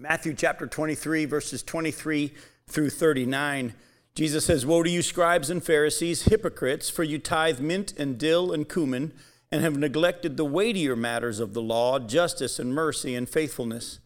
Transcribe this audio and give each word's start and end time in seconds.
Matthew 0.00 0.32
chapter 0.32 0.66
23, 0.66 1.26
verses 1.26 1.62
23 1.62 2.32
through 2.66 2.88
39. 2.88 3.74
Jesus 4.14 4.46
says, 4.46 4.64
Woe 4.64 4.82
to 4.82 4.88
you, 4.88 5.02
scribes 5.02 5.50
and 5.50 5.62
Pharisees, 5.62 6.22
hypocrites, 6.22 6.88
for 6.88 7.04
you 7.04 7.18
tithe 7.18 7.60
mint 7.60 7.92
and 7.98 8.16
dill 8.16 8.50
and 8.50 8.66
cumin, 8.66 9.12
and 9.52 9.60
have 9.60 9.76
neglected 9.76 10.38
the 10.38 10.44
weightier 10.46 10.96
matters 10.96 11.38
of 11.38 11.52
the 11.52 11.60
law, 11.60 11.98
justice 11.98 12.58
and 12.58 12.74
mercy 12.74 13.14
and 13.14 13.28
faithfulness. 13.28 13.98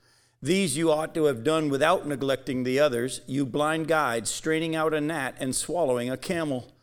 These 0.42 0.76
you 0.76 0.90
ought 0.90 1.14
to 1.14 1.26
have 1.26 1.44
done 1.44 1.68
without 1.68 2.08
neglecting 2.08 2.64
the 2.64 2.80
others, 2.80 3.20
you 3.28 3.46
blind 3.46 3.86
guides, 3.86 4.30
straining 4.30 4.74
out 4.74 4.94
a 4.94 5.00
gnat 5.00 5.36
and 5.38 5.54
swallowing 5.54 6.10
a 6.10 6.16
camel. 6.16 6.73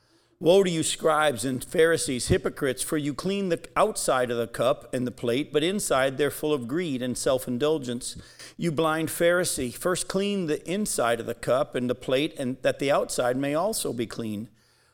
Woe 0.41 0.63
to 0.63 0.71
you, 0.71 0.81
scribes 0.81 1.45
and 1.45 1.63
Pharisees, 1.63 2.29
hypocrites, 2.29 2.81
for 2.81 2.97
you 2.97 3.13
clean 3.13 3.49
the 3.49 3.63
outside 3.75 4.31
of 4.31 4.37
the 4.37 4.47
cup 4.47 4.91
and 4.91 5.05
the 5.05 5.11
plate, 5.11 5.53
but 5.53 5.61
inside 5.61 6.17
they're 6.17 6.31
full 6.31 6.51
of 6.51 6.67
greed 6.67 7.03
and 7.03 7.15
self 7.15 7.47
indulgence. 7.47 8.17
You 8.57 8.71
blind 8.71 9.09
Pharisee, 9.09 9.71
first 9.71 10.07
clean 10.07 10.47
the 10.47 10.67
inside 10.67 11.19
of 11.19 11.27
the 11.27 11.35
cup 11.35 11.75
and 11.75 11.87
the 11.87 11.93
plate, 11.93 12.33
and 12.39 12.57
that 12.63 12.79
the 12.79 12.91
outside 12.91 13.37
may 13.37 13.53
also 13.53 13.93
be 13.93 14.07
clean. 14.07 14.49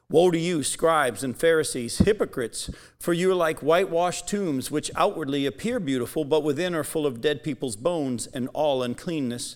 Woe 0.10 0.32
to 0.32 0.38
you, 0.38 0.64
scribes 0.64 1.24
and 1.24 1.34
Pharisees, 1.34 2.00
hypocrites, 2.00 2.70
for 3.00 3.14
you 3.14 3.32
are 3.32 3.34
like 3.34 3.60
whitewashed 3.60 4.28
tombs, 4.28 4.70
which 4.70 4.92
outwardly 4.98 5.46
appear 5.46 5.80
beautiful, 5.80 6.26
but 6.26 6.44
within 6.44 6.76
are 6.76 6.84
full 6.84 7.06
of 7.06 7.22
dead 7.22 7.42
people's 7.42 7.78
bones 7.78 8.28
and 8.28 8.50
all 8.50 8.84
uncleanness. 8.84 9.56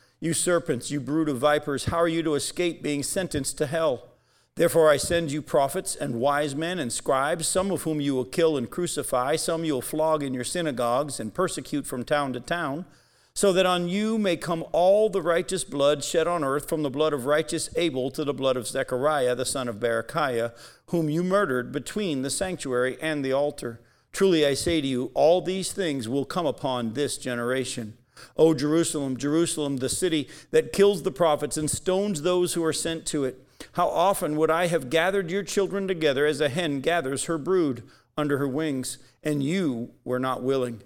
You 0.23 0.33
serpents, 0.33 0.91
you 0.91 0.99
brood 0.99 1.29
of 1.29 1.39
vipers, 1.39 1.85
how 1.85 1.97
are 1.97 2.07
you 2.07 2.21
to 2.21 2.35
escape 2.35 2.83
being 2.83 3.01
sentenced 3.01 3.57
to 3.57 3.65
hell? 3.65 4.09
Therefore, 4.53 4.87
I 4.87 4.97
send 4.97 5.31
you 5.31 5.41
prophets 5.41 5.95
and 5.95 6.19
wise 6.19 6.53
men 6.55 6.77
and 6.77 6.93
scribes, 6.93 7.47
some 7.47 7.71
of 7.71 7.81
whom 7.81 7.99
you 7.99 8.13
will 8.13 8.25
kill 8.25 8.55
and 8.55 8.69
crucify, 8.69 9.35
some 9.35 9.65
you 9.65 9.73
will 9.73 9.81
flog 9.81 10.21
in 10.21 10.35
your 10.35 10.43
synagogues 10.43 11.19
and 11.19 11.33
persecute 11.33 11.87
from 11.87 12.03
town 12.03 12.33
to 12.33 12.39
town, 12.39 12.85
so 13.33 13.51
that 13.51 13.65
on 13.65 13.89
you 13.89 14.19
may 14.19 14.37
come 14.37 14.63
all 14.71 15.09
the 15.09 15.23
righteous 15.23 15.63
blood 15.63 16.03
shed 16.03 16.27
on 16.27 16.43
earth, 16.43 16.69
from 16.69 16.83
the 16.83 16.91
blood 16.91 17.13
of 17.13 17.25
righteous 17.25 17.71
Abel 17.75 18.11
to 18.11 18.23
the 18.23 18.31
blood 18.31 18.57
of 18.57 18.67
Zechariah, 18.67 19.33
the 19.33 19.43
son 19.43 19.67
of 19.67 19.77
Berechiah, 19.77 20.53
whom 20.87 21.09
you 21.09 21.23
murdered 21.23 21.71
between 21.71 22.21
the 22.21 22.29
sanctuary 22.29 22.95
and 23.01 23.25
the 23.25 23.33
altar. 23.33 23.81
Truly 24.11 24.45
I 24.45 24.53
say 24.53 24.81
to 24.81 24.87
you, 24.87 25.09
all 25.15 25.41
these 25.41 25.71
things 25.71 26.07
will 26.07 26.25
come 26.25 26.45
upon 26.45 26.93
this 26.93 27.17
generation. 27.17 27.97
O 28.37 28.53
Jerusalem, 28.53 29.17
Jerusalem, 29.17 29.77
the 29.77 29.89
city 29.89 30.27
that 30.51 30.73
kills 30.73 31.03
the 31.03 31.11
prophets 31.11 31.57
and 31.57 31.69
stones 31.69 32.21
those 32.21 32.53
who 32.53 32.63
are 32.63 32.73
sent 32.73 33.05
to 33.07 33.23
it. 33.25 33.45
How 33.73 33.87
often 33.87 34.35
would 34.37 34.51
I 34.51 34.67
have 34.67 34.89
gathered 34.89 35.29
your 35.29 35.43
children 35.43 35.87
together 35.87 36.25
as 36.25 36.41
a 36.41 36.49
hen 36.49 36.81
gathers 36.81 37.25
her 37.25 37.37
brood 37.37 37.83
under 38.17 38.37
her 38.37 38.47
wings, 38.47 38.97
and 39.23 39.43
you 39.43 39.91
were 40.03 40.19
not 40.19 40.43
willing? 40.43 40.81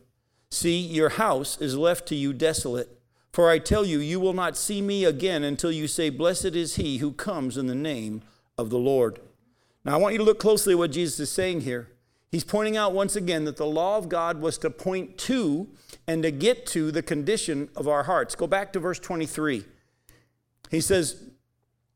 See, 0.50 0.80
your 0.80 1.10
house 1.10 1.60
is 1.60 1.78
left 1.78 2.08
to 2.08 2.16
you 2.16 2.34
desolate. 2.34 2.90
For 3.32 3.50
I 3.50 3.60
tell 3.60 3.84
you, 3.84 4.00
you 4.00 4.20
will 4.20 4.34
not 4.34 4.56
see 4.56 4.82
me 4.82 5.04
again 5.04 5.44
until 5.44 5.72
you 5.72 5.88
say, 5.88 6.10
Blessed 6.10 6.56
is 6.56 6.76
he 6.76 7.00
who 7.00 7.12
comes 7.12 7.58
in 7.58 7.68
the 7.68 7.76
name 7.76 8.22
of 8.58 8.70
the 8.70 8.78
Lord. 8.78 9.20
Now, 9.84 9.96
I 9.96 9.98
want 9.98 10.14
you 10.14 10.20
to 10.20 10.24
look 10.24 10.40
closely 10.40 10.74
at 10.74 10.78
what 10.78 10.92
Jesus 10.92 11.20
is 11.20 11.32
saying 11.32 11.62
here. 11.62 11.90
He's 12.36 12.44
pointing 12.44 12.76
out 12.76 12.92
once 12.92 13.16
again 13.16 13.46
that 13.46 13.56
the 13.56 13.66
law 13.66 13.98
of 13.98 14.10
God 14.10 14.42
was 14.42 14.58
to 14.58 14.70
point 14.70 15.18
to 15.20 15.70
and 16.06 16.22
to 16.22 16.32
get 16.32 16.66
to 16.66 16.92
the 16.92 17.02
condition 17.02 17.70
of 17.78 17.88
our 17.88 18.04
hearts. 18.04 18.36
Go 18.36 18.46
back 18.46 18.74
to 18.74 18.80
verse 18.82 19.00
23. 19.00 19.64
He 20.70 20.82
says, 20.82 21.24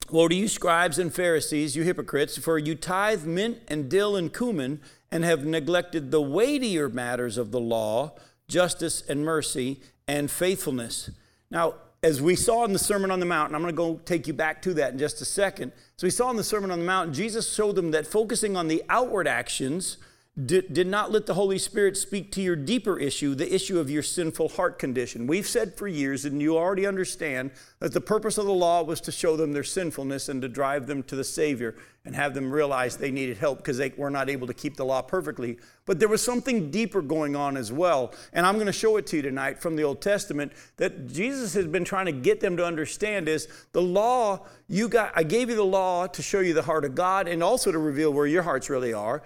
Woe 0.10 0.30
to 0.30 0.36
you, 0.36 0.48
scribes 0.48 0.98
and 0.98 1.14
Pharisees, 1.14 1.76
you 1.76 1.84
hypocrites, 1.84 2.38
for 2.38 2.58
you 2.58 2.74
tithe 2.74 3.26
mint 3.26 3.58
and 3.68 3.90
dill 3.90 4.16
and 4.16 4.34
cumin 4.34 4.80
and 5.12 5.26
have 5.26 5.44
neglected 5.44 6.10
the 6.10 6.22
weightier 6.22 6.88
matters 6.88 7.38
of 7.38 7.52
the 7.52 7.60
law, 7.60 8.14
justice 8.48 9.04
and 9.10 9.26
mercy 9.26 9.82
and 10.08 10.32
faithfulness. 10.32 11.10
Now, 11.52 11.74
as 12.02 12.22
we 12.22 12.38
saw 12.38 12.64
in 12.64 12.72
the 12.72 12.80
Sermon 12.80 13.12
on 13.12 13.20
the 13.20 13.26
Mount, 13.26 13.50
and 13.50 13.58
I'm 13.58 13.62
going 13.62 13.74
to 13.74 13.78
go 13.78 14.02
take 14.06 14.26
you 14.26 14.34
back 14.34 14.62
to 14.62 14.74
that 14.76 14.94
in 14.94 15.00
just 15.00 15.20
a 15.20 15.26
second. 15.26 15.74
So, 15.98 16.08
we 16.08 16.12
saw 16.12 16.30
in 16.30 16.38
the 16.38 16.46
Sermon 16.46 16.72
on 16.72 16.80
the 16.80 16.86
Mount, 16.86 17.14
Jesus 17.14 17.54
showed 17.54 17.76
them 17.76 17.92
that 17.92 18.08
focusing 18.08 18.56
on 18.56 18.70
the 18.70 18.82
outward 18.88 19.28
actions 19.28 19.98
did, 20.46 20.74
did 20.74 20.88
not 20.88 21.12
let 21.12 21.26
the 21.26 21.34
Holy 21.34 21.58
Spirit 21.58 21.98
speak 21.98 22.32
to 22.34 22.42
your 22.42 22.56
deeper 22.56 22.98
issue, 23.00 23.36
the 23.36 23.54
issue 23.54 23.80
of 23.80 23.90
your 23.90 24.04
sinful 24.04 24.50
heart 24.50 24.80
condition. 24.80 25.28
We've 25.28 25.48
said 25.48 25.76
for 25.76 25.88
years, 25.88 26.26
and 26.26 26.42
you 26.42 26.58
already 26.58 26.86
understand, 26.86 27.52
that 27.80 27.94
the 27.94 28.02
purpose 28.02 28.38
of 28.38 28.46
the 28.46 28.54
law 28.54 28.84
was 28.84 29.02
to 29.02 29.12
show 29.12 29.36
them 29.36 29.54
their 29.54 29.64
sinfulness 29.64 30.30
and 30.30 30.42
to 30.42 30.48
drive 30.48 30.88
them 30.88 31.04
to 31.04 31.16
the 31.16 31.24
Savior 31.24 31.76
and 32.06 32.16
have 32.16 32.34
them 32.34 32.52
realize 32.52 32.96
they 32.96 33.12
needed 33.12 33.38
help 33.38 33.58
because 33.58 33.78
they 33.78 33.94
were 33.98 34.10
not 34.10 34.30
able 34.30 34.48
to 34.48 34.54
keep 34.54 34.76
the 34.78 34.86
law 34.86 35.02
perfectly. 35.02 35.58
But 35.86 36.00
there 36.00 36.08
was 36.08 36.24
something 36.24 36.72
deeper 36.72 37.02
going 37.02 37.36
on 37.36 37.58
as 37.58 37.72
well. 37.72 38.14
And 38.32 38.46
I'm 38.46 38.56
going 38.56 38.68
to 38.68 38.74
show 38.74 38.98
it 38.98 39.08
to 39.08 39.18
you 39.18 39.22
tonight 39.22 39.60
from 39.60 39.76
the 39.76 39.84
Old 39.84 40.02
Testament 40.02 40.54
that 40.78 41.08
Jesus 41.08 41.54
has 41.54 41.68
been 41.68 41.84
trying 41.84 42.06
to 42.06 42.12
get 42.12 42.40
them 42.40 42.56
to 42.58 42.66
understand 42.66 43.28
is 43.28 43.48
the 43.74 43.82
law, 43.82 44.46
you 44.68 44.88
got 44.88 45.12
I 45.16 45.24
gave 45.24 45.50
you 45.50 45.56
the 45.56 45.64
law 45.64 46.08
to 46.08 46.22
show 46.22 46.40
you 46.40 46.54
the 46.54 46.62
heart 46.62 46.86
of 46.86 46.96
God 46.96 47.28
and 47.28 47.44
also 47.44 47.72
to 47.72 47.78
reveal 47.78 48.14
where 48.14 48.28
your 48.28 48.44
hearts 48.44 48.70
really 48.70 48.94
are. 48.94 49.22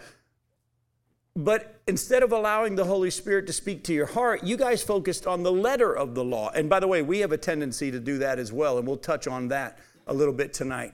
But 1.36 1.82
instead 1.88 2.22
of 2.22 2.32
allowing 2.32 2.76
the 2.76 2.86
Holy 2.86 3.10
Spirit 3.10 3.48
to 3.48 3.54
speak 3.54 3.84
to 3.86 3.94
your 3.94 4.06
heart, 4.06 4.44
you 4.44 4.56
guys 4.56 4.84
focused 4.84 5.26
on 5.26 5.42
the 5.42 5.52
letter 5.52 5.96
of 5.96 6.14
the 6.14 6.24
law. 6.24 6.52
And 6.52 6.70
by 6.70 6.80
the 6.80 6.88
way, 6.88 7.02
we 7.02 7.20
have 7.20 7.32
a 7.32 7.38
tendency 7.38 7.90
to 7.90 8.00
do 8.00 8.20
that 8.20 8.38
as 8.38 8.52
well, 8.52 8.78
and 8.78 8.88
we'll 8.88 8.98
touch 8.98 9.28
on 9.28 9.48
that 9.48 9.80
a 10.06 10.14
little 10.14 10.34
bit 10.34 10.54
tonight. 10.54 10.94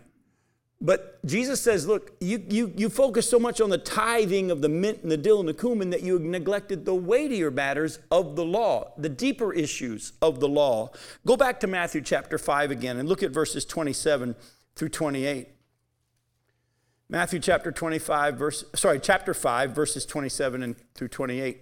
But 0.81 1.19
Jesus 1.25 1.61
says, 1.61 1.85
look, 1.85 2.15
you, 2.21 2.41
you, 2.47 2.73
you 2.77 2.89
focus 2.89 3.29
so 3.29 3.37
much 3.37 3.59
on 3.59 3.69
the 3.69 3.77
tithing 3.77 4.49
of 4.49 4.61
the 4.61 4.69
mint 4.69 4.99
and 5.03 5.11
the 5.11 5.17
dill 5.17 5.41
and 5.41 5.49
the 5.49 5.53
cumin 5.53 5.89
that 5.89 6.03
you 6.03 6.19
neglected 6.19 6.85
the 6.85 6.95
weightier 6.95 7.51
matters 7.51 7.99
of 8.09 8.37
the 8.37 8.45
law, 8.45 8.93
the 8.97 9.09
deeper 9.09 9.51
issues 9.51 10.13
of 10.21 10.39
the 10.39 10.47
law. 10.47 10.89
Go 11.25 11.35
back 11.35 11.59
to 11.59 11.67
Matthew 11.67 11.99
chapter 11.99 12.37
5 12.37 12.71
again 12.71 12.95
and 12.95 13.09
look 13.09 13.23
at 13.23 13.31
verses 13.31 13.65
27 13.65 14.37
through 14.77 14.89
28. 14.89 15.49
Matthew 17.11 17.39
chapter 17.39 17.71
25, 17.71 18.37
verse, 18.37 18.63
sorry, 18.75 18.99
chapter 18.99 19.33
5, 19.33 19.71
verses 19.71 20.05
27 20.05 20.61
and 20.61 20.75
through 20.93 21.07
28. 21.07 21.59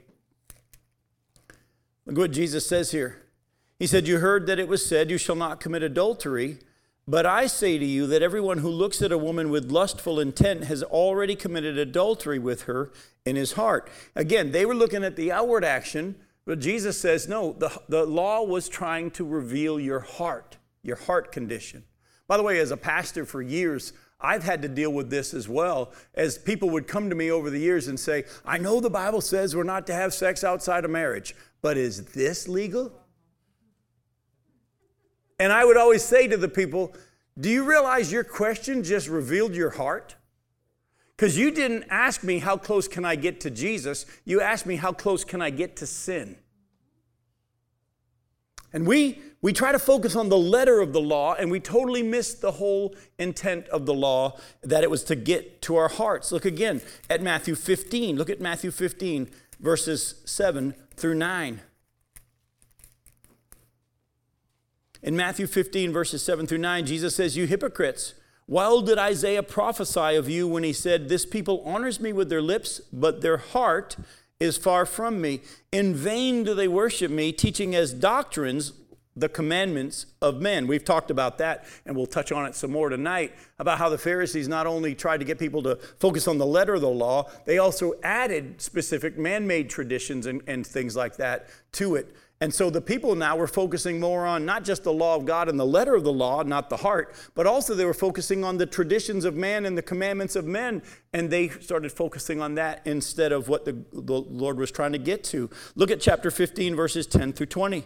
Look 2.06 2.18
what 2.18 2.31
Jesus 2.31 2.68
says 2.68 2.91
here. 2.91 3.24
He 3.80 3.88
said, 3.88 4.07
You 4.07 4.19
heard 4.19 4.46
that 4.47 4.59
it 4.59 4.68
was 4.68 4.86
said, 4.86 5.09
You 5.09 5.18
shall 5.18 5.38
not 5.38 5.62
commit 5.62 5.84
adultery. 5.84 6.59
But 7.07 7.25
I 7.25 7.47
say 7.47 7.78
to 7.78 7.86
you 7.86 8.06
that 8.07 8.22
everyone 8.22 8.57
who 8.57 8.69
looks 8.69 9.02
at 9.02 9.13
a 9.13 9.18
woman 9.18 9.50
with 9.50 9.72
lustful 9.72 10.19
intent 10.19 10.66
has 10.66 10.84
already 10.84 11.38
committed 11.38 11.78
adultery 11.78 12.38
with 12.38 12.63
her 12.63 12.91
in 13.25 13.38
his 13.38 13.53
heart. 13.53 13.90
Again, 14.13 14.52
they 14.52 14.66
were 14.66 14.75
looking 14.75 15.06
at 15.06 15.16
the 15.16 15.31
outward 15.31 15.63
action, 15.63 16.16
but 16.46 16.59
Jesus 16.59 17.00
says, 17.00 17.30
no, 17.30 17.53
the, 17.53 17.72
the 17.88 18.06
law 18.06 18.44
was 18.44 18.68
trying 18.68 19.12
to 19.12 19.24
reveal 19.24 19.80
your 19.80 20.02
heart, 20.02 20.57
your 20.84 20.97
heart 20.97 21.31
condition. 21.31 21.86
By 22.28 22.36
the 22.36 22.44
way, 22.44 22.59
as 22.59 22.72
a 22.72 22.78
pastor 22.78 23.25
for 23.25 23.41
years, 23.41 23.94
I've 24.20 24.44
had 24.44 24.64
to 24.64 24.68
deal 24.68 24.92
with 24.92 25.10
this 25.10 25.34
as 25.34 25.48
well, 25.48 25.94
as 26.16 26.38
people 26.38 26.70
would 26.72 26.88
come 26.88 27.10
to 27.10 27.16
me 27.16 27.30
over 27.30 27.50
the 27.50 27.60
years 27.60 27.88
and 27.88 28.00
say, 28.00 28.26
I 28.46 28.58
know 28.58 28.80
the 28.80 28.90
Bible 28.90 29.22
says 29.22 29.56
we're 29.56 29.64
not 29.64 29.86
to 29.88 29.94
have 29.94 30.14
sex 30.14 30.44
outside 30.44 30.86
of 30.86 30.92
marriage, 30.92 31.36
but 31.62 31.78
is 31.78 32.04
this 32.06 32.48
legal? 32.48 32.92
And 35.40 35.54
I 35.54 35.66
would 35.66 35.78
always 35.78 36.04
say 36.04 36.28
to 36.28 36.38
the 36.38 36.48
people, 36.48 36.96
Do 37.40 37.50
you 37.50 37.64
realize 37.64 38.12
your 38.12 38.24
question 38.24 38.84
just 38.84 39.08
revealed 39.08 39.54
your 39.54 39.69
heart? 39.69 40.16
Because 41.16 41.38
you 41.38 41.52
didn't 41.52 41.86
ask 41.90 42.24
me, 42.24 42.40
How 42.40 42.58
close 42.58 42.88
can 42.88 43.06
I 43.06 43.16
get 43.16 43.40
to 43.42 43.52
Jesus? 43.52 44.08
You 44.25 44.42
asked 44.42 44.66
me, 44.66 44.78
How 44.78 44.94
close 44.94 45.24
can 45.24 45.44
I 45.44 45.52
get 45.52 45.75
to 45.78 45.86
sin? 45.86 46.38
And 48.74 48.88
we, 48.88 49.22
we 49.48 49.54
try 49.54 49.72
to 49.72 49.80
focus 49.80 50.14
on 50.14 50.28
the 50.28 50.38
letter 50.38 50.82
of 50.82 50.92
the 50.92 51.00
law, 51.00 51.34
and 51.34 51.50
we 51.50 51.58
totally 51.58 52.04
miss 52.04 52.34
the 52.34 52.52
whole 52.52 52.94
intent 53.18 53.66
of 53.70 53.86
the 53.86 53.94
law 53.94 54.38
that 54.62 54.84
it 54.84 54.92
was 54.92 55.06
to 55.06 55.16
get 55.16 55.62
to 55.62 55.78
our 55.78 55.88
hearts. 55.88 56.34
Look 56.34 56.44
again 56.44 56.82
at 57.10 57.22
Matthew 57.22 57.56
15. 57.56 58.18
Look 58.18 58.30
at 58.30 58.42
Matthew 58.42 58.72
15, 58.72 59.30
verses 59.62 60.16
7 60.26 60.76
through 60.98 61.14
9. 61.14 61.62
In 65.02 65.16
Matthew 65.16 65.48
15, 65.48 65.94
verses 65.94 66.22
7 66.22 66.46
through 66.46 66.58
9, 66.58 66.86
Jesus 66.86 67.16
says, 67.16 67.38
You 67.38 67.48
hypocrites, 67.48 68.16
well 68.48 68.82
did 68.82 68.98
Isaiah 68.98 69.44
prophesy 69.44 70.18
of 70.18 70.30
you 70.30 70.46
when 70.46 70.64
he 70.64 70.74
said, 70.74 71.08
This 71.08 71.26
people 71.26 71.62
honors 71.66 72.02
me 72.02 72.12
with 72.12 72.28
their 72.28 72.42
lips, 72.42 72.82
but 72.92 73.22
their 73.22 73.38
heart 73.38 73.96
is 74.42 74.58
far 74.58 74.86
from 74.86 75.22
me. 75.22 75.40
In 75.72 75.96
vain 75.96 76.44
do 76.44 76.54
they 76.54 76.68
worship 76.68 77.10
me, 77.10 77.32
teaching 77.32 77.74
as 77.74 77.94
doctrines 77.94 78.74
the 79.19 79.30
commandments 79.30 80.06
of 80.22 80.42
men. 80.42 80.68
We've 80.68 80.86
talked 80.86 81.10
about 81.10 81.40
that, 81.40 81.66
and 81.86 81.96
we'll 81.96 82.06
touch 82.06 82.31
on 82.31 82.46
it 82.46 82.56
some 82.56 82.72
more 82.72 82.90
tonight 82.90 83.34
about 83.60 83.80
how 83.80 83.90
the 83.90 83.98
Pharisees 83.98 84.48
not 84.48 84.68
only 84.68 84.94
tried 84.94 85.18
to 85.18 85.25
get 85.25 85.40
people 85.40 85.64
to 85.64 85.75
focus 86.00 86.28
on 86.28 86.38
the 86.38 86.46
letter 86.46 86.75
of 86.75 86.81
the 86.81 86.90
law, 86.90 87.30
they 87.46 87.58
also 87.58 87.94
added 88.04 88.62
specific 88.62 89.18
man 89.18 89.48
made 89.48 89.69
traditions 89.69 90.25
and, 90.25 90.42
and 90.48 90.66
things 90.66 90.96
like 90.96 91.18
that 91.18 91.48
to 91.74 91.96
it. 91.96 92.16
And 92.40 92.54
so 92.54 92.69
the 92.69 92.81
people 92.81 93.16
now 93.16 93.36
were 93.36 93.48
focusing 93.48 94.00
more 94.00 94.25
on 94.25 94.46
not 94.46 94.64
just 94.64 94.84
the 94.84 94.94
law 94.94 95.16
of 95.16 95.25
God 95.25 95.50
and 95.50 95.60
the 95.60 95.66
letter 95.66 95.96
of 95.96 96.04
the 96.04 96.13
law, 96.13 96.44
not 96.44 96.70
the 96.70 96.78
heart, 96.78 97.16
but 97.34 97.48
also 97.48 97.74
they 97.74 97.86
were 97.86 97.96
focusing 97.96 98.44
on 98.44 98.58
the 98.58 98.68
traditions 98.68 99.25
of 99.25 99.36
man 99.36 99.66
and 99.66 99.75
the 99.75 99.81
commandments 99.81 100.36
of 100.36 100.46
men. 100.46 100.84
And 101.13 101.31
they 101.31 101.50
started 101.50 101.92
focusing 101.92 102.40
on 102.40 102.54
that 102.56 102.81
instead 102.86 103.31
of 103.31 103.50
what 103.50 103.66
the, 103.66 103.74
the 103.92 104.22
Lord 104.22 104.60
was 104.60 104.70
trying 104.70 104.92
to 104.92 105.00
get 105.00 105.24
to. 105.25 105.50
Look 105.74 105.90
at 105.90 106.00
chapter 106.00 106.30
15, 106.30 106.75
verses 106.75 107.08
10 107.08 107.34
through 107.34 107.48
20. 107.48 107.86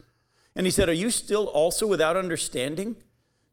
And 0.55 0.65
he 0.65 0.71
said, 0.71 0.89
Are 0.89 0.93
you 0.93 1.11
still 1.11 1.45
also 1.45 1.87
without 1.87 2.17
understanding? 2.17 2.95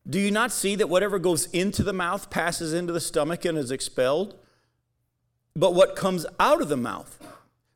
Do 0.09 0.19
you 0.19 0.31
not 0.31 0.53
see 0.53 0.75
that 0.77 0.89
whatever 0.89 1.19
goes 1.19 1.47
into 1.47 1.83
the 1.83 1.93
mouth 1.93 2.31
passes 2.31 2.73
into 2.73 2.93
the 2.93 3.01
stomach 3.01 3.45
and 3.45 3.59
is 3.59 3.71
expelled? 3.71 4.39
But 5.55 5.75
what 5.75 5.97
comes 5.97 6.25
out 6.41 6.63
of 6.63 6.69
the 6.69 6.77
mouth 6.77 7.19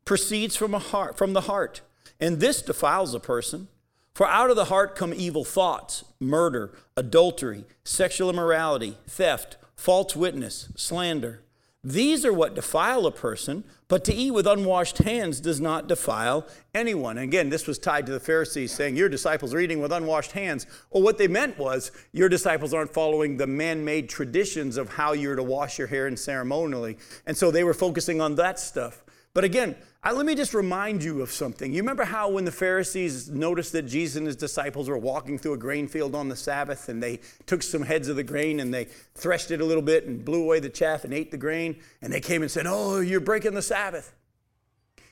proceeds 0.04 0.56
from, 0.56 0.74
a 0.74 0.78
heart, 0.78 1.18
from 1.18 1.32
the 1.32 1.42
heart, 1.42 1.82
and 2.20 2.40
this 2.40 2.62
defiles 2.62 3.14
a 3.14 3.20
person. 3.20 3.68
For 4.14 4.28
out 4.28 4.50
of 4.50 4.56
the 4.56 4.66
heart 4.66 4.94
come 4.94 5.14
evil 5.14 5.44
thoughts, 5.44 6.04
murder, 6.20 6.72
adultery, 6.96 7.64
sexual 7.82 8.30
immorality, 8.30 8.98
theft, 9.06 9.56
false 9.74 10.14
witness, 10.14 10.68
slander. 10.76 11.42
These 11.84 12.24
are 12.24 12.32
what 12.32 12.54
defile 12.54 13.06
a 13.06 13.10
person, 13.10 13.64
but 13.88 14.04
to 14.04 14.14
eat 14.14 14.30
with 14.30 14.46
unwashed 14.46 14.98
hands 14.98 15.40
does 15.40 15.60
not 15.60 15.88
defile 15.88 16.46
anyone. 16.72 17.18
Again, 17.18 17.48
this 17.48 17.66
was 17.66 17.76
tied 17.76 18.06
to 18.06 18.12
the 18.12 18.20
Pharisees 18.20 18.70
saying, 18.70 18.94
Your 18.94 19.08
disciples 19.08 19.52
are 19.52 19.58
eating 19.58 19.80
with 19.80 19.90
unwashed 19.90 20.30
hands. 20.30 20.64
Well, 20.90 21.02
what 21.02 21.18
they 21.18 21.26
meant 21.26 21.58
was, 21.58 21.90
Your 22.12 22.28
disciples 22.28 22.72
aren't 22.72 22.94
following 22.94 23.36
the 23.36 23.48
man 23.48 23.84
made 23.84 24.08
traditions 24.08 24.76
of 24.76 24.90
how 24.90 25.12
you're 25.12 25.34
to 25.34 25.42
wash 25.42 25.76
your 25.76 25.88
hair 25.88 26.06
and 26.06 26.16
ceremonially. 26.16 26.98
And 27.26 27.36
so 27.36 27.50
they 27.50 27.64
were 27.64 27.74
focusing 27.74 28.20
on 28.20 28.36
that 28.36 28.60
stuff. 28.60 29.02
But 29.34 29.42
again, 29.42 29.74
I, 30.04 30.10
let 30.10 30.26
me 30.26 30.34
just 30.34 30.52
remind 30.52 31.04
you 31.04 31.22
of 31.22 31.30
something. 31.30 31.72
You 31.72 31.80
remember 31.80 32.02
how 32.02 32.28
when 32.28 32.44
the 32.44 32.50
Pharisees 32.50 33.30
noticed 33.30 33.70
that 33.72 33.82
Jesus 33.82 34.16
and 34.16 34.26
his 34.26 34.34
disciples 34.34 34.88
were 34.88 34.98
walking 34.98 35.38
through 35.38 35.52
a 35.52 35.58
grain 35.58 35.86
field 35.86 36.16
on 36.16 36.28
the 36.28 36.34
Sabbath 36.34 36.88
and 36.88 37.00
they 37.00 37.20
took 37.46 37.62
some 37.62 37.82
heads 37.82 38.08
of 38.08 38.16
the 38.16 38.24
grain 38.24 38.58
and 38.58 38.74
they 38.74 38.86
threshed 39.14 39.52
it 39.52 39.60
a 39.60 39.64
little 39.64 39.82
bit 39.82 40.06
and 40.06 40.24
blew 40.24 40.42
away 40.42 40.58
the 40.58 40.68
chaff 40.68 41.04
and 41.04 41.14
ate 41.14 41.30
the 41.30 41.36
grain? 41.36 41.76
And 42.00 42.12
they 42.12 42.20
came 42.20 42.42
and 42.42 42.50
said, 42.50 42.66
Oh, 42.66 42.98
you're 42.98 43.20
breaking 43.20 43.54
the 43.54 43.62
Sabbath. 43.62 44.12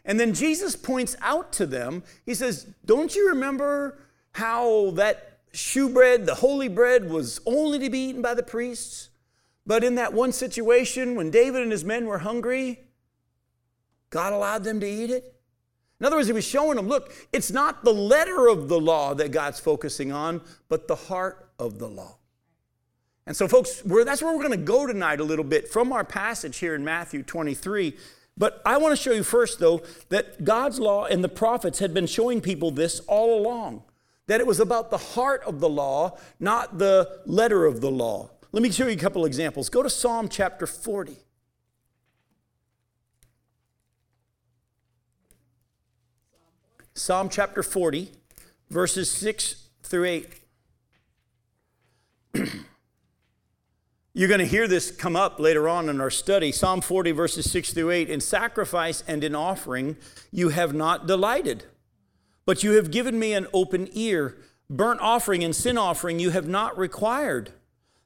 And 0.05 0.19
then 0.19 0.35
Jesus 0.35 0.75
points 0.75 1.15
out 1.21 1.53
to 1.53 1.67
them, 1.67 2.03
He 2.27 2.35
says, 2.35 2.67
Don't 2.85 3.15
you 3.15 3.29
remember 3.29 3.97
how 4.33 4.91
that 4.93 5.39
shewbread, 5.53 6.27
the 6.27 6.35
holy 6.35 6.69
bread, 6.69 7.09
was 7.09 7.41
only 7.47 7.79
to 7.79 7.91
be 7.91 8.09
eaten 8.09 8.23
by 8.23 8.35
the 8.35 8.43
priests? 8.43 9.11
But 9.65 9.85
in 9.85 9.95
that 9.95 10.13
one 10.13 10.33
situation 10.33 11.15
when 11.15 11.31
David 11.31 11.63
and 11.63 11.71
his 11.71 11.85
men 11.85 12.07
were 12.07 12.19
hungry, 12.19 12.81
God 14.11 14.33
allowed 14.33 14.65
them 14.65 14.81
to 14.81 14.87
eat 14.87 15.11
it? 15.11 15.35
In 15.99 16.07
other 16.07 16.17
words, 16.17 16.29
he 16.29 16.33
was 16.33 16.47
showing 16.47 16.77
them 16.77 16.89
look, 16.89 17.12
it's 17.33 17.51
not 17.51 17.85
the 17.85 17.93
letter 17.93 18.49
of 18.49 18.69
the 18.69 18.81
law 18.81 19.15
that 19.15 19.31
God's 19.33 19.61
focusing 19.61 20.12
on, 20.12 20.41
but 20.69 20.89
the 20.89 20.95
heart 20.95 21.51
of 21.59 21.79
the 21.79 21.89
law. 21.89 22.17
And 23.27 23.37
so, 23.37 23.47
folks, 23.47 23.83
that's 23.85 24.23
where 24.23 24.33
we're 24.37 24.43
going 24.43 24.59
to 24.59 24.65
go 24.65 24.87
tonight 24.87 25.21
a 25.21 25.25
little 25.25 25.45
bit 25.45 25.69
from 25.69 25.93
our 25.93 26.05
passage 26.05 26.59
here 26.59 26.75
in 26.75 26.85
Matthew 26.85 27.23
23. 27.23 27.97
But 28.37 28.62
I 28.65 28.79
want 28.79 28.97
to 28.97 29.01
show 29.01 29.12
you 29.12 29.23
first, 29.23 29.61
though, 29.61 29.83
that 30.09 30.43
God's 30.45 30.81
law 30.81 31.05
and 31.05 31.23
the 31.23 31.29
prophets 31.29 31.79
had 31.79 31.93
been 31.93 32.06
showing 32.06 32.41
people 32.41 32.71
this 32.71 33.01
all 33.01 33.39
along 33.39 33.85
that 34.27 34.41
it 34.41 34.47
was 34.47 34.61
about 34.61 34.91
the 34.91 34.97
heart 34.97 35.43
of 35.45 35.59
the 35.59 35.69
law, 35.69 36.17
not 36.39 36.79
the 36.79 37.21
letter 37.27 37.67
of 37.67 37.81
the 37.81 37.91
law. 37.91 38.31
Let 38.53 38.63
me 38.63 38.71
show 38.71 38.87
you 38.87 38.93
a 38.93 38.97
couple 38.97 39.25
examples. 39.25 39.69
Go 39.69 39.83
to 39.83 39.91
Psalm 39.91 40.29
chapter 40.29 40.69
40. 40.69 41.17
Psalm 47.00 47.31
chapter 47.31 47.62
40, 47.62 48.12
verses 48.69 49.11
6 49.11 49.69
through 49.82 50.05
8. 50.05 50.29
You're 54.12 54.29
going 54.29 54.41
to 54.41 54.47
hear 54.47 54.69
this 54.69 54.91
come 54.91 55.17
up 55.17 55.41
later 55.41 55.67
on 55.67 55.88
in 55.88 55.99
our 55.99 56.11
study. 56.11 56.52
Psalm 56.52 56.82
40, 56.82 57.12
verses 57.12 57.50
6 57.50 57.73
through 57.73 57.91
8. 57.91 58.11
In 58.11 58.20
sacrifice 58.20 59.02
and 59.08 59.25
in 59.25 59.35
offering 59.35 59.97
you 60.31 60.50
have 60.50 60.75
not 60.75 61.06
delighted, 61.06 61.64
but 62.44 62.62
you 62.62 62.73
have 62.73 62.91
given 62.91 63.19
me 63.19 63.32
an 63.32 63.46
open 63.55 63.88
ear. 63.93 64.37
Burnt 64.69 65.00
offering 65.00 65.43
and 65.43 65.56
sin 65.56 65.79
offering 65.79 66.19
you 66.19 66.29
have 66.31 66.49
not 66.49 66.76
required. 66.76 67.55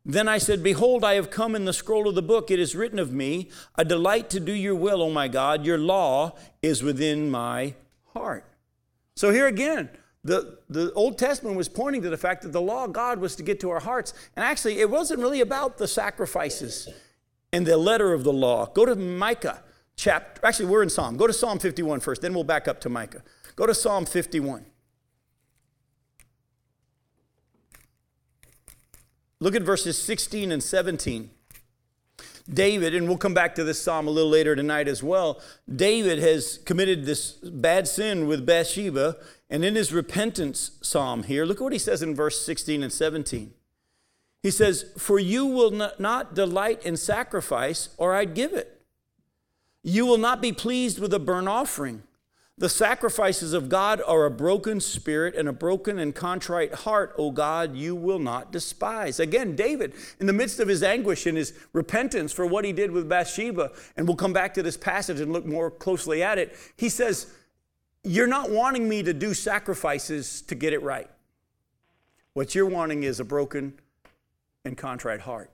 Then 0.06 0.28
I 0.28 0.38
said, 0.38 0.62
Behold, 0.62 1.02
I 1.02 1.14
have 1.14 1.30
come 1.32 1.56
in 1.56 1.64
the 1.64 1.72
scroll 1.72 2.08
of 2.08 2.14
the 2.14 2.22
book. 2.22 2.48
It 2.48 2.60
is 2.60 2.76
written 2.76 3.00
of 3.00 3.12
me, 3.12 3.50
a 3.74 3.84
delight 3.84 4.30
to 4.30 4.38
do 4.38 4.52
your 4.52 4.76
will, 4.76 5.02
O 5.02 5.10
my 5.10 5.26
God. 5.26 5.66
Your 5.66 5.78
law 5.78 6.36
is 6.62 6.84
within 6.84 7.28
my 7.28 7.74
heart. 8.12 8.44
So 9.16 9.30
here 9.30 9.46
again, 9.46 9.90
the, 10.24 10.58
the 10.68 10.92
Old 10.94 11.18
Testament 11.18 11.56
was 11.56 11.68
pointing 11.68 12.02
to 12.02 12.10
the 12.10 12.16
fact 12.16 12.42
that 12.42 12.52
the 12.52 12.60
law 12.60 12.84
of 12.84 12.92
God 12.92 13.18
was 13.18 13.36
to 13.36 13.42
get 13.42 13.60
to 13.60 13.70
our 13.70 13.80
hearts. 13.80 14.14
And 14.36 14.44
actually, 14.44 14.80
it 14.80 14.90
wasn't 14.90 15.20
really 15.20 15.40
about 15.40 15.78
the 15.78 15.86
sacrifices 15.86 16.88
and 17.52 17.66
the 17.66 17.76
letter 17.76 18.12
of 18.12 18.24
the 18.24 18.32
law. 18.32 18.66
Go 18.66 18.86
to 18.86 18.96
Micah 18.96 19.62
chapter, 19.96 20.44
actually, 20.44 20.66
we're 20.66 20.82
in 20.82 20.90
Psalm. 20.90 21.16
Go 21.16 21.26
to 21.26 21.32
Psalm 21.32 21.58
51 21.58 22.00
first, 22.00 22.22
then 22.22 22.34
we'll 22.34 22.44
back 22.44 22.66
up 22.66 22.80
to 22.80 22.88
Micah. 22.88 23.22
Go 23.54 23.66
to 23.66 23.74
Psalm 23.74 24.06
51. 24.06 24.66
Look 29.40 29.54
at 29.54 29.62
verses 29.62 29.98
16 29.98 30.50
and 30.50 30.62
17. 30.62 31.30
David, 32.52 32.94
and 32.94 33.08
we'll 33.08 33.16
come 33.16 33.32
back 33.32 33.54
to 33.54 33.64
this 33.64 33.80
psalm 33.80 34.06
a 34.06 34.10
little 34.10 34.30
later 34.30 34.54
tonight 34.54 34.86
as 34.86 35.02
well. 35.02 35.40
David 35.74 36.18
has 36.18 36.58
committed 36.58 37.04
this 37.04 37.32
bad 37.32 37.88
sin 37.88 38.26
with 38.26 38.44
Bathsheba, 38.44 39.16
and 39.48 39.64
in 39.64 39.74
his 39.74 39.92
repentance 39.92 40.72
psalm 40.82 41.22
here, 41.22 41.46
look 41.46 41.58
at 41.58 41.64
what 41.64 41.72
he 41.72 41.78
says 41.78 42.02
in 42.02 42.14
verse 42.14 42.44
16 42.44 42.82
and 42.82 42.92
17. 42.92 43.54
He 44.42 44.50
says, 44.50 44.84
For 44.98 45.18
you 45.18 45.46
will 45.46 45.70
not 45.98 46.34
delight 46.34 46.84
in 46.84 46.98
sacrifice, 46.98 47.88
or 47.96 48.14
I'd 48.14 48.34
give 48.34 48.52
it. 48.52 48.82
You 49.82 50.04
will 50.04 50.18
not 50.18 50.42
be 50.42 50.52
pleased 50.52 50.98
with 50.98 51.14
a 51.14 51.18
burnt 51.18 51.48
offering. 51.48 52.02
The 52.56 52.68
sacrifices 52.68 53.52
of 53.52 53.68
God 53.68 54.00
are 54.06 54.26
a 54.26 54.30
broken 54.30 54.80
spirit 54.80 55.34
and 55.34 55.48
a 55.48 55.52
broken 55.52 55.98
and 55.98 56.14
contrite 56.14 56.72
heart, 56.72 57.12
O 57.18 57.32
God, 57.32 57.74
you 57.74 57.96
will 57.96 58.20
not 58.20 58.52
despise. 58.52 59.18
Again, 59.18 59.56
David, 59.56 59.92
in 60.20 60.28
the 60.28 60.32
midst 60.32 60.60
of 60.60 60.68
his 60.68 60.80
anguish 60.80 61.26
and 61.26 61.36
his 61.36 61.52
repentance 61.72 62.32
for 62.32 62.46
what 62.46 62.64
he 62.64 62.72
did 62.72 62.92
with 62.92 63.08
Bathsheba, 63.08 63.72
and 63.96 64.06
we'll 64.06 64.16
come 64.16 64.32
back 64.32 64.54
to 64.54 64.62
this 64.62 64.76
passage 64.76 65.18
and 65.18 65.32
look 65.32 65.44
more 65.44 65.68
closely 65.68 66.22
at 66.22 66.38
it, 66.38 66.56
he 66.76 66.88
says, 66.88 67.26
You're 68.04 68.28
not 68.28 68.50
wanting 68.50 68.88
me 68.88 69.02
to 69.02 69.12
do 69.12 69.34
sacrifices 69.34 70.40
to 70.42 70.54
get 70.54 70.72
it 70.72 70.82
right. 70.82 71.10
What 72.34 72.54
you're 72.54 72.66
wanting 72.66 73.02
is 73.02 73.18
a 73.18 73.24
broken 73.24 73.80
and 74.64 74.78
contrite 74.78 75.20
heart. 75.22 75.50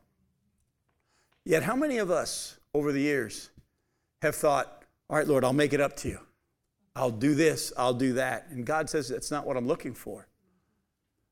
Yet, 1.47 1.63
how 1.63 1.77
many 1.77 1.97
of 1.97 2.11
us 2.11 2.59
over 2.75 2.93
the 2.93 3.01
years 3.01 3.49
have 4.21 4.35
thought, 4.35 4.85
All 5.09 5.17
right, 5.17 5.27
Lord, 5.27 5.45
I'll 5.45 5.55
make 5.55 5.73
it 5.73 5.81
up 5.81 5.97
to 5.99 6.09
you? 6.09 6.19
I'll 6.97 7.11
do 7.11 7.35
this, 7.35 7.73
I'll 7.77 7.95
do 7.95 8.15
that. 8.15 8.49
And 8.51 8.65
God 8.67 8.91
says, 8.91 9.09
That's 9.09 9.31
not 9.31 9.47
what 9.47 9.57
I'm 9.57 9.67
looking 9.67 9.95
for. 9.95 10.29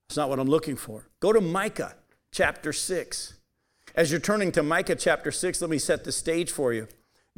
It's 0.08 0.16
not 0.16 0.28
what 0.28 0.38
I'm 0.38 0.48
looking 0.48 0.76
for. 0.76 1.08
Go 1.20 1.32
to 1.32 1.40
Micah 1.40 1.94
chapter 2.32 2.72
6. 2.72 3.34
As 3.94 4.10
you're 4.10 4.20
turning 4.20 4.52
to 4.52 4.62
Micah 4.62 4.94
chapter 4.94 5.30
6, 5.30 5.60
let 5.60 5.70
me 5.70 5.78
set 5.78 6.04
the 6.04 6.12
stage 6.12 6.50
for 6.50 6.72
you. 6.72 6.88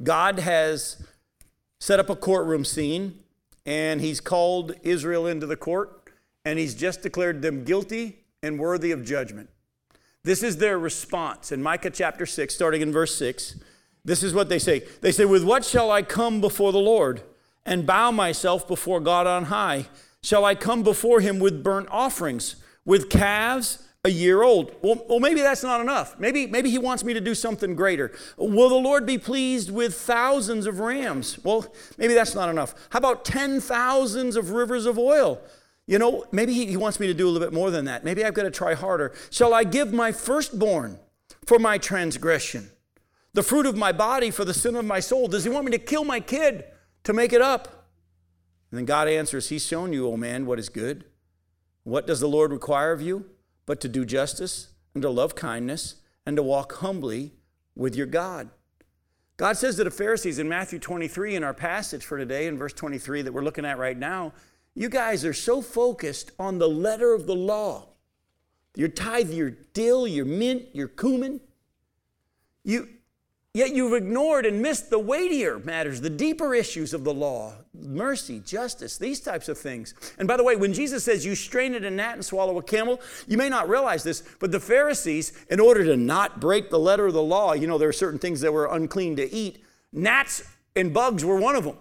God 0.02 0.38
has 0.38 1.02
set 1.80 1.98
up 1.98 2.10
a 2.10 2.16
courtroom 2.16 2.64
scene, 2.64 3.20
and 3.66 4.00
he's 4.00 4.20
called 4.20 4.74
Israel 4.82 5.26
into 5.26 5.46
the 5.46 5.56
court, 5.56 6.10
and 6.44 6.58
he's 6.58 6.74
just 6.74 7.02
declared 7.02 7.42
them 7.42 7.64
guilty 7.64 8.24
and 8.42 8.58
worthy 8.58 8.92
of 8.92 9.04
judgment. 9.04 9.48
This 10.22 10.42
is 10.42 10.58
their 10.58 10.78
response 10.78 11.50
in 11.50 11.62
Micah 11.62 11.90
chapter 11.90 12.26
6, 12.26 12.54
starting 12.54 12.82
in 12.82 12.92
verse 12.92 13.14
6. 13.16 13.58
This 14.04 14.22
is 14.22 14.32
what 14.32 14.48
they 14.48 14.58
say 14.58 14.84
They 15.00 15.12
say, 15.12 15.24
With 15.24 15.44
what 15.44 15.64
shall 15.64 15.90
I 15.90 16.02
come 16.02 16.40
before 16.40 16.72
the 16.72 16.78
Lord? 16.78 17.22
And 17.70 17.86
bow 17.86 18.10
myself 18.10 18.68
before 18.68 19.00
God 19.00 19.26
on 19.26 19.46
high? 19.46 19.86
Shall 20.22 20.44
I 20.44 20.54
come 20.54 20.82
before 20.82 21.20
him 21.20 21.38
with 21.38 21.64
burnt 21.64 21.88
offerings, 21.90 22.56
with 22.84 23.08
calves 23.08 23.82
a 24.04 24.10
year 24.10 24.42
old. 24.42 24.74
Well, 24.80 25.04
well, 25.08 25.20
maybe 25.20 25.42
that's 25.42 25.62
not 25.62 25.80
enough. 25.80 26.18
Maybe, 26.18 26.46
maybe 26.46 26.70
he 26.70 26.78
wants 26.78 27.04
me 27.04 27.12
to 27.12 27.20
do 27.20 27.34
something 27.34 27.74
greater. 27.74 28.12
Will 28.38 28.70
the 28.70 28.74
Lord 28.74 29.04
be 29.04 29.18
pleased 29.18 29.70
with 29.70 29.94
thousands 29.94 30.66
of 30.66 30.80
rams? 30.80 31.38
Well, 31.44 31.66
maybe 31.98 32.14
that's 32.14 32.34
not 32.34 32.48
enough. 32.48 32.74
How 32.90 32.98
about 32.98 33.24
ten 33.24 33.60
thousands 33.60 34.36
of 34.36 34.52
rivers 34.52 34.86
of 34.86 34.98
oil? 34.98 35.40
You 35.86 35.98
know, 35.98 36.24
maybe 36.32 36.54
he, 36.54 36.66
he 36.66 36.76
wants 36.76 36.98
me 36.98 37.08
to 37.08 37.14
do 37.14 37.26
a 37.26 37.30
little 37.30 37.46
bit 37.46 37.52
more 37.52 37.70
than 37.70 37.84
that. 37.86 38.04
Maybe 38.04 38.24
I've 38.24 38.34
got 38.34 38.44
to 38.44 38.50
try 38.50 38.74
harder. 38.74 39.12
Shall 39.30 39.52
I 39.52 39.64
give 39.64 39.92
my 39.92 40.12
firstborn 40.12 40.98
for 41.44 41.58
my 41.58 41.76
transgression? 41.76 42.70
The 43.34 43.42
fruit 43.42 43.66
of 43.66 43.76
my 43.76 43.92
body 43.92 44.30
for 44.30 44.44
the 44.44 44.54
sin 44.54 44.76
of 44.76 44.84
my 44.84 45.00
soul? 45.00 45.28
Does 45.28 45.44
he 45.44 45.50
want 45.50 45.66
me 45.66 45.72
to 45.72 45.78
kill 45.78 46.04
my 46.04 46.20
kid 46.20 46.64
to 47.04 47.12
make 47.12 47.32
it 47.32 47.42
up? 47.42 47.88
And 48.70 48.78
then 48.78 48.84
God 48.84 49.08
answers, 49.08 49.48
He's 49.48 49.66
shown 49.66 49.92
you, 49.92 50.08
O 50.08 50.16
man, 50.16 50.46
what 50.46 50.58
is 50.58 50.68
good. 50.68 51.04
What 51.84 52.06
does 52.06 52.20
the 52.20 52.28
Lord 52.28 52.52
require 52.52 52.92
of 52.92 53.00
you? 53.00 53.26
But 53.66 53.80
to 53.80 53.88
do 53.88 54.04
justice 54.04 54.68
and 54.94 55.02
to 55.02 55.10
love 55.10 55.34
kindness 55.34 55.96
and 56.26 56.36
to 56.36 56.42
walk 56.42 56.74
humbly 56.74 57.32
with 57.74 57.96
your 57.96 58.06
God. 58.06 58.50
God 59.36 59.56
says 59.56 59.76
to 59.76 59.84
the 59.84 59.90
Pharisees 59.90 60.38
in 60.38 60.48
Matthew 60.48 60.78
23 60.78 61.36
in 61.36 61.44
our 61.44 61.54
passage 61.54 62.04
for 62.04 62.18
today, 62.18 62.46
in 62.46 62.58
verse 62.58 62.74
23 62.74 63.22
that 63.22 63.32
we're 63.32 63.42
looking 63.42 63.64
at 63.64 63.78
right 63.78 63.96
now, 63.96 64.32
you 64.74 64.88
guys 64.88 65.24
are 65.24 65.32
so 65.32 65.62
focused 65.62 66.32
on 66.38 66.58
the 66.58 66.68
letter 66.68 67.14
of 67.14 67.26
the 67.26 67.34
law. 67.34 67.88
Your 68.76 68.88
tithe, 68.88 69.32
your 69.32 69.50
dill, 69.50 70.06
your 70.06 70.26
mint, 70.26 70.66
your 70.74 70.88
cumin. 70.88 71.40
You, 72.64 72.88
Yet 73.52 73.74
you've 73.74 73.94
ignored 73.94 74.46
and 74.46 74.62
missed 74.62 74.90
the 74.90 74.98
weightier 75.00 75.58
matters, 75.58 76.00
the 76.00 76.10
deeper 76.10 76.54
issues 76.54 76.94
of 76.94 77.02
the 77.02 77.12
law 77.12 77.54
mercy, 77.74 78.40
justice, 78.40 78.98
these 78.98 79.20
types 79.20 79.48
of 79.48 79.58
things. 79.58 79.94
And 80.18 80.28
by 80.28 80.36
the 80.36 80.44
way, 80.44 80.54
when 80.54 80.72
Jesus 80.72 81.02
says 81.02 81.24
you 81.24 81.34
strain 81.34 81.74
at 81.74 81.82
a 81.82 81.90
gnat 81.90 82.14
and 82.14 82.24
swallow 82.24 82.58
a 82.58 82.62
camel, 82.62 83.00
you 83.26 83.36
may 83.36 83.48
not 83.48 83.68
realize 83.68 84.02
this, 84.02 84.22
but 84.38 84.52
the 84.52 84.60
Pharisees, 84.60 85.32
in 85.50 85.58
order 85.60 85.84
to 85.84 85.96
not 85.96 86.40
break 86.40 86.70
the 86.70 86.78
letter 86.78 87.06
of 87.06 87.14
the 87.14 87.22
law, 87.22 87.52
you 87.52 87.66
know, 87.66 87.78
there 87.78 87.88
are 87.88 87.92
certain 87.92 88.18
things 88.18 88.40
that 88.42 88.52
were 88.52 88.66
unclean 88.66 89.16
to 89.16 89.32
eat. 89.32 89.64
Gnats 89.92 90.44
and 90.76 90.94
bugs 90.94 91.24
were 91.24 91.38
one 91.38 91.56
of 91.56 91.64
them. 91.64 91.76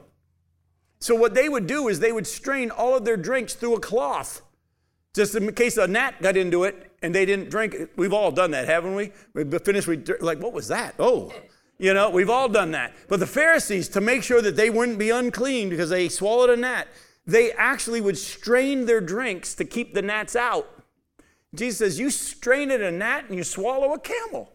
So 1.00 1.16
what 1.16 1.34
they 1.34 1.50
would 1.50 1.68
do 1.68 1.88
is 1.88 2.00
they 2.00 2.12
would 2.12 2.28
strain 2.28 2.72
all 2.72 2.96
of 2.96 3.06
their 3.06 3.18
drinks 3.18 3.54
through 3.54 3.76
a 3.76 3.80
cloth. 3.80 4.42
Just 5.16 5.36
in 5.36 5.52
case 5.54 5.78
a 5.78 5.88
gnat 5.88 6.22
got 6.22 6.38
into 6.38 6.64
it 6.64 6.92
and 7.02 7.14
they 7.14 7.26
didn't 7.26 7.50
drink. 7.50 7.76
We've 7.96 8.14
all 8.14 8.32
done 8.32 8.52
that, 8.52 8.68
haven't 8.68 8.96
we? 8.96 9.12
We 9.34 9.44
finished, 9.60 9.88
we 9.88 9.98
like, 10.20 10.40
what 10.40 10.54
was 10.54 10.68
that? 10.68 10.96
Oh, 11.00 11.34
you 11.80 11.94
know, 11.94 12.10
we've 12.10 12.30
all 12.30 12.50
done 12.50 12.72
that. 12.72 12.94
But 13.08 13.22
the 13.22 13.28
Pharisees, 13.28 13.88
to 13.90 14.02
make 14.02 14.22
sure 14.22 14.42
that 14.42 14.58
they 14.58 14.70
wouldn't 14.70 15.00
be 15.00 15.10
unclean 15.10 15.70
because 15.70 15.90
they 15.90 16.10
swallowed 16.10 16.50
a 16.50 16.58
gnat, 16.58 16.88
they 17.26 17.54
actually 17.54 18.02
would 18.02 18.18
strain 18.18 18.86
their 18.86 19.00
drinks 19.00 19.56
to 19.56 19.66
keep 19.66 19.94
the 19.94 20.02
gnats 20.02 20.36
out. 20.36 20.68
Jesus 21.56 21.80
says, 21.80 22.00
You 22.00 22.10
strain 22.10 22.70
at 22.70 22.82
a 22.82 22.92
gnat 22.92 23.26
and 23.30 23.36
you 23.36 23.44
swallow 23.44 23.94
a 23.94 24.00
camel. 24.00 24.52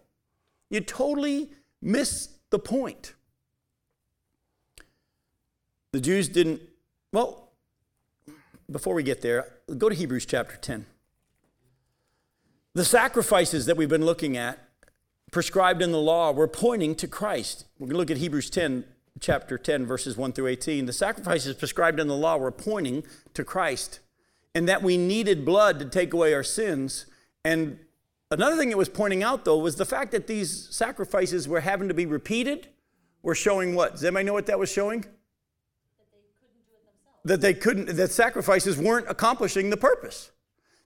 You 0.68 0.80
totally 0.80 1.50
miss 1.80 2.28
the 2.50 2.58
point. 2.58 3.14
The 5.92 6.00
Jews 6.00 6.28
didn't, 6.28 6.60
well, 7.12 7.52
before 8.70 8.94
we 8.94 9.02
get 9.02 9.22
there, 9.22 9.52
go 9.78 9.88
to 9.88 9.94
Hebrews 9.94 10.26
chapter 10.26 10.56
10. 10.56 10.84
The 12.74 12.84
sacrifices 12.84 13.66
that 13.66 13.76
we've 13.76 13.88
been 13.88 14.04
looking 14.04 14.36
at 14.36 14.63
prescribed 15.34 15.82
in 15.82 15.90
the 15.90 15.98
law 15.98 16.30
were 16.30 16.46
pointing 16.46 16.94
to 16.94 17.08
Christ. 17.08 17.66
We're 17.78 17.88
going 17.88 17.94
to 17.94 17.98
look 17.98 18.10
at 18.12 18.18
Hebrews 18.18 18.48
10, 18.50 18.84
chapter 19.18 19.58
10, 19.58 19.84
verses 19.84 20.16
1 20.16 20.32
through 20.32 20.46
18. 20.46 20.86
The 20.86 20.92
sacrifices 20.92 21.56
prescribed 21.56 21.98
in 21.98 22.06
the 22.06 22.16
law 22.16 22.36
were 22.36 22.52
pointing 22.52 23.02
to 23.34 23.42
Christ 23.42 23.98
and 24.54 24.68
that 24.68 24.84
we 24.84 24.96
needed 24.96 25.44
blood 25.44 25.80
to 25.80 25.86
take 25.86 26.14
away 26.14 26.32
our 26.34 26.44
sins. 26.44 27.06
And 27.44 27.80
another 28.30 28.56
thing 28.56 28.70
it 28.70 28.78
was 28.78 28.88
pointing 28.88 29.24
out, 29.24 29.44
though, 29.44 29.58
was 29.58 29.74
the 29.74 29.84
fact 29.84 30.12
that 30.12 30.28
these 30.28 30.68
sacrifices 30.70 31.48
were 31.48 31.60
having 31.60 31.88
to 31.88 31.94
be 31.94 32.06
repeated 32.06 32.68
were 33.24 33.34
showing 33.34 33.74
what? 33.74 33.94
Does 33.94 34.04
anybody 34.04 34.26
know 34.26 34.34
what 34.34 34.46
that 34.46 34.60
was 34.60 34.70
showing? 34.70 35.04
That 37.24 37.40
they 37.40 37.54
couldn't, 37.54 37.86
do 37.86 37.90
it 37.90 37.96
themselves. 37.96 37.98
that 37.98 38.12
sacrifices 38.12 38.78
weren't 38.78 39.08
accomplishing 39.08 39.70
the 39.70 39.76
purpose. 39.76 40.30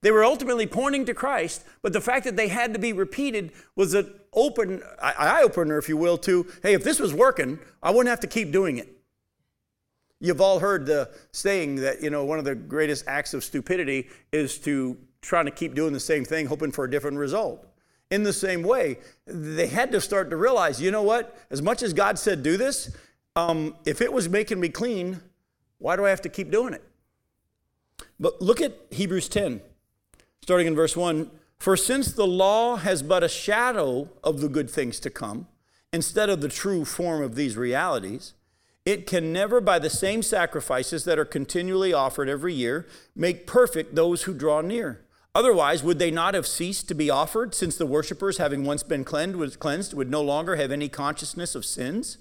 They 0.01 0.11
were 0.11 0.25
ultimately 0.25 0.67
pointing 0.67 1.05
to 1.07 1.15
Christ, 1.15 1.65
but 1.83 1.93
the 1.93 2.01
fact 2.01 2.25
that 2.25 2.37
they 2.37 2.49
had 2.49 2.73
to 2.73 2.79
be 2.79 2.93
repeated 2.93 3.53
was 3.75 3.95
an 3.95 4.13
open 4.33 4.83
eye 5.03 5.43
opener, 5.43 5.77
if 5.79 5.89
you 5.89 5.97
will, 5.97 6.19
to 6.19 6.47
hey, 6.63 6.75
if 6.75 6.85
this 6.85 7.01
was 7.01 7.13
working, 7.13 7.59
I 7.83 7.91
wouldn't 7.91 8.09
have 8.09 8.21
to 8.21 8.27
keep 8.29 8.53
doing 8.53 8.79
it. 8.79 8.89
You've 10.21 10.41
all 10.41 10.61
heard 10.61 10.87
the 10.87 11.11
saying 11.33 11.77
that 11.77 12.01
you 12.03 12.11
know 12.11 12.25
one 12.25 12.39
of 12.39 12.45
the 12.45 12.55
greatest 12.55 13.05
acts 13.09 13.35
of 13.35 13.43
stupidity 13.43 14.09
is 14.33 14.59
to 14.59 14.97
trying 15.21 15.47
to 15.47 15.51
keep 15.51 15.75
doing 15.75 15.93
the 15.93 16.01
same 16.01 16.25
thing, 16.25 16.47
hoping 16.47 16.71
for 16.71 16.85
a 16.85 16.91
different 16.91 17.19
result. 17.19 17.67
In 18.11 18.23
the 18.23 18.33
same 18.33 18.63
way, 18.63 18.99
they 19.27 19.67
had 19.67 19.93
to 19.93 20.01
start 20.01 20.31
to 20.31 20.37
realize, 20.37 20.81
you 20.81 20.91
know 20.91 21.03
what? 21.03 21.37
As 21.51 21.61
much 21.61 21.83
as 21.83 21.93
God 21.93 22.19
said 22.19 22.43
do 22.43 22.57
this, 22.57 22.97
um, 23.37 23.77
if 23.85 24.01
it 24.01 24.13
was 24.13 24.29
making 24.29 24.61
me 24.61 24.69
clean, 24.69 25.21
why 25.79 25.97
do 25.97 26.07
I 26.07 26.11
have 26.11 26.23
to 26.23 26.29
keep 26.29 26.51
doing 26.51 26.73
it? 26.73 26.83
But 28.19 28.41
look 28.41 28.61
at 28.61 28.77
Hebrews 28.91 29.29
10 29.29 29.61
starting 30.49 30.67
in 30.67 30.75
verse 30.75 30.97
1 30.97 31.31
For 31.59 31.77
since 31.77 32.11
the 32.11 32.27
law 32.27 32.77
has 32.77 33.03
but 33.03 33.23
a 33.23 33.29
shadow 33.29 34.09
of 34.25 34.41
the 34.41 34.49
good 34.49 34.71
things 34.71 34.99
to 35.01 35.11
come, 35.11 35.47
instead 35.93 36.31
of 36.31 36.41
the 36.41 36.49
true 36.49 36.87
form 36.87 37.23
of 37.23 37.35
these 37.35 37.55
realities, 37.55 38.33
it 38.87 39.07
can 39.07 39.31
never, 39.31 39.61
by 39.61 39.79
the 39.79 39.91
same 39.91 40.23
sacrifices 40.23 41.05
that 41.05 41.19
are 41.19 41.27
continually 41.27 41.93
offered 41.93 42.31
every 42.31 42.55
year, 42.55 42.87
make 43.15 43.47
perfect 43.47 43.95
those 43.95 44.23
who 44.23 44.33
draw 44.33 44.63
near. 44.63 45.05
Otherwise, 45.35 45.85
would 45.85 45.99
they 45.99 46.11
not 46.11 46.33
have 46.33 46.47
ceased 46.47 46.89
to 46.89 46.95
be 46.95 47.11
offered, 47.11 47.55
since 47.55 47.77
the 47.77 47.85
worshippers, 47.85 48.39
having 48.39 48.65
once 48.65 48.83
been 48.83 49.05
cleansed, 49.05 49.93
would 49.93 50.11
no 50.11 50.23
longer 50.23 50.57
have 50.57 50.73
any 50.73 50.89
consciousness 50.89 51.55
of 51.55 51.67
sins? 51.67 52.17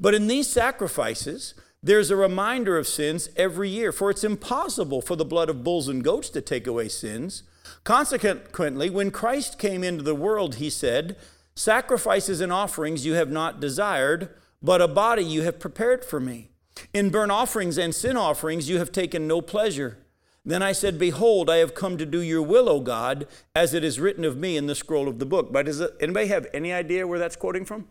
But 0.00 0.16
in 0.16 0.26
these 0.26 0.48
sacrifices, 0.48 1.54
there's 1.80 2.10
a 2.10 2.16
reminder 2.16 2.76
of 2.76 2.88
sins 2.88 3.28
every 3.36 3.68
year, 3.68 3.92
for 3.92 4.10
it's 4.10 4.24
impossible 4.24 5.00
for 5.00 5.14
the 5.14 5.24
blood 5.24 5.48
of 5.48 5.62
bulls 5.62 5.86
and 5.86 6.02
goats 6.02 6.28
to 6.30 6.40
take 6.40 6.66
away 6.66 6.88
sins. 6.88 7.44
Consequently, 7.84 8.90
when 8.90 9.10
Christ 9.10 9.58
came 9.58 9.82
into 9.82 10.02
the 10.02 10.14
world, 10.14 10.56
he 10.56 10.70
said, 10.70 11.16
Sacrifices 11.54 12.40
and 12.40 12.52
offerings 12.52 13.04
you 13.04 13.14
have 13.14 13.30
not 13.30 13.60
desired, 13.60 14.30
but 14.62 14.80
a 14.80 14.88
body 14.88 15.24
you 15.24 15.42
have 15.42 15.58
prepared 15.58 16.04
for 16.04 16.20
me. 16.20 16.50
In 16.94 17.10
burnt 17.10 17.32
offerings 17.32 17.76
and 17.78 17.94
sin 17.94 18.16
offerings 18.16 18.68
you 18.68 18.78
have 18.78 18.92
taken 18.92 19.26
no 19.26 19.40
pleasure. 19.40 19.98
Then 20.44 20.62
I 20.62 20.72
said, 20.72 20.98
Behold, 20.98 21.50
I 21.50 21.58
have 21.58 21.74
come 21.74 21.96
to 21.98 22.06
do 22.06 22.20
your 22.20 22.42
will, 22.42 22.68
O 22.68 22.80
God, 22.80 23.26
as 23.54 23.74
it 23.74 23.84
is 23.84 24.00
written 24.00 24.24
of 24.24 24.36
me 24.36 24.56
in 24.56 24.66
the 24.66 24.74
scroll 24.74 25.08
of 25.08 25.18
the 25.18 25.26
book. 25.26 25.52
But 25.52 25.66
does 25.66 25.82
anybody 26.00 26.28
have 26.28 26.46
any 26.52 26.72
idea 26.72 27.06
where 27.06 27.18
that's 27.18 27.36
quoting 27.36 27.64
from? 27.64 27.86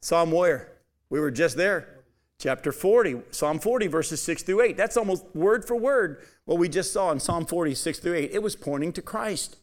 Psalm 0.00 0.30
where? 0.30 0.72
We 1.10 1.18
were 1.18 1.30
just 1.30 1.56
there. 1.56 1.98
Chapter 2.38 2.70
40, 2.70 3.22
Psalm 3.32 3.58
40, 3.58 3.88
verses 3.88 4.22
6 4.22 4.44
through 4.44 4.60
8. 4.60 4.76
That's 4.76 4.96
almost 4.96 5.24
word 5.34 5.64
for 5.64 5.74
word 5.74 6.22
what 6.48 6.56
we 6.56 6.66
just 6.66 6.94
saw 6.94 7.12
in 7.12 7.20
Psalm 7.20 7.44
46 7.44 7.98
through 7.98 8.14
8. 8.14 8.30
It 8.32 8.42
was 8.42 8.56
pointing 8.56 8.94
to 8.94 9.02
Christ. 9.02 9.58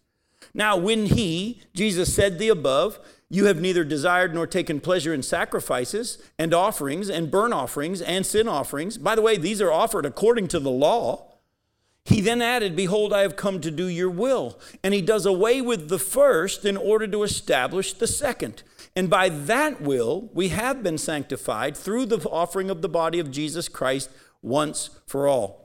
Now, 0.54 0.78
when 0.78 1.08
he, 1.08 1.64
Jesus, 1.74 2.14
said 2.14 2.38
the 2.38 2.50
above, 2.50 3.00
you 3.28 3.46
have 3.46 3.60
neither 3.60 3.84
desired 3.84 4.36
nor 4.36 4.46
taken 4.46 4.80
pleasure 4.80 5.12
in 5.12 5.24
sacrifices 5.24 6.20
and 6.38 6.54
offerings 6.54 7.10
and 7.10 7.32
burnt 7.32 7.56
offerings 7.56 8.04
and 8.04 8.24
sin 8.24 8.48
offerings. 8.48 9.00
By 9.00 9.16
the 9.16 9.24
way, 9.24 9.36
these 9.36 9.62
are 9.62 9.72
offered 9.72 10.06
according 10.06 10.48
to 10.50 10.60
the 10.60 10.70
law. 10.70 11.32
He 12.06 12.22
then 12.22 12.40
added, 12.40 12.76
Behold, 12.76 13.14
I 13.14 13.22
have 13.22 13.36
come 13.36 13.62
to 13.62 13.72
do 13.72 13.88
your 13.88 14.12
will. 14.12 14.60
And 14.84 14.94
he 14.94 15.02
does 15.02 15.26
away 15.26 15.62
with 15.62 15.90
the 15.90 15.98
first 15.98 16.66
in 16.66 16.78
order 16.78 17.08
to 17.08 17.24
establish 17.24 17.94
the 17.94 18.06
second. 18.06 18.62
And 18.96 19.10
by 19.10 19.30
that 19.30 19.82
will, 19.82 20.30
we 20.36 20.50
have 20.50 20.84
been 20.84 21.00
sanctified 21.00 21.76
through 21.76 22.06
the 22.06 22.20
offering 22.30 22.70
of 22.70 22.84
the 22.84 22.90
body 22.90 23.18
of 23.18 23.32
Jesus 23.32 23.68
Christ 23.68 24.12
once 24.44 24.92
for 25.08 25.28
all. 25.28 25.65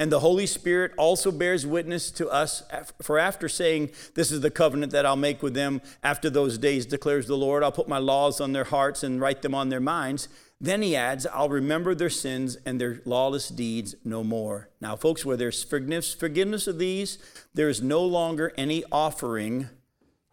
And 0.00 0.10
the 0.10 0.20
Holy 0.20 0.46
Spirit 0.46 0.92
also 0.96 1.30
bears 1.30 1.66
witness 1.66 2.10
to 2.12 2.26
us, 2.30 2.62
for 3.02 3.18
after 3.18 3.50
saying, 3.50 3.90
This 4.14 4.32
is 4.32 4.40
the 4.40 4.50
covenant 4.50 4.92
that 4.92 5.04
I'll 5.04 5.14
make 5.14 5.42
with 5.42 5.52
them 5.52 5.82
after 6.02 6.30
those 6.30 6.56
days, 6.56 6.86
declares 6.86 7.26
the 7.26 7.36
Lord, 7.36 7.62
I'll 7.62 7.70
put 7.70 7.86
my 7.86 7.98
laws 7.98 8.40
on 8.40 8.54
their 8.54 8.64
hearts 8.64 9.02
and 9.02 9.20
write 9.20 9.42
them 9.42 9.54
on 9.54 9.68
their 9.68 9.78
minds. 9.78 10.30
Then 10.58 10.80
he 10.80 10.96
adds, 10.96 11.26
I'll 11.26 11.50
remember 11.50 11.94
their 11.94 12.08
sins 12.08 12.56
and 12.64 12.80
their 12.80 13.02
lawless 13.04 13.50
deeds 13.50 13.94
no 14.02 14.24
more. 14.24 14.70
Now, 14.80 14.96
folks, 14.96 15.26
where 15.26 15.36
there's 15.36 15.62
forgiveness 15.62 16.66
of 16.66 16.78
these, 16.78 17.18
there 17.52 17.68
is 17.68 17.82
no 17.82 18.02
longer 18.02 18.54
any 18.56 18.84
offering 18.90 19.68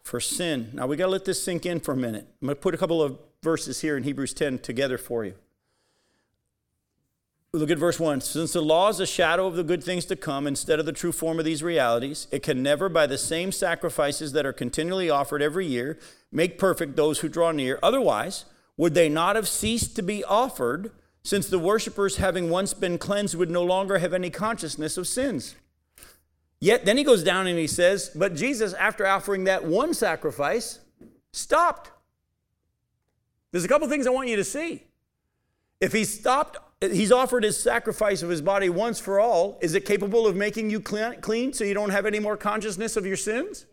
for 0.02 0.18
sin. 0.18 0.70
Now, 0.72 0.86
we 0.86 0.96
got 0.96 1.06
to 1.06 1.12
let 1.12 1.26
this 1.26 1.44
sink 1.44 1.66
in 1.66 1.80
for 1.80 1.92
a 1.92 1.96
minute. 1.96 2.26
I'm 2.40 2.46
going 2.46 2.56
to 2.56 2.62
put 2.62 2.74
a 2.74 2.78
couple 2.78 3.02
of 3.02 3.18
verses 3.42 3.82
here 3.82 3.98
in 3.98 4.04
Hebrews 4.04 4.32
10 4.32 4.60
together 4.60 4.96
for 4.96 5.26
you. 5.26 5.34
Look 7.54 7.70
at 7.70 7.78
verse 7.78 7.98
1. 7.98 8.20
Since 8.20 8.52
the 8.52 8.60
law 8.60 8.90
is 8.90 9.00
a 9.00 9.06
shadow 9.06 9.46
of 9.46 9.56
the 9.56 9.64
good 9.64 9.82
things 9.82 10.04
to 10.06 10.16
come 10.16 10.46
instead 10.46 10.78
of 10.78 10.84
the 10.84 10.92
true 10.92 11.12
form 11.12 11.38
of 11.38 11.46
these 11.46 11.62
realities, 11.62 12.28
it 12.30 12.42
can 12.42 12.62
never, 12.62 12.90
by 12.90 13.06
the 13.06 13.16
same 13.16 13.52
sacrifices 13.52 14.32
that 14.32 14.44
are 14.44 14.52
continually 14.52 15.08
offered 15.08 15.40
every 15.40 15.64
year, 15.64 15.98
make 16.30 16.58
perfect 16.58 16.94
those 16.94 17.20
who 17.20 17.28
draw 17.28 17.50
near. 17.50 17.78
Otherwise, 17.82 18.44
would 18.76 18.92
they 18.92 19.08
not 19.08 19.34
have 19.34 19.48
ceased 19.48 19.96
to 19.96 20.02
be 20.02 20.22
offered, 20.24 20.92
since 21.22 21.48
the 21.48 21.58
worshippers, 21.58 22.16
having 22.16 22.50
once 22.50 22.74
been 22.74 22.98
cleansed, 22.98 23.34
would 23.34 23.50
no 23.50 23.64
longer 23.64 23.98
have 23.98 24.12
any 24.12 24.28
consciousness 24.28 24.98
of 24.98 25.08
sins? 25.08 25.56
Yet 26.60 26.84
then 26.84 26.98
he 26.98 27.04
goes 27.04 27.24
down 27.24 27.46
and 27.46 27.58
he 27.58 27.66
says, 27.66 28.10
But 28.14 28.34
Jesus, 28.34 28.74
after 28.74 29.06
offering 29.06 29.44
that 29.44 29.64
one 29.64 29.94
sacrifice, 29.94 30.80
stopped. 31.32 31.92
There's 33.52 33.64
a 33.64 33.68
couple 33.68 33.88
things 33.88 34.06
I 34.06 34.10
want 34.10 34.28
you 34.28 34.36
to 34.36 34.44
see. 34.44 34.84
If 35.80 35.92
he 35.92 36.04
stopped, 36.04 36.58
he's 36.80 37.10
offered 37.10 37.42
his 37.42 37.58
sacrifice 37.58 38.22
of 38.22 38.30
his 38.30 38.40
body 38.40 38.68
once 38.68 39.00
for 39.00 39.18
all, 39.18 39.58
is 39.60 39.74
it 39.74 39.84
capable 39.84 40.26
of 40.26 40.36
making 40.36 40.70
you 40.70 40.80
clean 40.80 41.52
so 41.52 41.64
you 41.64 41.74
don't 41.74 41.90
have 41.90 42.06
any 42.06 42.20
more 42.20 42.36
consciousness 42.36 42.96
of 42.96 43.04
your 43.04 43.16
sins? 43.16 43.66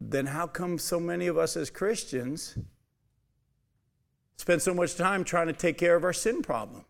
Then 0.00 0.26
how 0.26 0.46
come 0.46 0.78
so 0.78 1.00
many 1.00 1.26
of 1.26 1.36
us 1.38 1.56
as 1.56 1.70
Christians 1.70 2.58
spend 4.36 4.62
so 4.62 4.74
much 4.74 4.96
time 4.96 5.24
trying 5.24 5.46
to 5.46 5.52
take 5.52 5.78
care 5.78 5.96
of 5.96 6.04
our 6.04 6.12
sin 6.12 6.42
problem? 6.42 6.84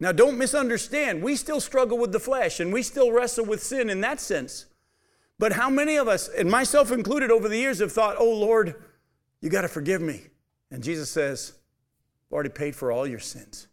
Now, 0.00 0.12
don't 0.12 0.38
misunderstand. 0.38 1.22
We 1.22 1.34
still 1.34 1.60
struggle 1.60 1.98
with 1.98 2.12
the 2.12 2.20
flesh 2.20 2.60
and 2.60 2.72
we 2.72 2.82
still 2.82 3.10
wrestle 3.10 3.44
with 3.44 3.62
sin 3.62 3.90
in 3.90 4.00
that 4.00 4.20
sense. 4.20 4.66
But 5.38 5.52
how 5.52 5.70
many 5.70 5.96
of 5.96 6.08
us, 6.08 6.28
and 6.28 6.50
myself 6.50 6.90
included 6.90 7.30
over 7.30 7.48
the 7.48 7.58
years, 7.58 7.80
have 7.80 7.92
thought, 7.92 8.16
oh 8.18 8.32
Lord, 8.32 8.76
you 9.40 9.50
got 9.50 9.62
to 9.62 9.68
forgive 9.68 10.00
me. 10.00 10.22
And 10.70 10.82
Jesus 10.82 11.10
says, 11.10 11.54
I've 12.28 12.34
already 12.34 12.50
paid 12.50 12.76
for 12.76 12.92
all 12.92 13.06
your 13.06 13.18
sins, 13.18 13.68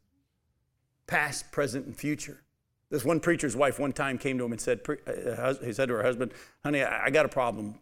past, 1.07 1.51
present, 1.51 1.85
and 1.85 1.95
future. 1.95 2.41
This 2.89 3.03
one 3.03 3.19
preacher's 3.19 3.55
wife 3.55 3.79
one 3.79 3.91
time 3.91 4.17
came 4.17 4.37
to 4.37 4.45
him 4.45 4.51
and 4.51 4.61
said, 4.61 4.79
uh, 4.87 5.55
he 5.55 5.73
said 5.73 5.89
to 5.89 5.95
her 5.95 6.03
husband, 6.03 6.31
honey, 6.63 6.83
I 6.83 7.09
got 7.09 7.25
a 7.25 7.29
problem. 7.29 7.79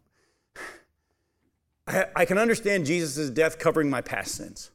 I 1.86 2.24
can 2.26 2.38
understand 2.38 2.86
Jesus' 2.86 3.30
death 3.30 3.60
covering 3.60 3.90
my 3.90 4.00
past 4.00 4.36
sins. 4.36 4.72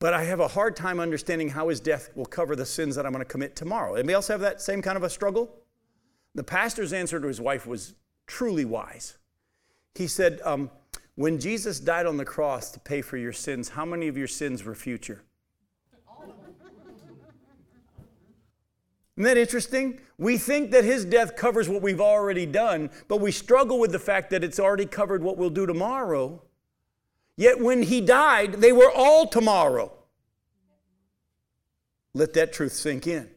But 0.00 0.14
I 0.14 0.24
have 0.24 0.40
a 0.40 0.48
hard 0.48 0.74
time 0.74 0.98
understanding 0.98 1.48
how 1.48 1.68
his 1.68 1.78
death 1.78 2.10
will 2.16 2.26
cover 2.26 2.56
the 2.56 2.66
sins 2.66 2.96
that 2.96 3.06
I'm 3.06 3.12
going 3.12 3.24
to 3.24 3.30
commit 3.30 3.54
tomorrow. 3.54 3.94
Anybody 3.94 4.14
else 4.14 4.26
have 4.26 4.40
that 4.40 4.60
same 4.60 4.82
kind 4.82 4.96
of 4.96 5.04
a 5.04 5.08
struggle? 5.08 5.54
The 6.34 6.42
pastor's 6.42 6.92
answer 6.92 7.20
to 7.20 7.28
his 7.28 7.40
wife 7.40 7.68
was 7.68 7.94
truly 8.26 8.64
wise. 8.64 9.16
He 9.94 10.08
said, 10.08 10.40
um, 10.44 10.70
When 11.14 11.38
Jesus 11.38 11.78
died 11.78 12.06
on 12.06 12.16
the 12.16 12.24
cross 12.24 12.70
to 12.70 12.80
pay 12.80 13.02
for 13.02 13.16
your 13.16 13.32
sins, 13.32 13.70
how 13.70 13.84
many 13.84 14.08
of 14.08 14.16
your 14.16 14.28
sins 14.28 14.64
were 14.64 14.74
future? 14.74 15.22
Isn't 19.16 19.24
that 19.24 19.36
interesting? 19.36 20.00
We 20.16 20.38
think 20.38 20.70
that 20.70 20.84
his 20.84 21.04
death 21.04 21.36
covers 21.36 21.68
what 21.68 21.82
we've 21.82 22.00
already 22.00 22.46
done, 22.46 22.90
but 23.08 23.20
we 23.20 23.30
struggle 23.30 23.78
with 23.78 23.92
the 23.92 23.98
fact 23.98 24.30
that 24.30 24.42
it's 24.42 24.58
already 24.58 24.86
covered 24.86 25.22
what 25.22 25.36
we'll 25.36 25.50
do 25.50 25.66
tomorrow. 25.66 26.42
Yet 27.36 27.60
when 27.60 27.82
he 27.82 28.00
died, 28.00 28.54
they 28.54 28.72
were 28.72 28.90
all 28.90 29.26
tomorrow. 29.26 29.92
Let 32.14 32.32
that 32.34 32.54
truth 32.54 32.72
sink 32.72 33.06
in. 33.06 33.28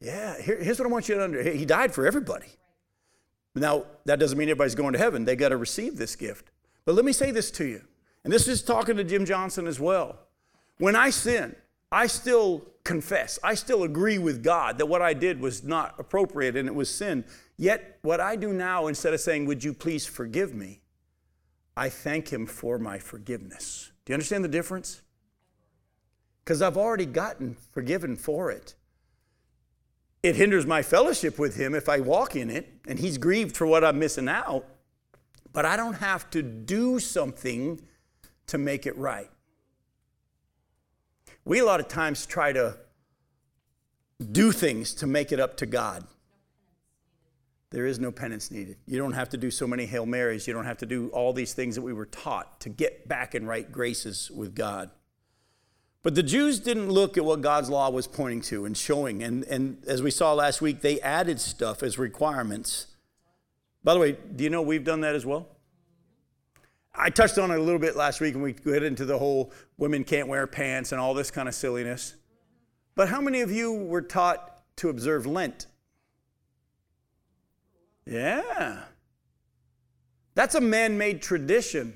Yeah, 0.00 0.40
here, 0.40 0.62
here's 0.62 0.78
what 0.78 0.86
I 0.86 0.90
want 0.90 1.08
you 1.08 1.16
to 1.16 1.24
understand. 1.24 1.58
He 1.58 1.64
died 1.64 1.92
for 1.92 2.06
everybody. 2.06 2.46
Now, 3.56 3.84
that 4.04 4.18
doesn't 4.18 4.36
mean 4.36 4.48
everybody's 4.48 4.74
going 4.74 4.92
to 4.92 4.98
heaven. 4.98 5.24
They 5.24 5.34
got 5.34 5.48
to 5.48 5.56
receive 5.56 5.96
this 5.96 6.14
gift. 6.14 6.50
But 6.84 6.94
let 6.94 7.04
me 7.04 7.12
say 7.12 7.30
this 7.30 7.50
to 7.52 7.64
you, 7.64 7.82
and 8.22 8.32
this 8.32 8.46
is 8.46 8.62
talking 8.62 8.96
to 8.96 9.04
Jim 9.04 9.24
Johnson 9.24 9.66
as 9.66 9.80
well. 9.80 10.18
When 10.78 10.94
I 10.94 11.10
sin, 11.10 11.56
I 11.90 12.06
still 12.06 12.66
confess, 12.84 13.38
I 13.42 13.54
still 13.54 13.82
agree 13.82 14.18
with 14.18 14.44
God 14.44 14.78
that 14.78 14.86
what 14.86 15.02
I 15.02 15.14
did 15.14 15.40
was 15.40 15.64
not 15.64 15.94
appropriate 15.98 16.56
and 16.56 16.68
it 16.68 16.74
was 16.74 16.88
sin. 16.88 17.24
Yet, 17.56 17.98
what 18.02 18.20
I 18.20 18.36
do 18.36 18.52
now, 18.52 18.86
instead 18.86 19.14
of 19.14 19.20
saying, 19.20 19.46
Would 19.46 19.64
you 19.64 19.72
please 19.72 20.06
forgive 20.06 20.54
me? 20.54 20.80
I 21.76 21.88
thank 21.88 22.28
him 22.28 22.46
for 22.46 22.78
my 22.78 22.98
forgiveness. 22.98 23.90
Do 24.04 24.12
you 24.12 24.14
understand 24.14 24.44
the 24.44 24.48
difference? 24.48 25.02
Because 26.44 26.62
I've 26.62 26.76
already 26.76 27.06
gotten 27.06 27.56
forgiven 27.72 28.16
for 28.16 28.50
it. 28.50 28.74
It 30.26 30.34
hinders 30.34 30.66
my 30.66 30.82
fellowship 30.82 31.38
with 31.38 31.54
him 31.54 31.72
if 31.72 31.88
I 31.88 32.00
walk 32.00 32.34
in 32.34 32.50
it, 32.50 32.68
and 32.88 32.98
he's 32.98 33.16
grieved 33.16 33.56
for 33.56 33.64
what 33.64 33.84
I'm 33.84 34.00
missing 34.00 34.28
out. 34.28 34.66
But 35.52 35.64
I 35.64 35.76
don't 35.76 35.94
have 35.94 36.28
to 36.30 36.42
do 36.42 36.98
something 36.98 37.80
to 38.48 38.58
make 38.58 38.86
it 38.86 38.98
right. 38.98 39.30
We 41.44 41.60
a 41.60 41.64
lot 41.64 41.78
of 41.78 41.86
times 41.86 42.26
try 42.26 42.52
to 42.54 42.76
do 44.32 44.50
things 44.50 44.94
to 44.94 45.06
make 45.06 45.30
it 45.30 45.38
up 45.38 45.56
to 45.58 45.66
God. 45.66 46.04
There 47.70 47.86
is 47.86 48.00
no 48.00 48.10
penance 48.10 48.50
needed. 48.50 48.78
You 48.84 48.98
don't 48.98 49.12
have 49.12 49.28
to 49.28 49.36
do 49.36 49.52
so 49.52 49.68
many 49.68 49.86
Hail 49.86 50.06
Marys. 50.06 50.48
You 50.48 50.54
don't 50.54 50.64
have 50.64 50.78
to 50.78 50.86
do 50.86 51.08
all 51.10 51.32
these 51.32 51.52
things 51.52 51.76
that 51.76 51.82
we 51.82 51.92
were 51.92 52.06
taught 52.06 52.60
to 52.62 52.68
get 52.68 53.06
back 53.06 53.36
in 53.36 53.46
right 53.46 53.70
graces 53.70 54.28
with 54.28 54.56
God. 54.56 54.90
But 56.06 56.14
the 56.14 56.22
Jews 56.22 56.60
didn't 56.60 56.88
look 56.88 57.18
at 57.18 57.24
what 57.24 57.40
God's 57.40 57.68
law 57.68 57.90
was 57.90 58.06
pointing 58.06 58.40
to 58.42 58.64
and 58.64 58.76
showing. 58.76 59.24
And, 59.24 59.42
and 59.46 59.82
as 59.88 60.02
we 60.02 60.12
saw 60.12 60.34
last 60.34 60.62
week, 60.62 60.80
they 60.80 61.00
added 61.00 61.40
stuff 61.40 61.82
as 61.82 61.98
requirements. 61.98 62.86
By 63.82 63.92
the 63.92 63.98
way, 63.98 64.16
do 64.36 64.44
you 64.44 64.50
know 64.50 64.62
we've 64.62 64.84
done 64.84 65.00
that 65.00 65.16
as 65.16 65.26
well? 65.26 65.48
I 66.94 67.10
touched 67.10 67.38
on 67.38 67.50
it 67.50 67.58
a 67.58 67.60
little 67.60 67.80
bit 67.80 67.96
last 67.96 68.20
week, 68.20 68.34
and 68.34 68.42
we 68.44 68.52
get 68.52 68.84
into 68.84 69.04
the 69.04 69.18
whole 69.18 69.52
women 69.78 70.04
can't 70.04 70.28
wear 70.28 70.46
pants 70.46 70.92
and 70.92 71.00
all 71.00 71.12
this 71.12 71.32
kind 71.32 71.48
of 71.48 71.56
silliness. 71.56 72.14
But 72.94 73.08
how 73.08 73.20
many 73.20 73.40
of 73.40 73.50
you 73.50 73.72
were 73.72 74.02
taught 74.02 74.62
to 74.76 74.90
observe 74.90 75.26
Lent 75.26 75.66
yeah. 78.06 78.82
That's 80.36 80.54
a 80.54 80.60
man 80.60 80.98
made 80.98 81.20
tradition. 81.20 81.94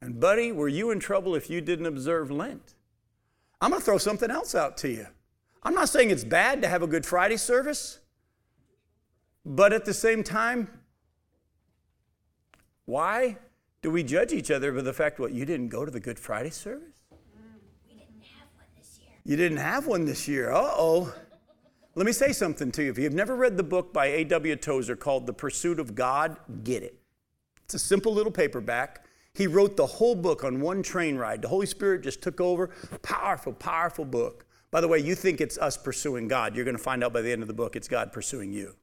And, 0.00 0.18
buddy, 0.18 0.50
were 0.50 0.66
you 0.66 0.90
in 0.90 0.98
trouble 0.98 1.34
if 1.34 1.50
you 1.50 1.60
didn't 1.60 1.84
observe 1.84 2.30
Lent? 2.30 2.74
I'm 3.64 3.70
going 3.70 3.80
to 3.80 3.84
throw 3.86 3.96
something 3.96 4.30
else 4.30 4.54
out 4.54 4.76
to 4.78 4.90
you. 4.90 5.06
I'm 5.62 5.72
not 5.72 5.88
saying 5.88 6.10
it's 6.10 6.22
bad 6.22 6.60
to 6.60 6.68
have 6.68 6.82
a 6.82 6.86
Good 6.86 7.06
Friday 7.06 7.38
service, 7.38 7.98
but 9.46 9.72
at 9.72 9.86
the 9.86 9.94
same 9.94 10.22
time, 10.22 10.68
why 12.84 13.38
do 13.80 13.90
we 13.90 14.02
judge 14.02 14.34
each 14.34 14.50
other 14.50 14.70
by 14.70 14.82
the 14.82 14.92
fact, 14.92 15.18
what, 15.18 15.32
you 15.32 15.46
didn't 15.46 15.68
go 15.68 15.86
to 15.86 15.90
the 15.90 15.98
Good 15.98 16.18
Friday 16.18 16.50
service? 16.50 17.06
We 17.88 17.94
didn't 17.94 18.20
have 18.36 18.48
one 18.54 18.66
this 18.76 18.98
year. 19.00 19.12
You 19.24 19.36
didn't 19.36 19.56
have 19.56 19.86
one 19.86 20.04
this 20.04 20.28
year. 20.28 20.52
Uh 20.52 20.70
oh. 20.76 21.14
Let 21.94 22.04
me 22.04 22.12
say 22.12 22.32
something 22.32 22.70
to 22.72 22.84
you. 22.84 22.90
If 22.90 22.98
you've 22.98 23.14
never 23.14 23.34
read 23.34 23.56
the 23.56 23.62
book 23.62 23.94
by 23.94 24.08
A.W. 24.08 24.56
Tozer 24.56 24.94
called 24.94 25.26
The 25.26 25.32
Pursuit 25.32 25.80
of 25.80 25.94
God, 25.94 26.36
get 26.64 26.82
it. 26.82 27.00
It's 27.64 27.72
a 27.72 27.78
simple 27.78 28.12
little 28.12 28.30
paperback. 28.30 29.03
He 29.34 29.46
wrote 29.48 29.76
the 29.76 29.86
whole 29.86 30.14
book 30.14 30.44
on 30.44 30.60
one 30.60 30.82
train 30.82 31.16
ride. 31.16 31.42
The 31.42 31.48
Holy 31.48 31.66
Spirit 31.66 32.02
just 32.02 32.22
took 32.22 32.40
over. 32.40 32.68
Powerful, 33.02 33.52
powerful 33.52 34.04
book. 34.04 34.46
By 34.70 34.80
the 34.80 34.88
way, 34.88 34.98
you 34.98 35.14
think 35.14 35.40
it's 35.40 35.58
us 35.58 35.76
pursuing 35.76 36.28
God. 36.28 36.54
You're 36.54 36.64
going 36.64 36.76
to 36.76 36.82
find 36.82 37.02
out 37.02 37.12
by 37.12 37.20
the 37.20 37.32
end 37.32 37.42
of 37.42 37.48
the 37.48 37.54
book 37.54 37.76
it's 37.76 37.88
God 37.88 38.12
pursuing 38.12 38.52
you. 38.52 38.76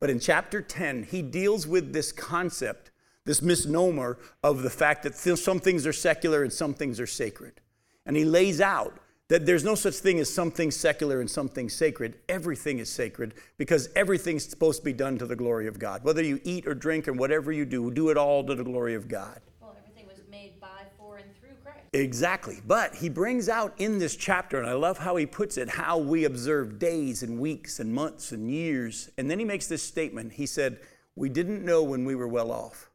But 0.00 0.10
in 0.10 0.20
chapter 0.20 0.62
10, 0.62 1.04
he 1.10 1.22
deals 1.22 1.66
with 1.66 1.92
this 1.92 2.12
concept, 2.12 2.92
this 3.24 3.42
misnomer 3.42 4.18
of 4.44 4.62
the 4.62 4.70
fact 4.70 5.02
that 5.02 5.16
some 5.16 5.58
things 5.58 5.86
are 5.86 5.92
secular 5.92 6.44
and 6.44 6.52
some 6.52 6.74
things 6.74 7.00
are 7.00 7.06
sacred. 7.06 7.60
And 8.06 8.16
he 8.16 8.24
lays 8.24 8.60
out 8.60 8.98
that 9.28 9.44
there's 9.44 9.64
no 9.64 9.74
such 9.74 9.96
thing 9.96 10.18
as 10.18 10.32
something 10.32 10.70
secular 10.70 11.20
and 11.20 11.30
something 11.30 11.68
sacred. 11.68 12.16
Everything 12.28 12.78
is 12.78 12.88
sacred 12.88 13.34
because 13.58 13.90
everything's 13.94 14.48
supposed 14.48 14.80
to 14.80 14.84
be 14.84 14.92
done 14.94 15.18
to 15.18 15.26
the 15.26 15.36
glory 15.36 15.66
of 15.66 15.78
God. 15.78 16.02
Whether 16.02 16.22
you 16.22 16.40
eat 16.44 16.66
or 16.66 16.74
drink 16.74 17.06
or 17.06 17.12
whatever 17.12 17.52
you 17.52 17.66
do, 17.66 17.90
do 17.90 18.08
it 18.08 18.16
all 18.16 18.42
to 18.44 18.54
the 18.54 18.64
glory 18.64 18.94
of 18.94 19.06
God. 19.06 19.40
Well, 19.60 19.76
everything 19.78 20.06
was 20.06 20.22
made 20.30 20.58
by, 20.60 20.66
for, 20.98 21.18
and 21.18 21.26
through 21.38 21.56
Christ. 21.62 21.80
Exactly. 21.92 22.62
But 22.66 22.94
he 22.94 23.10
brings 23.10 23.50
out 23.50 23.74
in 23.76 23.98
this 23.98 24.16
chapter, 24.16 24.58
and 24.58 24.66
I 24.66 24.72
love 24.72 24.96
how 24.96 25.16
he 25.16 25.26
puts 25.26 25.58
it, 25.58 25.68
how 25.68 25.98
we 25.98 26.24
observe 26.24 26.78
days 26.78 27.22
and 27.22 27.38
weeks 27.38 27.80
and 27.80 27.92
months 27.92 28.32
and 28.32 28.50
years. 28.50 29.10
And 29.18 29.30
then 29.30 29.38
he 29.38 29.44
makes 29.44 29.66
this 29.66 29.82
statement. 29.82 30.32
He 30.32 30.46
said, 30.46 30.80
We 31.16 31.28
didn't 31.28 31.62
know 31.62 31.82
when 31.82 32.06
we 32.06 32.14
were 32.14 32.28
well 32.28 32.50
off. 32.50 32.88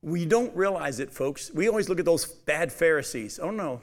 We 0.00 0.24
don't 0.24 0.56
realize 0.56 1.00
it, 1.00 1.12
folks. 1.12 1.50
We 1.52 1.68
always 1.68 1.90
look 1.90 1.98
at 1.98 2.06
those 2.06 2.24
bad 2.24 2.72
Pharisees. 2.72 3.38
Oh, 3.38 3.50
no, 3.50 3.82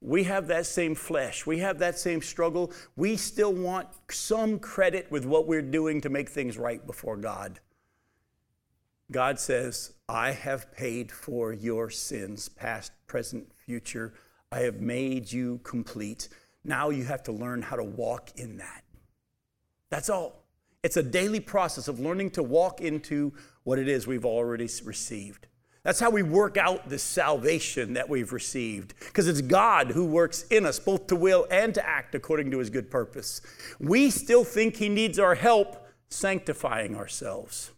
we 0.00 0.24
have 0.24 0.46
that 0.48 0.66
same 0.66 0.94
flesh. 0.94 1.44
We 1.46 1.58
have 1.58 1.78
that 1.80 1.98
same 1.98 2.22
struggle. 2.22 2.72
We 2.96 3.16
still 3.16 3.52
want 3.52 3.88
some 4.10 4.58
credit 4.58 5.10
with 5.10 5.24
what 5.24 5.46
we're 5.46 5.62
doing 5.62 6.00
to 6.02 6.08
make 6.08 6.28
things 6.28 6.56
right 6.56 6.84
before 6.86 7.16
God. 7.16 7.60
God 9.10 9.40
says, 9.40 9.94
I 10.08 10.32
have 10.32 10.72
paid 10.72 11.10
for 11.10 11.52
your 11.52 11.90
sins, 11.90 12.48
past, 12.48 12.92
present, 13.06 13.50
future. 13.66 14.14
I 14.52 14.60
have 14.60 14.80
made 14.80 15.32
you 15.32 15.60
complete. 15.64 16.28
Now 16.64 16.90
you 16.90 17.04
have 17.04 17.22
to 17.24 17.32
learn 17.32 17.62
how 17.62 17.76
to 17.76 17.84
walk 17.84 18.30
in 18.36 18.58
that. 18.58 18.84
That's 19.90 20.10
all. 20.10 20.44
It's 20.82 20.96
a 20.96 21.02
daily 21.02 21.40
process 21.40 21.88
of 21.88 21.98
learning 21.98 22.30
to 22.32 22.42
walk 22.42 22.80
into 22.80 23.32
what 23.64 23.78
it 23.78 23.88
is 23.88 24.06
we've 24.06 24.26
already 24.26 24.68
received. 24.84 25.48
That's 25.84 26.00
how 26.00 26.10
we 26.10 26.22
work 26.22 26.56
out 26.56 26.88
this 26.88 27.02
salvation 27.02 27.94
that 27.94 28.08
we've 28.08 28.32
received, 28.32 28.94
because 28.98 29.28
it's 29.28 29.40
God 29.40 29.92
who 29.92 30.04
works 30.04 30.42
in 30.50 30.66
us 30.66 30.78
both 30.78 31.06
to 31.06 31.16
will 31.16 31.46
and 31.50 31.72
to 31.74 31.86
act 31.86 32.14
according 32.14 32.50
to 32.50 32.58
his 32.58 32.68
good 32.68 32.90
purpose. 32.90 33.40
We 33.78 34.10
still 34.10 34.44
think 34.44 34.76
he 34.76 34.88
needs 34.88 35.18
our 35.18 35.34
help 35.34 35.86
sanctifying 36.08 36.96
ourselves. 36.96 37.70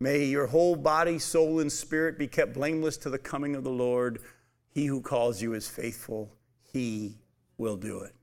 May 0.00 0.24
your 0.24 0.48
whole 0.48 0.76
body, 0.76 1.18
soul, 1.18 1.60
and 1.60 1.72
spirit 1.72 2.18
be 2.18 2.26
kept 2.26 2.52
blameless 2.52 2.96
to 2.98 3.10
the 3.10 3.18
coming 3.18 3.54
of 3.54 3.64
the 3.64 3.70
Lord. 3.70 4.20
He 4.68 4.86
who 4.86 5.00
calls 5.00 5.40
you 5.40 5.54
is 5.54 5.68
faithful, 5.68 6.34
he 6.72 7.16
will 7.56 7.76
do 7.76 8.00
it. 8.00 8.14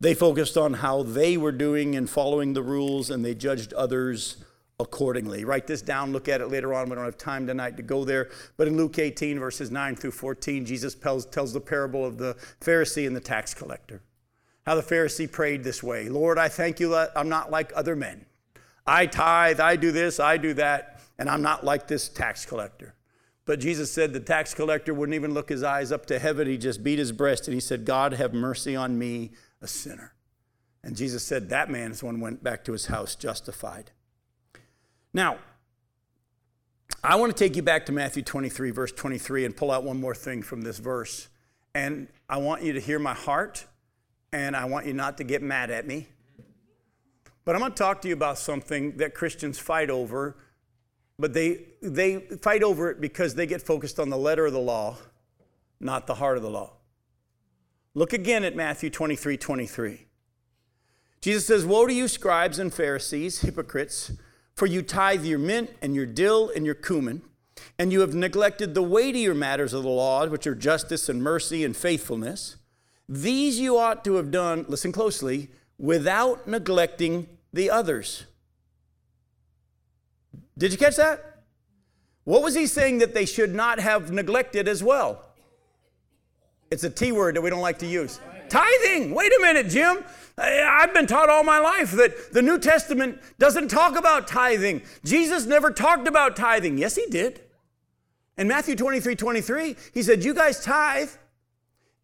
They 0.00 0.14
focused 0.14 0.56
on 0.56 0.74
how 0.74 1.02
they 1.04 1.36
were 1.36 1.52
doing 1.52 1.94
and 1.94 2.10
following 2.10 2.54
the 2.54 2.62
rules, 2.62 3.08
and 3.08 3.24
they 3.24 3.34
judged 3.34 3.72
others 3.74 4.38
accordingly. 4.80 5.44
Write 5.44 5.66
this 5.66 5.82
down, 5.82 6.12
look 6.12 6.28
at 6.28 6.40
it 6.40 6.48
later 6.48 6.74
on. 6.74 6.88
We 6.88 6.96
don't 6.96 7.04
have 7.04 7.18
time 7.18 7.46
tonight 7.46 7.76
to 7.76 7.82
go 7.82 8.04
there. 8.04 8.30
But 8.56 8.68
in 8.68 8.76
Luke 8.76 8.98
18, 8.98 9.38
verses 9.38 9.70
9 9.70 9.96
through 9.96 10.12
14, 10.12 10.64
Jesus 10.64 10.94
tells, 10.94 11.52
the 11.52 11.60
parable 11.60 12.04
of 12.04 12.18
the 12.18 12.34
Pharisee 12.60 13.06
and 13.06 13.14
the 13.14 13.20
tax 13.20 13.54
collector. 13.54 14.02
How 14.66 14.74
the 14.74 14.82
Pharisee 14.82 15.30
prayed 15.30 15.64
this 15.64 15.82
way 15.82 16.08
Lord, 16.08 16.38
I 16.38 16.48
thank 16.48 16.80
you 16.80 16.94
I'm 16.94 17.28
not 17.28 17.50
like 17.50 17.72
other 17.74 17.96
men. 17.96 18.26
I 18.86 19.06
tithe, 19.06 19.60
I 19.60 19.76
do 19.76 19.92
this, 19.92 20.18
I 20.20 20.36
do 20.36 20.54
that, 20.54 21.00
and 21.18 21.28
I'm 21.28 21.42
not 21.42 21.64
like 21.64 21.86
this 21.86 22.08
tax 22.08 22.44
collector. 22.44 22.94
But 23.46 23.60
Jesus 23.60 23.90
said 23.90 24.12
the 24.12 24.20
tax 24.20 24.54
collector 24.54 24.94
wouldn't 24.94 25.14
even 25.14 25.34
look 25.34 25.48
his 25.48 25.62
eyes 25.62 25.90
up 25.92 26.06
to 26.06 26.18
heaven. 26.18 26.46
He 26.46 26.56
just 26.56 26.84
beat 26.84 26.98
his 26.98 27.12
breast 27.12 27.48
and 27.48 27.54
he 27.54 27.60
said, 27.60 27.84
God, 27.84 28.12
have 28.12 28.32
mercy 28.32 28.76
on 28.76 28.98
me, 28.98 29.32
a 29.60 29.66
sinner. 29.66 30.14
And 30.82 30.96
Jesus 30.96 31.24
said 31.24 31.48
that 31.48 31.70
man 31.70 31.90
is 31.90 32.02
one 32.02 32.20
went 32.20 32.42
back 32.42 32.64
to 32.64 32.72
his 32.72 32.86
house 32.86 33.14
justified. 33.14 33.90
Now, 35.12 35.38
I 37.02 37.16
want 37.16 37.34
to 37.34 37.44
take 37.44 37.56
you 37.56 37.62
back 37.62 37.86
to 37.86 37.92
Matthew 37.92 38.22
23, 38.22 38.70
verse 38.70 38.92
23, 38.92 39.44
and 39.44 39.56
pull 39.56 39.70
out 39.70 39.84
one 39.84 39.98
more 39.98 40.14
thing 40.14 40.42
from 40.42 40.62
this 40.62 40.78
verse. 40.78 41.28
And 41.74 42.08
I 42.28 42.36
want 42.36 42.62
you 42.62 42.72
to 42.74 42.80
hear 42.80 42.98
my 42.98 43.14
heart, 43.14 43.64
and 44.32 44.54
I 44.54 44.66
want 44.66 44.86
you 44.86 44.92
not 44.92 45.18
to 45.18 45.24
get 45.24 45.42
mad 45.42 45.70
at 45.70 45.86
me. 45.86 46.08
But 47.44 47.54
I'm 47.54 47.60
going 47.60 47.72
to 47.72 47.78
talk 47.78 48.02
to 48.02 48.08
you 48.08 48.14
about 48.14 48.38
something 48.38 48.98
that 48.98 49.14
Christians 49.14 49.58
fight 49.58 49.90
over, 49.90 50.36
but 51.18 51.32
they, 51.32 51.64
they 51.82 52.18
fight 52.18 52.62
over 52.62 52.90
it 52.90 53.00
because 53.00 53.34
they 53.34 53.46
get 53.46 53.62
focused 53.62 53.98
on 53.98 54.10
the 54.10 54.18
letter 54.18 54.46
of 54.46 54.52
the 54.52 54.60
law, 54.60 54.96
not 55.80 56.06
the 56.06 56.14
heart 56.14 56.36
of 56.36 56.42
the 56.42 56.50
law. 56.50 56.74
Look 57.94 58.12
again 58.12 58.44
at 58.44 58.54
Matthew 58.54 58.90
23, 58.90 59.36
23. 59.36 60.06
Jesus 61.20 61.46
says, 61.46 61.64
Woe 61.66 61.86
to 61.86 61.92
you, 61.92 62.06
scribes 62.06 62.58
and 62.58 62.72
Pharisees, 62.72 63.40
hypocrites! 63.40 64.12
For 64.54 64.66
you 64.66 64.82
tithe 64.82 65.24
your 65.24 65.38
mint 65.38 65.70
and 65.80 65.94
your 65.94 66.06
dill 66.06 66.50
and 66.54 66.66
your 66.66 66.74
cumin, 66.74 67.22
and 67.78 67.92
you 67.92 68.00
have 68.00 68.14
neglected 68.14 68.74
the 68.74 68.82
weightier 68.82 69.34
matters 69.34 69.72
of 69.72 69.82
the 69.82 69.88
law, 69.88 70.26
which 70.26 70.46
are 70.46 70.54
justice 70.54 71.08
and 71.08 71.22
mercy 71.22 71.64
and 71.64 71.76
faithfulness. 71.76 72.56
These 73.08 73.58
you 73.58 73.78
ought 73.78 74.04
to 74.04 74.14
have 74.14 74.30
done, 74.30 74.66
listen 74.68 74.92
closely, 74.92 75.48
without 75.78 76.46
neglecting 76.46 77.26
the 77.52 77.70
others. 77.70 78.26
Did 80.56 80.72
you 80.72 80.78
catch 80.78 80.96
that? 80.96 81.42
What 82.24 82.42
was 82.42 82.54
he 82.54 82.66
saying 82.66 82.98
that 82.98 83.14
they 83.14 83.24
should 83.24 83.54
not 83.54 83.80
have 83.80 84.12
neglected 84.12 84.68
as 84.68 84.84
well? 84.84 85.24
It's 86.70 86.84
a 86.84 86.90
T 86.90 87.12
word 87.12 87.34
that 87.34 87.40
we 87.40 87.50
don't 87.50 87.62
like 87.62 87.78
to 87.78 87.86
use. 87.86 88.20
Tithing. 88.48 89.14
Wait 89.14 89.32
a 89.32 89.40
minute, 89.40 89.68
Jim. 89.68 90.04
I've 90.40 90.94
been 90.94 91.06
taught 91.06 91.28
all 91.28 91.44
my 91.44 91.58
life 91.58 91.92
that 91.92 92.32
the 92.32 92.40
New 92.40 92.58
Testament 92.58 93.20
doesn't 93.38 93.68
talk 93.68 93.96
about 93.96 94.26
tithing. 94.26 94.82
Jesus 95.04 95.44
never 95.44 95.70
talked 95.70 96.08
about 96.08 96.34
tithing. 96.34 96.78
Yes, 96.78 96.96
he 96.96 97.06
did. 97.06 97.40
In 98.38 98.48
Matthew 98.48 98.74
23 98.74 99.16
23, 99.16 99.76
he 99.92 100.02
said, 100.02 100.24
You 100.24 100.32
guys 100.32 100.64
tithe, 100.64 101.10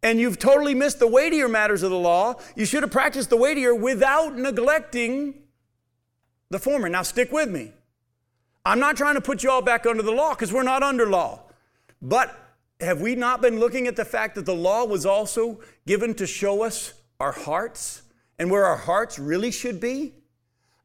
and 0.03 0.19
you've 0.19 0.37
totally 0.37 0.75
missed 0.75 0.99
the 0.99 1.07
weightier 1.07 1.47
matters 1.47 1.81
of 1.81 1.89
the 1.89 1.97
law. 1.97 2.35
You 2.55 2.65
should 2.65 2.83
have 2.83 2.91
practiced 2.91 3.31
the 3.31 3.37
weightier 3.37 3.73
without 3.73 4.37
neglecting 4.37 5.33
the 6.49 6.59
former. 6.59 6.89
Now, 6.89 7.01
stick 7.01 7.31
with 7.31 7.49
me. 7.49 7.71
I'm 8.63 8.79
not 8.79 8.97
trying 8.97 9.15
to 9.15 9.21
put 9.21 9.43
you 9.43 9.49
all 9.49 9.61
back 9.63 9.85
under 9.87 10.03
the 10.03 10.11
law 10.11 10.35
because 10.35 10.53
we're 10.53 10.63
not 10.63 10.83
under 10.83 11.07
law. 11.07 11.41
But 12.01 12.37
have 12.79 13.01
we 13.01 13.15
not 13.15 13.41
been 13.41 13.59
looking 13.59 13.87
at 13.87 13.95
the 13.95 14.05
fact 14.05 14.35
that 14.35 14.45
the 14.45 14.53
law 14.53 14.85
was 14.85 15.05
also 15.05 15.59
given 15.87 16.13
to 16.15 16.27
show 16.27 16.61
us 16.61 16.93
our 17.19 17.31
hearts 17.31 18.03
and 18.39 18.51
where 18.51 18.65
our 18.65 18.77
hearts 18.77 19.17
really 19.19 19.51
should 19.51 19.79
be? 19.79 20.13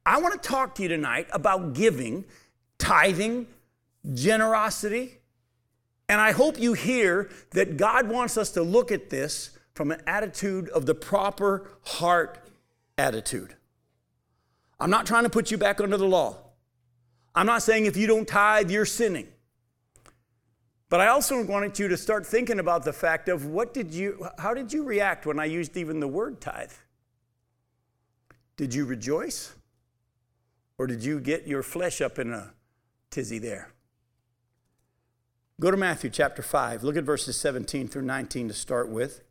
I 0.05 0.21
want 0.21 0.41
to 0.41 0.49
talk 0.49 0.75
to 0.77 0.83
you 0.83 0.89
tonight 0.89 1.29
about 1.33 1.75
giving, 1.75 2.25
tithing, 2.79 3.47
generosity. 4.15 5.19
And 6.09 6.21
I 6.21 6.33
hope 6.33 6.59
you 6.59 6.73
hear 6.73 7.31
that 7.51 7.77
God 7.77 8.09
wants 8.09 8.37
us 8.37 8.51
to 8.53 8.63
look 8.63 8.91
at 8.91 9.11
this 9.11 9.59
from 9.75 9.91
an 9.91 10.03
attitude 10.07 10.69
of 10.71 10.87
the 10.87 10.95
proper 10.95 11.71
heart 11.83 12.39
attitude. 12.99 13.55
I'm 14.81 14.91
not 14.91 15.07
trying 15.07 15.23
to 15.23 15.31
put 15.31 15.51
you 15.51 15.59
back 15.59 15.81
under 15.81 15.97
the 15.97 16.07
law. 16.07 16.39
I'm 17.35 17.47
not 17.47 17.63
saying 17.63 17.87
if 17.87 17.97
you 17.97 18.07
don't 18.07 18.27
tithe, 18.27 18.71
you're 18.71 18.85
sinning. 18.85 19.29
But 20.91 21.01
I 21.01 21.07
also 21.07 21.43
wanted 21.43 21.79
you 21.79 21.89
to 21.89 21.97
start 21.97 22.27
thinking 22.27 22.59
about 22.59 22.85
the 22.85 22.93
fact 22.93 23.31
of 23.31 23.47
what 23.47 23.73
did 23.73 23.93
you, 23.93 24.27
how 24.39 24.53
did 24.53 24.73
you 24.73 24.83
react 24.83 25.25
when 25.25 25.39
I 25.39 25.47
used 25.47 25.77
even 25.77 26.01
the 26.01 26.09
word 26.09 26.41
tithe? 26.41 26.73
Did 28.63 28.75
you 28.75 28.85
rejoice? 28.85 29.57
Or 30.79 30.87
did 30.87 31.03
you 31.03 31.19
get 31.19 31.49
your 31.49 31.65
flesh 31.65 32.01
up 32.01 32.17
in 32.17 32.33
a 32.33 32.55
tizzy 33.11 33.41
there? 33.41 33.73
Go 35.59 35.73
to 35.73 35.77
Matthew 35.77 36.11
chapter 36.11 36.43
5. 36.43 36.85
Look 36.85 36.97
at 36.97 37.03
verses 37.03 37.37
17 37.37 37.89
through 37.89 38.03
19 38.03 38.47
to 38.47 38.55
start 38.55 38.89
with. 38.89 39.25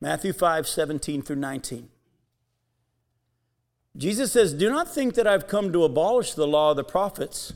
Matthew 0.00 0.32
5, 0.32 0.68
17 0.68 1.22
through 1.22 1.34
19. 1.34 1.88
Jesus 3.96 4.30
says, 4.30 4.54
Do 4.54 4.70
not 4.70 4.94
think 4.94 5.14
that 5.14 5.26
I've 5.26 5.48
come 5.48 5.72
to 5.72 5.82
abolish 5.82 6.34
the 6.34 6.46
law 6.46 6.70
of 6.70 6.76
the 6.76 6.84
prophets. 6.84 7.54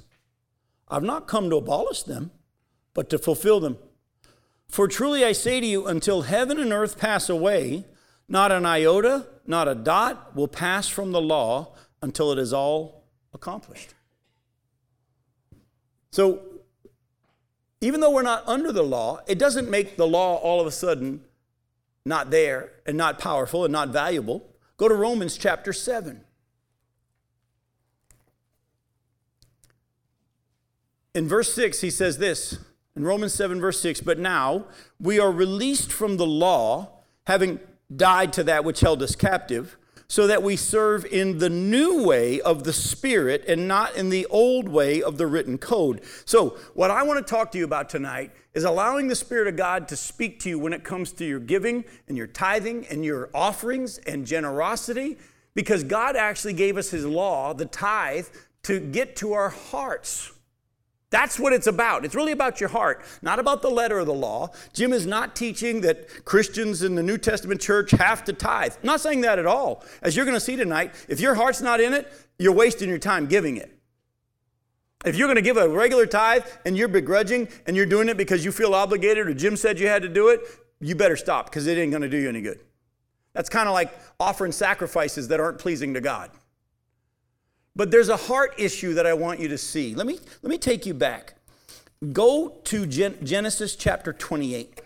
I've 0.88 1.04
not 1.04 1.28
come 1.28 1.48
to 1.48 1.54
abolish 1.58 2.02
them, 2.02 2.32
but 2.92 3.08
to 3.10 3.18
fulfill 3.18 3.60
them. 3.60 3.78
For 4.70 4.86
truly 4.86 5.24
I 5.24 5.32
say 5.32 5.60
to 5.60 5.66
you, 5.66 5.86
until 5.86 6.22
heaven 6.22 6.60
and 6.60 6.72
earth 6.72 6.96
pass 6.96 7.28
away, 7.28 7.86
not 8.28 8.52
an 8.52 8.64
iota, 8.64 9.26
not 9.44 9.66
a 9.66 9.74
dot 9.74 10.36
will 10.36 10.48
pass 10.48 10.88
from 10.88 11.10
the 11.10 11.20
law 11.20 11.74
until 12.00 12.30
it 12.30 12.38
is 12.38 12.52
all 12.52 13.04
accomplished. 13.34 13.94
So, 16.12 16.40
even 17.80 18.00
though 18.00 18.12
we're 18.12 18.22
not 18.22 18.46
under 18.46 18.70
the 18.70 18.84
law, 18.84 19.20
it 19.26 19.38
doesn't 19.38 19.68
make 19.68 19.96
the 19.96 20.06
law 20.06 20.36
all 20.36 20.60
of 20.60 20.66
a 20.66 20.70
sudden 20.70 21.24
not 22.04 22.30
there 22.30 22.70
and 22.86 22.96
not 22.96 23.18
powerful 23.18 23.64
and 23.64 23.72
not 23.72 23.88
valuable. 23.88 24.46
Go 24.76 24.88
to 24.88 24.94
Romans 24.94 25.36
chapter 25.36 25.72
7. 25.72 26.22
In 31.14 31.28
verse 31.28 31.52
6, 31.54 31.80
he 31.80 31.90
says 31.90 32.18
this 32.18 32.58
in 32.96 33.04
Romans 33.04 33.34
7, 33.34 33.60
verse 33.60 33.80
6 33.80 34.00
But 34.00 34.18
now 34.18 34.66
we 34.98 35.18
are 35.18 35.30
released 35.30 35.92
from 35.92 36.16
the 36.16 36.26
law, 36.26 37.02
having 37.26 37.60
died 37.94 38.32
to 38.34 38.44
that 38.44 38.64
which 38.64 38.80
held 38.80 39.02
us 39.02 39.14
captive, 39.14 39.76
so 40.08 40.26
that 40.26 40.42
we 40.42 40.56
serve 40.56 41.04
in 41.04 41.38
the 41.38 41.48
new 41.48 42.02
way 42.04 42.40
of 42.40 42.64
the 42.64 42.72
Spirit 42.72 43.44
and 43.46 43.68
not 43.68 43.94
in 43.94 44.10
the 44.10 44.26
old 44.26 44.68
way 44.68 45.00
of 45.00 45.18
the 45.18 45.26
written 45.26 45.56
code. 45.56 46.00
So, 46.24 46.58
what 46.74 46.90
I 46.90 47.04
want 47.04 47.24
to 47.24 47.30
talk 47.30 47.52
to 47.52 47.58
you 47.58 47.64
about 47.64 47.88
tonight 47.88 48.32
is 48.52 48.64
allowing 48.64 49.06
the 49.06 49.14
Spirit 49.14 49.46
of 49.46 49.54
God 49.54 49.86
to 49.88 49.96
speak 49.96 50.40
to 50.40 50.48
you 50.48 50.58
when 50.58 50.72
it 50.72 50.82
comes 50.82 51.12
to 51.12 51.24
your 51.24 51.38
giving 51.38 51.84
and 52.08 52.16
your 52.16 52.26
tithing 52.26 52.86
and 52.88 53.04
your 53.04 53.30
offerings 53.32 53.98
and 53.98 54.26
generosity, 54.26 55.16
because 55.54 55.84
God 55.84 56.16
actually 56.16 56.54
gave 56.54 56.76
us 56.76 56.90
His 56.90 57.06
law, 57.06 57.54
the 57.54 57.66
tithe, 57.66 58.26
to 58.64 58.80
get 58.80 59.14
to 59.16 59.32
our 59.32 59.50
hearts. 59.50 60.32
That's 61.10 61.40
what 61.40 61.52
it's 61.52 61.66
about. 61.66 62.04
It's 62.04 62.14
really 62.14 62.30
about 62.30 62.60
your 62.60 62.68
heart, 62.68 63.04
not 63.20 63.40
about 63.40 63.62
the 63.62 63.68
letter 63.68 63.98
of 63.98 64.06
the 64.06 64.14
law. 64.14 64.50
Jim 64.72 64.92
is 64.92 65.06
not 65.06 65.34
teaching 65.34 65.80
that 65.80 66.24
Christians 66.24 66.82
in 66.84 66.94
the 66.94 67.02
New 67.02 67.18
Testament 67.18 67.60
church 67.60 67.90
have 67.90 68.22
to 68.24 68.32
tithe. 68.32 68.74
I'm 68.80 68.86
not 68.86 69.00
saying 69.00 69.22
that 69.22 69.38
at 69.38 69.46
all. 69.46 69.84
As 70.02 70.14
you're 70.14 70.24
going 70.24 70.36
to 70.36 70.40
see 70.40 70.54
tonight, 70.54 70.94
if 71.08 71.18
your 71.18 71.34
heart's 71.34 71.60
not 71.60 71.80
in 71.80 71.92
it, 71.94 72.10
you're 72.38 72.52
wasting 72.52 72.88
your 72.88 72.98
time 72.98 73.26
giving 73.26 73.56
it. 73.56 73.76
If 75.04 75.16
you're 75.16 75.26
going 75.26 75.36
to 75.36 75.42
give 75.42 75.56
a 75.56 75.68
regular 75.68 76.06
tithe 76.06 76.44
and 76.64 76.76
you're 76.76 76.86
begrudging 76.86 77.48
and 77.66 77.76
you're 77.76 77.86
doing 77.86 78.08
it 78.08 78.16
because 78.16 78.44
you 78.44 78.52
feel 78.52 78.74
obligated 78.74 79.26
or 79.26 79.34
Jim 79.34 79.56
said 79.56 79.80
you 79.80 79.88
had 79.88 80.02
to 80.02 80.08
do 80.08 80.28
it, 80.28 80.42
you 80.80 80.94
better 80.94 81.16
stop 81.16 81.46
because 81.46 81.66
it 81.66 81.76
ain't 81.76 81.90
going 81.90 82.02
to 82.02 82.08
do 82.08 82.18
you 82.18 82.28
any 82.28 82.40
good. 82.40 82.60
That's 83.32 83.48
kind 83.48 83.68
of 83.68 83.72
like 83.72 83.92
offering 84.18 84.52
sacrifices 84.52 85.28
that 85.28 85.40
aren't 85.40 85.58
pleasing 85.58 85.94
to 85.94 86.00
God. 86.00 86.30
But 87.76 87.90
there's 87.90 88.08
a 88.08 88.16
heart 88.16 88.54
issue 88.58 88.94
that 88.94 89.06
I 89.06 89.14
want 89.14 89.40
you 89.40 89.48
to 89.48 89.58
see. 89.58 89.94
Let 89.94 90.06
me, 90.06 90.18
let 90.42 90.50
me 90.50 90.58
take 90.58 90.86
you 90.86 90.94
back. 90.94 91.34
Go 92.12 92.60
to 92.64 92.86
Gen- 92.86 93.18
Genesis 93.24 93.76
chapter 93.76 94.12
28. 94.12 94.80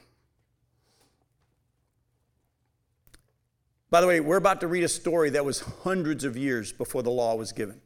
By 3.90 4.01
the 4.01 4.07
way, 4.09 4.18
we're 4.18 4.37
about 4.37 4.61
to 4.61 4.66
read 4.66 4.83
a 4.83 4.88
story 4.88 5.31
that 5.31 5.44
was 5.44 5.61
hundreds 5.61 6.25
of 6.25 6.37
years 6.37 6.73
before 6.73 7.03
the 7.03 7.11
law 7.11 7.37
was 7.37 7.53
given. 7.53 7.81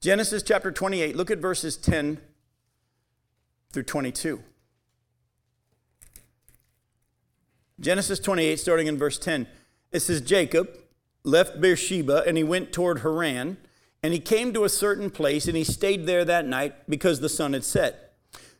Genesis 0.00 0.42
chapter 0.42 0.70
28, 0.70 1.16
look 1.16 1.30
at 1.30 1.38
verses 1.38 1.76
10 1.76 2.18
through 3.72 3.82
22. 3.82 4.42
Genesis 7.80 8.18
28, 8.18 8.58
starting 8.60 8.86
in 8.86 8.96
verse 8.96 9.18
10, 9.18 9.46
it 9.90 10.00
says, 10.00 10.20
Jacob 10.20 10.70
left 11.24 11.60
Beersheba 11.60 12.24
and 12.26 12.36
he 12.36 12.44
went 12.44 12.72
toward 12.72 13.00
Haran, 13.00 13.58
and 14.02 14.12
he 14.12 14.20
came 14.20 14.52
to 14.54 14.64
a 14.64 14.68
certain 14.68 15.10
place 15.10 15.46
and 15.46 15.56
he 15.56 15.64
stayed 15.64 16.06
there 16.06 16.24
that 16.24 16.46
night 16.46 16.88
because 16.88 17.20
the 17.20 17.28
sun 17.28 17.52
had 17.52 17.64
set. 17.64 18.14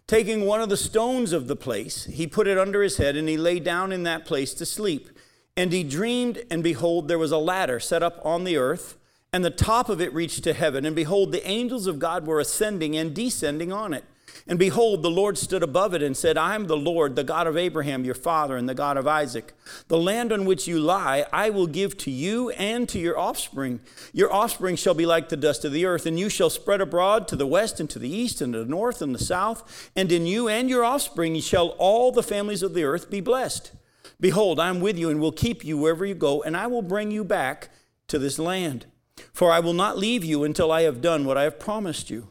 Taking 0.07 0.45
one 0.45 0.61
of 0.61 0.69
the 0.69 0.77
stones 0.77 1.33
of 1.33 1.47
the 1.47 1.57
place, 1.57 2.05
he 2.05 2.27
put 2.27 2.49
it 2.49 2.59
under 2.59 2.83
his 2.83 2.97
head 2.97 3.17
and 3.17 3.29
he 3.29 3.37
lay 3.37 3.61
down 3.61 3.93
in 3.93 4.03
that 4.03 4.27
place 4.27 4.53
to 4.55 4.67
sleep. 4.67 5.09
And 5.57 5.73
he 5.73 5.85
dreamed, 5.85 6.43
and 6.51 6.63
behold, 6.63 7.09
there 7.09 7.19
was 7.19 7.33
a 7.33 7.39
ladder 7.39 7.81
set 7.81 8.03
up 8.03 8.21
on 8.25 8.45
the 8.45 8.57
earth, 8.57 8.97
and 9.33 9.45
the 9.45 9.51
top 9.51 9.89
of 9.89 10.01
it 10.01 10.13
reached 10.13 10.43
to 10.45 10.53
heaven. 10.53 10.85
And 10.85 10.97
behold, 10.97 11.33
the 11.33 11.47
angels 11.47 11.87
of 11.87 11.99
God 11.99 12.27
were 12.27 12.41
ascending 12.41 12.97
and 12.97 13.15
descending 13.15 13.73
on 13.73 13.95
it. 13.95 14.05
And 14.47 14.59
behold, 14.59 15.03
the 15.03 15.11
Lord 15.11 15.39
stood 15.39 15.63
above 15.63 15.95
it 15.95 16.03
and 16.03 16.17
said, 16.17 16.37
I 16.37 16.55
am 16.55 16.67
the 16.67 16.77
Lord, 16.77 17.15
the 17.15 17.25
God 17.25 17.47
of 17.47 17.57
Abraham, 17.57 18.05
your 18.05 18.15
father, 18.15 18.57
and 18.57 18.69
the 18.69 18.75
God 18.75 18.97
of 18.97 19.07
Isaac. 19.07 19.53
The 19.89 19.99
land 19.99 20.33
on 20.33 20.45
which 20.45 20.67
you 20.67 20.81
lie, 20.81 21.27
I 21.33 21.51
will 21.51 21.67
give 21.67 21.97
to 21.99 22.11
you 22.11 22.51
and 22.51 22.89
to 22.89 22.99
your 22.99 23.19
offspring. 23.19 23.81
Your 24.13 24.33
offspring 24.33 24.77
shall 24.77 24.95
be 24.95 25.07
like 25.07 25.29
the 25.29 25.37
dust 25.37 25.65
of 25.65 25.73
the 25.73 25.87
earth, 25.87 26.07
and 26.07 26.19
you 26.19 26.29
shall 26.29 26.51
spread 26.51 26.81
abroad 26.81 27.29
to 27.29 27.37
the 27.37 27.47
west 27.47 27.79
and 27.79 27.89
to 27.91 27.99
the 27.99 28.11
east 28.11 28.41
and 28.41 28.53
to 28.55 28.65
the 28.65 28.71
north 28.71 29.01
and 29.03 29.15
the 29.15 29.21
south. 29.21 29.91
And 29.95 30.11
in 30.11 30.27
you 30.27 30.49
and 30.49 30.69
your 30.69 30.85
offspring 30.85 31.39
shall 31.41 31.69
all 31.79 32.11
the 32.11 32.23
families 32.23 32.63
of 32.63 32.75
the 32.75 32.85
earth 32.85 33.11
be 33.11 33.21
blessed. 33.21 33.73
Behold, 34.19 34.59
I 34.59 34.69
am 34.69 34.81
with 34.81 34.99
you 34.99 35.11
and 35.11 35.21
will 35.21 35.33
keep 35.33 35.65
you 35.65 35.79
wherever 35.79 36.05
you 36.05 36.15
go, 36.15 36.43
and 36.43 36.57
I 36.57 36.67
will 36.67 36.83
bring 36.83 37.11
you 37.11 37.25
back 37.25 37.71
to 38.09 38.19
this 38.19 38.39
land. 38.39 38.87
For 39.33 39.53
I 39.53 39.61
will 39.61 39.75
not 39.75 39.99
leave 39.99 40.25
you 40.25 40.45
until 40.45 40.73
I 40.73 40.83
have 40.83 41.01
done 41.01 41.25
what 41.25 41.37
I 41.37 41.45
have 41.45 41.59
promised 41.59 42.11
you. 42.11 42.29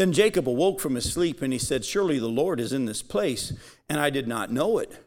Then 0.00 0.14
Jacob 0.14 0.48
awoke 0.48 0.80
from 0.80 0.94
his 0.94 1.12
sleep 1.12 1.42
and 1.42 1.52
he 1.52 1.58
said, 1.58 1.84
Surely 1.84 2.18
the 2.18 2.26
Lord 2.26 2.58
is 2.58 2.72
in 2.72 2.86
this 2.86 3.02
place, 3.02 3.52
and 3.86 4.00
I 4.00 4.08
did 4.08 4.26
not 4.26 4.50
know 4.50 4.78
it. 4.78 5.04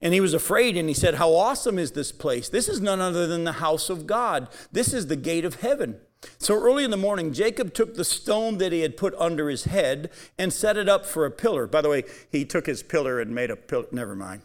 And 0.00 0.14
he 0.14 0.20
was 0.20 0.32
afraid 0.32 0.76
and 0.76 0.86
he 0.88 0.94
said, 0.94 1.16
How 1.16 1.34
awesome 1.34 1.76
is 1.76 1.90
this 1.90 2.12
place? 2.12 2.48
This 2.48 2.68
is 2.68 2.80
none 2.80 3.00
other 3.00 3.26
than 3.26 3.42
the 3.42 3.54
house 3.54 3.90
of 3.90 4.06
God. 4.06 4.46
This 4.70 4.94
is 4.94 5.08
the 5.08 5.16
gate 5.16 5.44
of 5.44 5.56
heaven. 5.56 5.98
So 6.38 6.54
early 6.54 6.84
in 6.84 6.92
the 6.92 6.96
morning, 6.96 7.32
Jacob 7.32 7.74
took 7.74 7.96
the 7.96 8.04
stone 8.04 8.58
that 8.58 8.70
he 8.70 8.82
had 8.82 8.96
put 8.96 9.12
under 9.18 9.50
his 9.50 9.64
head 9.64 10.08
and 10.38 10.52
set 10.52 10.76
it 10.76 10.88
up 10.88 11.04
for 11.04 11.26
a 11.26 11.32
pillar. 11.32 11.66
By 11.66 11.80
the 11.80 11.88
way, 11.88 12.04
he 12.30 12.44
took 12.44 12.66
his 12.66 12.84
pillar 12.84 13.20
and 13.20 13.34
made 13.34 13.50
a 13.50 13.56
pillar. 13.56 13.86
Never 13.90 14.14
mind. 14.14 14.42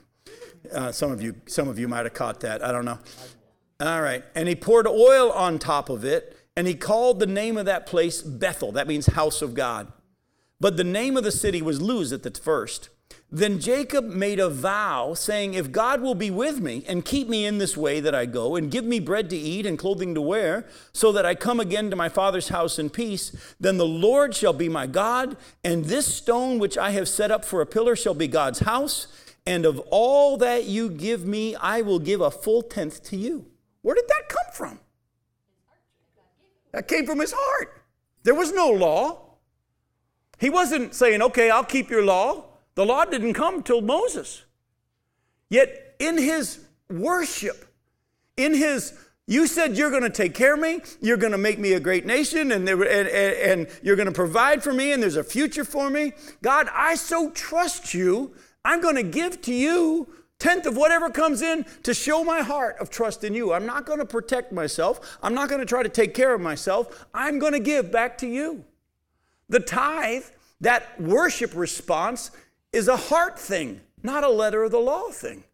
Uh, 0.74 0.92
some 0.92 1.12
of 1.12 1.22
you, 1.22 1.36
some 1.46 1.68
of 1.68 1.78
you 1.78 1.88
might 1.88 2.06
have 2.08 2.16
caught 2.16 2.40
that. 2.40 2.66
I 2.66 2.72
don't 2.72 2.86
know. 2.86 2.98
All 3.80 4.02
right. 4.02 4.24
And 4.34 4.48
he 4.50 4.56
poured 4.56 4.88
oil 4.88 5.32
on 5.32 5.60
top 5.60 5.90
of 5.90 6.04
it 6.04 6.36
and 6.56 6.68
he 6.68 6.76
called 6.76 7.20
the 7.20 7.26
name 7.26 7.58
of 7.58 7.66
that 7.66 7.86
place 7.86 8.22
Bethel. 8.22 8.72
That 8.72 8.88
means 8.88 9.08
house 9.08 9.42
of 9.42 9.54
God. 9.54 9.92
But 10.60 10.78
the 10.78 10.84
name 10.84 11.18
of 11.18 11.24
the 11.24 11.32
city 11.32 11.62
was 11.62 11.82
Luz 11.82 12.14
at 12.14 12.24
the 12.24 12.32
first. 12.32 12.90
Then 13.32 13.60
Jacob 13.60 14.06
made 14.06 14.40
a 14.40 14.48
vow, 14.48 15.16
saying, 15.16 15.56
If 15.56 15.72
God 15.72 16.02
will 16.02 16.14
be 16.14 16.30
with 16.30 16.60
me 16.62 16.86
and 16.88 17.04
keep 17.04 17.28
me 17.28 17.48
in 17.48 17.58
this 17.58 17.76
way 17.76 18.00
that 18.00 18.14
I 18.14 18.28
go, 18.28 18.56
and 18.56 18.70
give 18.70 18.86
me 18.86 19.00
bread 19.00 19.28
to 19.32 19.36
eat 19.36 19.66
and 19.66 19.78
clothing 19.78 20.14
to 20.14 20.22
wear, 20.22 20.68
so 20.94 21.12
that 21.12 21.26
I 21.26 21.34
come 21.34 21.60
again 21.60 21.90
to 21.90 21.96
my 21.96 22.10
father's 22.10 22.50
house 22.50 22.78
in 22.78 22.92
peace, 22.92 23.36
then 23.60 23.78
the 23.78 23.88
Lord 23.88 24.36
shall 24.36 24.54
be 24.54 24.70
my 24.70 24.86
God, 24.86 25.36
and 25.64 25.86
this 25.86 26.14
stone 26.14 26.60
which 26.60 26.78
I 26.78 26.92
have 26.92 27.08
set 27.08 27.32
up 27.32 27.44
for 27.44 27.60
a 27.60 27.66
pillar 27.66 27.96
shall 27.96 28.14
be 28.14 28.28
God's 28.28 28.60
house, 28.60 29.08
and 29.48 29.66
of 29.66 29.80
all 29.90 30.38
that 30.38 30.66
you 30.66 30.88
give 30.90 31.26
me, 31.26 31.56
I 31.56 31.82
will 31.82 32.00
give 32.00 32.22
a 32.22 32.30
full 32.30 32.62
tenth 32.62 33.04
to 33.06 33.18
you. 33.18 33.48
Where 33.82 33.96
did 33.96 34.08
that 34.08 34.30
come? 34.30 34.43
That 36.74 36.88
came 36.88 37.06
from 37.06 37.20
his 37.20 37.34
heart. 37.36 37.82
There 38.24 38.36
was 38.36 38.52
no 38.52 38.70
law. 38.70 39.20
He 40.40 40.50
wasn't 40.50 40.94
saying, 40.94 41.22
okay, 41.22 41.50
I'll 41.50 41.64
keep 41.64 41.90
your 41.90 42.04
law. 42.04 42.46
The 42.76 42.86
law 42.86 43.06
didn't 43.06 43.34
come 43.34 43.64
till 43.64 43.82
Moses. 43.82 44.44
Yet 45.50 45.96
in 46.00 46.18
his 46.18 46.60
worship, 46.90 47.66
in 48.36 48.54
his 48.54 48.94
you 49.26 49.48
said 49.48 49.78
you're 49.78 49.90
going 49.90 50.04
to 50.04 50.10
take 50.10 50.34
care 50.34 50.56
of 50.56 50.60
me, 50.60 50.82
you're 51.00 51.18
going 51.18 51.32
to 51.32 51.38
make 51.38 51.58
me 51.58 51.74
a 51.74 51.80
great 51.80 52.06
nation, 52.06 52.52
and, 52.52 52.68
there 52.68 52.82
and, 52.82 53.08
and 53.08 53.68
you're 53.82 53.96
going 53.96 54.08
to 54.08 54.12
provide 54.12 54.62
for 54.62 54.74
me, 54.74 54.92
and 54.92 55.02
there's 55.02 55.16
a 55.16 55.24
future 55.24 55.64
for 55.64 55.90
me. 55.90 56.12
God, 56.42 56.68
I 56.74 56.96
so 56.96 57.30
trust 57.32 57.94
you, 57.94 58.34
I'm 58.66 58.82
going 58.82 58.96
to 58.96 59.04
give 59.04 59.42
to 59.44 59.54
you 59.54 60.10
tenth 60.44 60.66
of 60.66 60.76
whatever 60.76 61.10
comes 61.10 61.42
in 61.42 61.66
to 61.84 61.94
show 61.94 62.22
my 62.22 62.42
heart 62.42 62.76
of 62.82 62.90
trust 62.90 63.24
in 63.24 63.34
you. 63.34 63.54
I'm 63.54 63.66
not 63.66 63.86
going 63.86 64.00
to 64.00 64.06
protect 64.06 64.52
myself. 64.52 65.18
I'm 65.24 65.34
not 65.34 65.48
going 65.48 65.62
to 65.62 65.66
try 65.66 65.84
to 65.84 65.90
take 65.90 66.14
care 66.14 66.34
of 66.34 66.42
myself. 66.42 67.08
I'm 67.14 67.40
going 67.40 67.54
to 67.54 67.62
give 67.62 67.94
back 67.94 68.18
to 68.18 68.28
you. 68.28 68.66
The 69.48 69.62
tithe, 69.62 70.26
that 70.60 71.00
worship 71.00 71.56
response, 71.56 72.30
is 72.74 72.90
a 72.90 72.98
heart 72.98 73.40
thing, 73.40 73.80
not 74.04 74.26
a 74.26 74.30
letter 74.30 74.64
of 74.64 74.72
the 74.72 74.80
law 74.80 75.12
thing. 75.12 75.46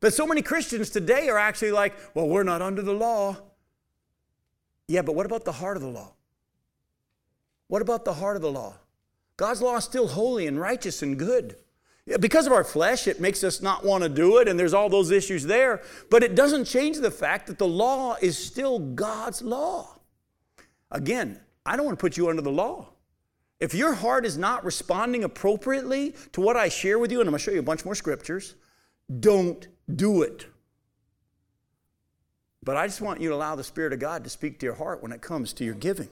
But 0.00 0.12
so 0.12 0.26
many 0.26 0.42
Christians 0.42 0.90
today 0.90 1.30
are 1.30 1.38
actually 1.38 1.72
like, 1.72 1.94
well, 2.12 2.28
we're 2.28 2.42
not 2.42 2.60
under 2.60 2.82
the 2.82 2.92
law. 2.92 3.38
Yeah, 4.86 5.00
but 5.00 5.14
what 5.14 5.24
about 5.24 5.46
the 5.46 5.52
heart 5.52 5.78
of 5.78 5.82
the 5.82 5.88
law? 5.88 6.12
What 7.68 7.80
about 7.80 8.04
the 8.04 8.12
heart 8.12 8.36
of 8.36 8.42
the 8.42 8.52
law? 8.52 8.74
God's 9.38 9.62
law 9.62 9.76
is 9.76 9.84
still 9.84 10.08
holy 10.08 10.46
and 10.46 10.60
righteous 10.60 11.00
and 11.00 11.18
good. 11.18 11.56
Because 12.20 12.46
of 12.46 12.52
our 12.52 12.64
flesh, 12.64 13.06
it 13.06 13.18
makes 13.18 13.42
us 13.42 13.62
not 13.62 13.82
want 13.84 14.02
to 14.02 14.10
do 14.10 14.38
it, 14.38 14.46
and 14.46 14.58
there's 14.58 14.74
all 14.74 14.90
those 14.90 15.10
issues 15.10 15.44
there. 15.44 15.82
But 16.10 16.22
it 16.22 16.34
doesn't 16.34 16.66
change 16.66 16.98
the 16.98 17.10
fact 17.10 17.46
that 17.46 17.58
the 17.58 17.66
law 17.66 18.16
is 18.20 18.36
still 18.36 18.78
God's 18.78 19.40
law. 19.40 19.98
Again, 20.90 21.40
I 21.64 21.76
don't 21.76 21.86
want 21.86 21.98
to 21.98 22.00
put 22.00 22.18
you 22.18 22.28
under 22.28 22.42
the 22.42 22.52
law. 22.52 22.90
If 23.58 23.72
your 23.72 23.94
heart 23.94 24.26
is 24.26 24.36
not 24.36 24.64
responding 24.64 25.24
appropriately 25.24 26.14
to 26.32 26.42
what 26.42 26.56
I 26.56 26.68
share 26.68 26.98
with 26.98 27.10
you, 27.10 27.20
and 27.20 27.28
I'm 27.28 27.32
going 27.32 27.38
to 27.38 27.44
show 27.44 27.52
you 27.52 27.60
a 27.60 27.62
bunch 27.62 27.86
more 27.86 27.94
scriptures, 27.94 28.54
don't 29.20 29.66
do 29.94 30.22
it. 30.22 30.46
But 32.62 32.76
I 32.76 32.86
just 32.86 33.00
want 33.00 33.20
you 33.20 33.30
to 33.30 33.34
allow 33.34 33.54
the 33.54 33.64
Spirit 33.64 33.94
of 33.94 33.98
God 33.98 34.24
to 34.24 34.30
speak 34.30 34.58
to 34.58 34.66
your 34.66 34.74
heart 34.74 35.02
when 35.02 35.12
it 35.12 35.22
comes 35.22 35.54
to 35.54 35.64
your 35.64 35.74
giving. 35.74 36.10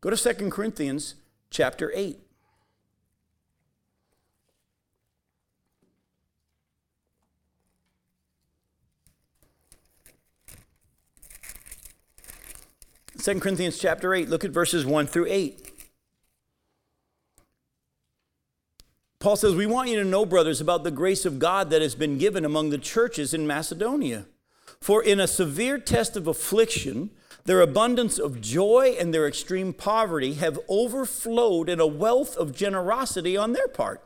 Go 0.00 0.10
to 0.10 0.34
2 0.34 0.50
Corinthians 0.50 1.14
chapter 1.50 1.92
8. 1.94 2.18
2 13.28 13.40
Corinthians 13.40 13.78
chapter 13.78 14.14
8, 14.14 14.30
look 14.30 14.42
at 14.42 14.52
verses 14.52 14.86
1 14.86 15.06
through 15.06 15.26
8. 15.28 15.70
Paul 19.18 19.36
says, 19.36 19.54
We 19.54 19.66
want 19.66 19.90
you 19.90 19.96
to 19.96 20.04
know, 20.08 20.24
brothers, 20.24 20.62
about 20.62 20.82
the 20.82 20.90
grace 20.90 21.26
of 21.26 21.38
God 21.38 21.68
that 21.68 21.82
has 21.82 21.94
been 21.94 22.16
given 22.16 22.46
among 22.46 22.70
the 22.70 22.78
churches 22.78 23.34
in 23.34 23.46
Macedonia. 23.46 24.24
For 24.80 25.02
in 25.02 25.20
a 25.20 25.26
severe 25.26 25.76
test 25.76 26.16
of 26.16 26.26
affliction, 26.26 27.10
their 27.44 27.60
abundance 27.60 28.18
of 28.18 28.40
joy 28.40 28.96
and 28.98 29.12
their 29.12 29.28
extreme 29.28 29.74
poverty 29.74 30.32
have 30.34 30.58
overflowed 30.66 31.68
in 31.68 31.80
a 31.80 31.86
wealth 31.86 32.34
of 32.34 32.56
generosity 32.56 33.36
on 33.36 33.52
their 33.52 33.68
part. 33.68 34.02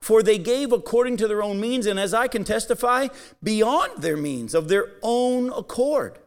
For 0.00 0.22
they 0.22 0.38
gave 0.38 0.72
according 0.72 1.18
to 1.18 1.28
their 1.28 1.42
own 1.42 1.60
means, 1.60 1.84
and 1.84 2.00
as 2.00 2.14
I 2.14 2.26
can 2.26 2.42
testify, 2.42 3.08
beyond 3.42 4.00
their 4.00 4.16
means, 4.16 4.54
of 4.54 4.68
their 4.68 4.92
own 5.02 5.52
accord 5.52 6.20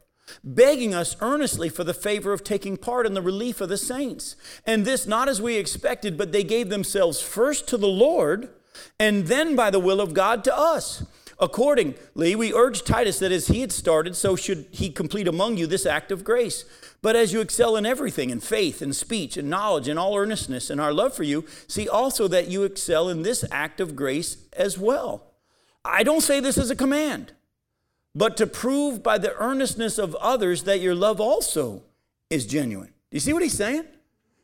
begging 0.43 0.93
us 0.93 1.15
earnestly 1.21 1.69
for 1.69 1.83
the 1.83 1.93
favor 1.93 2.33
of 2.33 2.43
taking 2.43 2.77
part 2.77 3.05
in 3.05 3.13
the 3.13 3.21
relief 3.21 3.61
of 3.61 3.69
the 3.69 3.77
saints. 3.77 4.35
And 4.65 4.85
this 4.85 5.07
not 5.07 5.29
as 5.29 5.41
we 5.41 5.55
expected, 5.55 6.17
but 6.17 6.31
they 6.31 6.43
gave 6.43 6.69
themselves 6.69 7.21
first 7.21 7.67
to 7.69 7.77
the 7.77 7.87
Lord, 7.87 8.49
and 8.99 9.27
then 9.27 9.55
by 9.55 9.69
the 9.69 9.79
will 9.79 10.01
of 10.01 10.13
God 10.13 10.43
to 10.45 10.57
us. 10.57 11.03
Accordingly, 11.41 12.35
we 12.35 12.53
urge 12.53 12.83
Titus 12.83 13.19
that 13.19 13.31
as 13.31 13.47
he 13.47 13.61
had 13.61 13.71
started, 13.71 14.15
so 14.15 14.35
should 14.35 14.67
he 14.71 14.89
complete 14.89 15.27
among 15.27 15.55
you 15.55 15.67
this 15.67 15.85
act 15.85 16.11
of 16.11 16.25
grace. 16.25 16.65
But 17.01 17.15
as 17.15 17.31
you 17.31 17.39
excel 17.39 17.77
in 17.77 17.85
everything, 17.85 18.29
in 18.29 18.41
faith, 18.41 18.81
in 18.81 18.91
speech, 18.91 19.37
in 19.37 19.47
knowledge, 19.47 19.87
in 19.87 19.97
all 19.97 20.17
earnestness, 20.17 20.69
and 20.69 20.81
our 20.81 20.91
love 20.91 21.13
for 21.13 21.23
you, 21.23 21.45
see 21.65 21.87
also 21.87 22.27
that 22.27 22.49
you 22.49 22.63
excel 22.63 23.07
in 23.07 23.21
this 23.21 23.45
act 23.51 23.79
of 23.79 23.95
grace 23.95 24.35
as 24.51 24.77
well. 24.77 25.31
I 25.85 26.03
don't 26.03 26.21
say 26.21 26.41
this 26.41 26.57
as 26.57 26.69
a 26.69 26.75
command 26.75 27.31
but 28.15 28.37
to 28.37 28.47
prove 28.47 29.03
by 29.03 29.17
the 29.17 29.35
earnestness 29.35 29.97
of 29.97 30.15
others 30.15 30.63
that 30.63 30.79
your 30.79 30.95
love 30.95 31.21
also 31.21 31.83
is 32.29 32.45
genuine. 32.45 32.87
Do 32.87 33.15
you 33.15 33.19
see 33.19 33.33
what 33.33 33.43
he's 33.43 33.53
saying? 33.57 33.85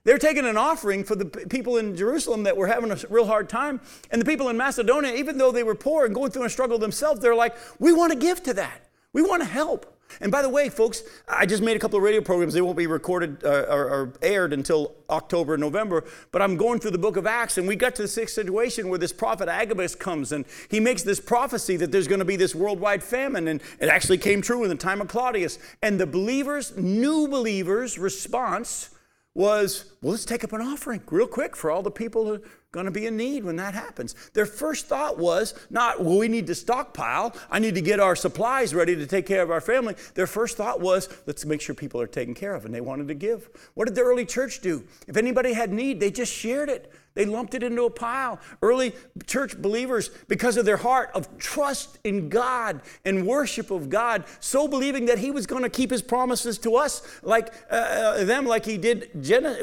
They're 0.04 0.20
taking 0.20 0.46
an 0.46 0.56
offering 0.56 1.04
for 1.04 1.16
the 1.16 1.26
people 1.26 1.78
in 1.78 1.96
Jerusalem 1.96 2.44
that 2.44 2.56
were 2.56 2.68
having 2.68 2.92
a 2.92 2.98
real 3.10 3.26
hard 3.26 3.50
time. 3.50 3.82
And 4.12 4.22
the 4.22 4.26
people 4.26 4.50
in 4.50 4.58
Macedonia, 4.58 5.16
even 5.16 5.40
though 5.40 5.52
they 5.52 5.64
were 5.64 5.74
poor 5.74 6.06
and 6.06 6.14
going 6.14 6.30
through 6.30 6.44
a 6.44 6.50
struggle 6.50 6.78
themselves, 6.78 7.22
they're 7.22 7.36
like, 7.36 7.56
we 7.80 7.92
want 7.92 8.14
to 8.14 8.20
give 8.20 8.44
to 8.44 8.54
that. 8.54 8.88
We 9.14 9.24
want 9.24 9.42
to 9.42 9.48
help. 9.48 9.95
And 10.22 10.32
by 10.32 10.42
the 10.42 10.50
way, 10.50 10.70
folks, 10.70 11.04
I 11.28 11.46
just 11.46 11.62
made 11.62 11.76
a 11.76 11.80
couple 11.80 11.98
of 11.98 12.04
radio 12.04 12.22
programs. 12.22 12.54
They 12.54 12.62
won't 12.62 12.78
be 12.78 12.88
recorded 12.88 13.44
uh, 13.44 13.66
or, 13.70 13.90
or, 13.90 14.14
aired 14.22 14.54
until 14.54 14.96
October, 15.10 15.58
November. 15.58 16.06
But 16.32 16.42
I'm 16.42 16.58
going 16.58 16.80
through 16.80 16.92
the 16.92 16.98
book 16.98 17.18
of 17.18 17.28
Acts, 17.28 17.58
and 17.58 17.68
we 17.68 17.76
got 17.76 17.96
to 17.96 18.04
the 18.04 18.08
sixth 18.08 18.34
situation 18.34 18.90
where 18.90 19.00
this 19.00 19.12
prophet 19.12 19.50
Agabus 19.50 19.96
comes 19.96 20.32
and 20.32 20.46
he 20.70 20.80
makes 20.80 21.04
this 21.04 21.20
prophecy 21.20 21.76
that 21.78 21.92
there's 21.92 22.08
going 22.08 22.20
to 22.20 22.26
be 22.26 22.36
this 22.36 22.56
worldwide 22.56 23.04
famine. 23.04 23.48
And 23.48 23.62
it 23.80 23.90
actually 23.90 24.18
came 24.18 24.42
true 24.42 24.64
in 24.64 24.70
the 24.70 24.76
time 24.76 25.02
of 25.02 25.08
Claudius. 25.08 25.60
And 25.82 26.00
the 26.00 26.08
believers, 26.08 26.76
new 26.78 27.28
believers' 27.28 27.98
response 27.98 28.92
was, 29.34 29.92
well, 30.02 30.14
let's 30.14 30.24
take 30.24 30.44
up 30.46 30.54
an 30.54 30.62
offering 30.62 31.02
real 31.12 31.28
quick 31.28 31.56
for 31.58 31.70
all 31.70 31.84
the 31.84 31.92
people 31.92 32.26
who 32.26 32.42
going 32.76 32.86
to 32.86 32.92
be 32.92 33.08
in 33.08 33.18
need 33.18 33.44
when 33.44 33.56
that 33.56 33.74
happens. 33.74 34.14
Their 34.34 34.46
first 34.46 34.86
thought 34.86 35.18
was 35.18 35.56
not, 35.72 36.04
well, 36.04 36.20
we 36.20 36.28
need 36.28 36.46
to 36.48 36.56
stockpile. 36.56 37.36
I 37.50 37.58
need 37.58 37.74
to 37.76 37.82
get 37.82 38.00
our 38.00 38.16
supplies 38.16 38.76
ready 38.76 38.96
to 38.96 39.08
take 39.08 39.26
care 39.26 39.42
of 39.42 39.50
our 39.50 39.62
family. 39.62 39.96
Their 40.14 40.28
first 40.28 40.58
thought 40.58 40.82
was, 40.82 41.10
let's 41.26 41.46
make 41.46 41.62
sure 41.62 41.74
people 41.74 42.02
are 42.02 42.08
taken 42.08 42.36
care 42.36 42.54
of. 42.54 42.66
And 42.66 42.74
they 42.74 42.82
wanted 42.82 43.08
to 43.08 43.16
give. 43.16 43.50
What 43.74 43.86
did 43.86 43.96
the 43.96 44.02
early 44.02 44.26
church 44.26 44.60
do? 44.60 44.84
If 45.08 45.18
anybody 45.18 45.54
had 45.54 45.72
need, 45.72 46.00
they 46.00 46.12
just 46.12 46.32
shared 46.32 46.70
it. 46.70 46.92
They 47.16 47.26
lumped 47.26 47.56
it 47.56 47.64
into 47.64 47.84
a 47.84 47.90
pile. 47.90 48.40
Early 48.62 48.94
church 49.26 49.60
believers, 49.60 50.10
because 50.28 50.58
of 50.58 50.66
their 50.66 50.78
heart 50.78 51.10
of 51.16 51.38
trust 51.38 51.98
in 52.04 52.28
God 52.30 52.82
and 53.06 53.26
worship 53.26 53.72
of 53.72 53.90
God, 53.90 54.26
so 54.42 54.68
believing 54.68 55.06
that 55.06 55.18
He 55.18 55.32
was 55.32 55.48
going 55.48 55.64
to 55.64 55.70
keep 55.70 55.92
His 55.92 56.02
promises 56.02 56.58
to 56.60 56.76
us, 56.76 57.02
like 57.24 57.54
uh, 57.72 57.76
uh, 57.76 58.24
them, 58.26 58.46
like 58.46 58.66
He 58.66 58.78
did. 58.78 59.10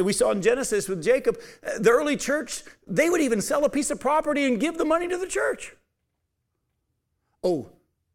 We 0.03 0.15
saw 0.15 0.31
in 0.31 0.41
Genesis 0.41 0.89
with 0.89 1.03
Jacob. 1.03 1.39
The 1.79 1.91
early 1.91 2.17
church, 2.17 2.63
they 2.87 3.11
would 3.11 3.21
even 3.21 3.43
sell 3.43 3.65
a 3.65 3.71
piece 3.71 3.91
of 3.91 4.01
property 4.01 4.47
and 4.47 4.59
give 4.59 4.79
the 4.79 4.87
money 4.87 5.07
to 5.09 5.19
the 5.19 5.29
church. 5.29 5.77
Oh, 7.45 7.69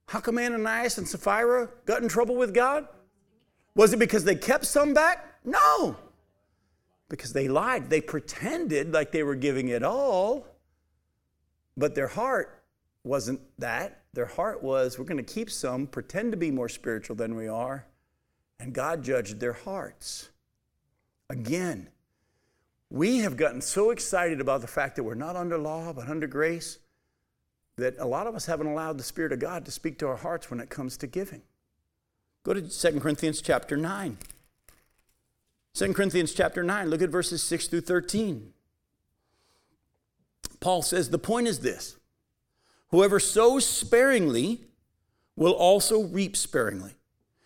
how 0.08 0.20
come 0.20 0.40
Ananias 0.40 0.98
and 0.98 1.08
Sapphira 1.08 1.70
got 1.86 2.02
in 2.02 2.10
trouble 2.10 2.36
with 2.36 2.56
God? 2.56 2.88
Was 3.76 3.94
it 3.94 4.00
because 4.00 4.24
they 4.24 4.36
kept 4.36 4.66
some 4.66 4.96
back? 4.96 5.26
No 5.46 5.96
because 7.10 7.34
they 7.34 7.48
lied. 7.48 7.90
They 7.90 8.02
pretended 8.02 8.94
like 8.94 9.12
they 9.12 9.24
were 9.24 9.36
giving 9.36 9.70
it 9.70 9.84
all, 9.84 10.46
but 11.76 11.96
their 11.96 12.08
heart 12.08 12.64
wasn't 13.04 13.40
that. 13.60 14.02
Their 14.14 14.26
heart 14.26 14.64
was, 14.64 14.98
we're 14.98 15.06
going 15.06 15.24
to 15.24 15.34
keep 15.34 15.50
some, 15.50 15.88
pretend 15.88 16.32
to 16.32 16.38
be 16.38 16.52
more 16.52 16.70
spiritual 16.70 17.16
than 17.16 17.36
we 17.36 17.48
are, 17.48 17.86
and 18.60 18.74
God 18.74 19.04
judged 19.04 19.40
their 19.40 19.54
hearts. 19.54 20.30
Again, 21.30 21.90
we 22.90 23.20
have 23.20 23.38
gotten 23.38 23.62
so 23.62 23.92
excited 23.92 24.40
about 24.40 24.62
the 24.62 24.68
fact 24.68 24.96
that 24.96 25.04
we're 25.04 25.14
not 25.14 25.36
under 25.36 25.58
law, 25.58 25.94
but 25.94 26.08
under 26.10 26.28
grace, 26.28 26.80
that 27.76 27.96
a 28.00 28.06
lot 28.06 28.28
of 28.28 28.36
us 28.36 28.46
haven't 28.46 28.68
allowed 28.68 28.98
the 28.98 29.04
Spirit 29.04 29.32
of 29.32 29.40
God 29.40 29.66
to 29.66 29.72
speak 29.72 30.00
to 30.00 30.08
our 30.08 30.16
hearts 30.16 30.50
when 30.50 30.60
it 30.60 30.70
comes 30.70 30.98
to 30.98 31.08
giving. 31.08 31.42
Go 32.44 32.54
to 32.54 32.62
2 32.62 33.00
Corinthians 33.00 33.42
chapter 33.42 33.78
9. 33.78 34.18
2 35.78 35.94
Corinthians 35.94 36.34
chapter 36.34 36.64
9, 36.64 36.90
look 36.90 37.04
at 37.04 37.12
verses 37.12 37.44
6 37.44 37.68
through 37.68 37.82
13. 37.82 38.52
Paul 40.60 40.82
says, 40.82 41.12
The 41.12 41.20
point 41.20 41.48
is 41.48 41.60
this 41.60 41.98
whoever 42.90 43.20
sows 43.20 43.64
sparingly 43.64 44.66
will 45.36 45.52
also 45.52 46.02
reap 46.02 46.36
sparingly. 46.36 46.96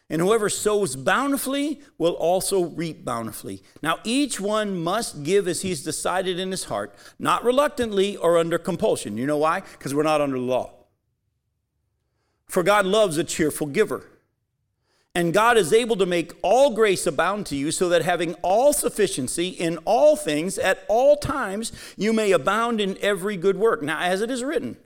And 0.10 0.22
whoever 0.22 0.50
sows 0.50 0.96
bountifully 0.96 1.82
will 1.98 2.14
also 2.14 2.64
reap 2.64 3.04
bountifully. 3.04 3.64
Now, 3.82 4.00
each 4.06 4.40
one 4.40 4.82
must 4.82 5.24
give 5.24 5.48
as 5.48 5.62
he's 5.62 5.84
decided 5.84 6.40
in 6.40 6.52
his 6.52 6.66
heart, 6.66 6.96
not 7.20 7.44
reluctantly 7.44 8.16
or 8.16 8.38
under 8.38 8.58
compulsion. 8.58 9.18
You 9.18 9.26
know 9.26 9.38
why? 9.38 9.62
Because 9.62 9.94
we're 9.94 10.04
not 10.04 10.22
under 10.22 10.38
the 10.38 10.44
law. 10.44 10.74
For 12.48 12.64
God 12.64 12.86
loves 12.86 13.18
a 13.18 13.24
cheerful 13.26 13.68
giver. 13.68 14.11
And 15.14 15.34
God 15.34 15.58
is 15.58 15.74
able 15.74 15.98
to 15.98 16.06
make 16.06 16.34
all 16.42 16.74
grace 16.74 17.06
abound 17.06 17.46
to 17.48 17.56
you, 17.56 17.72
so 17.72 17.90
that 17.90 18.02
having 18.02 18.34
all 18.36 18.72
sufficiency 18.72 19.50
in 19.50 19.78
all 19.80 20.16
things 20.16 20.58
at 20.58 20.86
all 20.88 21.18
times, 21.18 21.74
you 21.98 22.14
may 22.14 22.32
abound 22.32 22.80
in 22.80 22.98
every 23.02 23.36
good 23.36 23.58
work. 23.58 23.82
Now, 23.82 24.00
as 24.00 24.22
it 24.22 24.32
is 24.32 24.42
written, 24.44 24.78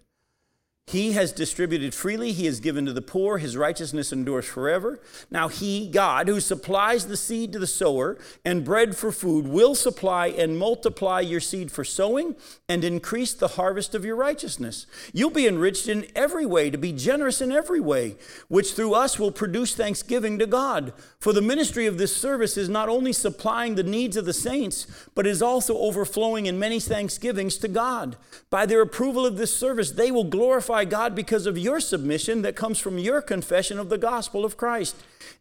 he 0.88 1.14
has 1.14 1.32
distributed 1.32 1.96
freely, 1.96 2.32
he 2.32 2.46
has 2.46 2.60
given 2.60 2.86
to 2.86 2.94
the 2.94 3.02
poor, 3.02 3.40
his 3.40 3.58
righteousness 3.58 4.14
endures 4.14 4.46
forever. 4.46 5.00
Now, 5.32 5.48
he, 5.48 5.90
God, 5.90 6.28
who 6.28 6.40
supplies 6.40 7.08
the 7.08 7.18
seed 7.18 7.54
to 7.54 7.60
the 7.60 7.66
sower 7.66 8.20
and 8.46 8.64
bread 8.64 8.96
for 8.96 9.12
food, 9.12 9.48
will 9.48 9.74
supply 9.74 10.28
and 10.28 10.60
multiply 10.60 11.22
your 11.22 11.40
seed 11.40 11.72
for 11.72 11.84
sowing 11.84 12.36
and 12.70 12.84
increase 12.84 13.34
the 13.34 13.48
harvest 13.50 13.96
of 13.96 14.06
your 14.06 14.16
righteousness. 14.16 14.86
You'll 15.12 15.32
be 15.32 15.48
enriched 15.48 15.88
in 15.88 16.06
every 16.16 16.46
way, 16.46 16.70
to 16.70 16.78
be 16.78 16.92
generous 16.92 17.42
in 17.42 17.52
every 17.52 17.80
way, 17.80 18.16
which 18.48 18.74
through 18.74 18.94
us 18.94 19.18
will 19.18 19.32
produce 19.32 19.74
thanksgiving 19.74 20.38
to 20.38 20.46
God. 20.46 20.94
For 21.20 21.34
the 21.34 21.42
ministry 21.42 21.88
of 21.88 21.98
this 21.98 22.16
service 22.16 22.58
is 22.58 22.70
not 22.70 22.90
only 22.90 23.12
supplying 23.12 23.74
the 23.74 23.82
needs 23.82 24.18
of 24.18 24.26
the 24.26 24.34
saints, 24.34 24.86
but 25.16 25.26
is 25.26 25.42
also 25.42 25.80
overflowing 25.80 26.46
in 26.46 26.60
many 26.60 26.80
thanksgivings 26.80 27.58
to 27.58 27.68
God. 27.68 28.18
By 28.52 28.68
their 28.68 28.82
approval 28.82 29.26
of 29.26 29.38
this 29.38 29.58
service, 29.58 29.90
they 29.90 30.12
will 30.12 30.26
glorify 30.26 30.75
glorify 30.76 30.90
God 30.90 31.16
because 31.16 31.46
of 31.46 31.58
your 31.58 31.80
submission 31.80 32.42
that 32.42 32.58
comes 32.58 32.80
from 32.80 32.98
your 32.98 33.22
confession 33.22 33.80
of 33.80 33.88
the 33.88 33.98
gospel 33.98 34.44
of 34.44 34.58
Christ 34.58 34.96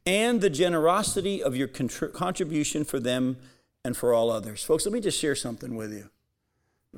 and 0.07 0.41
the 0.41 0.51
generosity 0.51 1.43
of 1.43 1.57
your 1.57 1.67
contribution 1.67 2.85
for 2.85 3.01
them 3.01 3.37
and 3.85 3.97
for 3.97 4.15
all 4.15 4.31
others. 4.31 4.63
Folks, 4.63 4.87
let 4.87 4.93
me 4.93 5.01
just 5.01 5.19
share 5.19 5.35
something 5.35 5.75
with 5.75 5.93
you. 5.93 6.09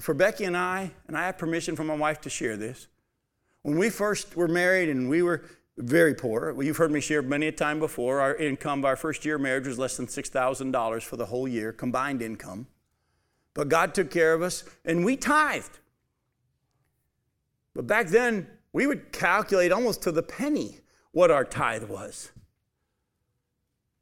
For 0.00 0.12
Becky 0.12 0.44
and 0.44 0.54
I, 0.54 0.90
and 1.08 1.16
I 1.16 1.24
have 1.24 1.38
permission 1.38 1.76
from 1.76 1.86
my 1.86 1.96
wife 1.96 2.20
to 2.22 2.30
share 2.30 2.58
this, 2.58 2.88
when 3.62 3.78
we 3.78 3.88
first 3.88 4.36
were 4.36 4.48
married 4.48 4.90
and 4.90 5.08
we 5.08 5.22
were 5.22 5.42
very 5.78 6.14
poor, 6.14 6.54
you've 6.62 6.76
heard 6.76 6.90
me 6.90 7.00
share 7.00 7.22
many 7.22 7.46
a 7.46 7.52
time 7.52 7.78
before, 7.80 8.20
our 8.20 8.34
income, 8.36 8.84
our 8.84 8.96
first 8.96 9.24
year 9.24 9.36
of 9.36 9.40
marriage 9.40 9.66
was 9.66 9.78
less 9.78 9.96
than 9.96 10.06
$6,000 10.06 11.02
for 11.02 11.16
the 11.16 11.26
whole 11.26 11.48
year, 11.48 11.72
combined 11.72 12.20
income. 12.20 12.66
But 13.54 13.70
God 13.70 13.94
took 13.94 14.10
care 14.10 14.34
of 14.34 14.42
us, 14.42 14.64
and 14.84 15.06
we 15.06 15.16
tithed. 15.16 15.78
But 17.76 17.86
back 17.86 18.08
then, 18.08 18.46
we 18.72 18.86
would 18.86 19.12
calculate 19.12 19.70
almost 19.70 20.02
to 20.02 20.10
the 20.12 20.22
penny 20.22 20.80
what 21.12 21.30
our 21.30 21.44
tithe 21.44 21.84
was. 21.84 22.32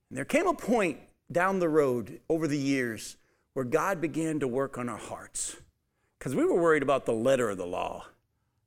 And 0.09 0.17
there 0.17 0.25
came 0.25 0.47
a 0.47 0.55
point 0.55 1.01
down 1.31 1.59
the 1.59 1.69
road 1.69 2.21
over 2.29 2.47
the 2.47 2.59
years 2.59 3.17
where 3.53 3.65
God 3.65 4.01
began 4.01 4.39
to 4.41 4.49
work 4.49 4.79
on 4.79 4.89
our 4.89 4.97
hearts 4.97 5.57
because 6.19 6.37
we 6.37 6.45
were 6.45 6.61
worried 6.61 6.85
about 6.85 7.05
the 7.05 7.13
letter 7.13 7.51
of 7.51 7.59
the 7.59 7.67
law, 7.67 8.07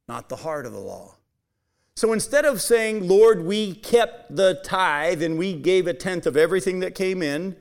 not 0.10 0.28
the 0.28 0.36
heart 0.36 0.66
of 0.66 0.74
the 0.74 0.80
law. 0.80 1.16
So 1.96 2.12
instead 2.12 2.44
of 2.44 2.62
saying, 2.62 3.08
Lord, 3.08 3.44
we 3.44 3.76
kept 3.76 4.36
the 4.36 4.60
tithe 4.64 5.24
and 5.24 5.38
we 5.38 5.54
gave 5.54 5.88
a 5.88 5.94
tenth 5.94 6.28
of 6.28 6.36
everything 6.36 6.82
that 6.82 6.96
came 6.96 7.24
in, 7.24 7.56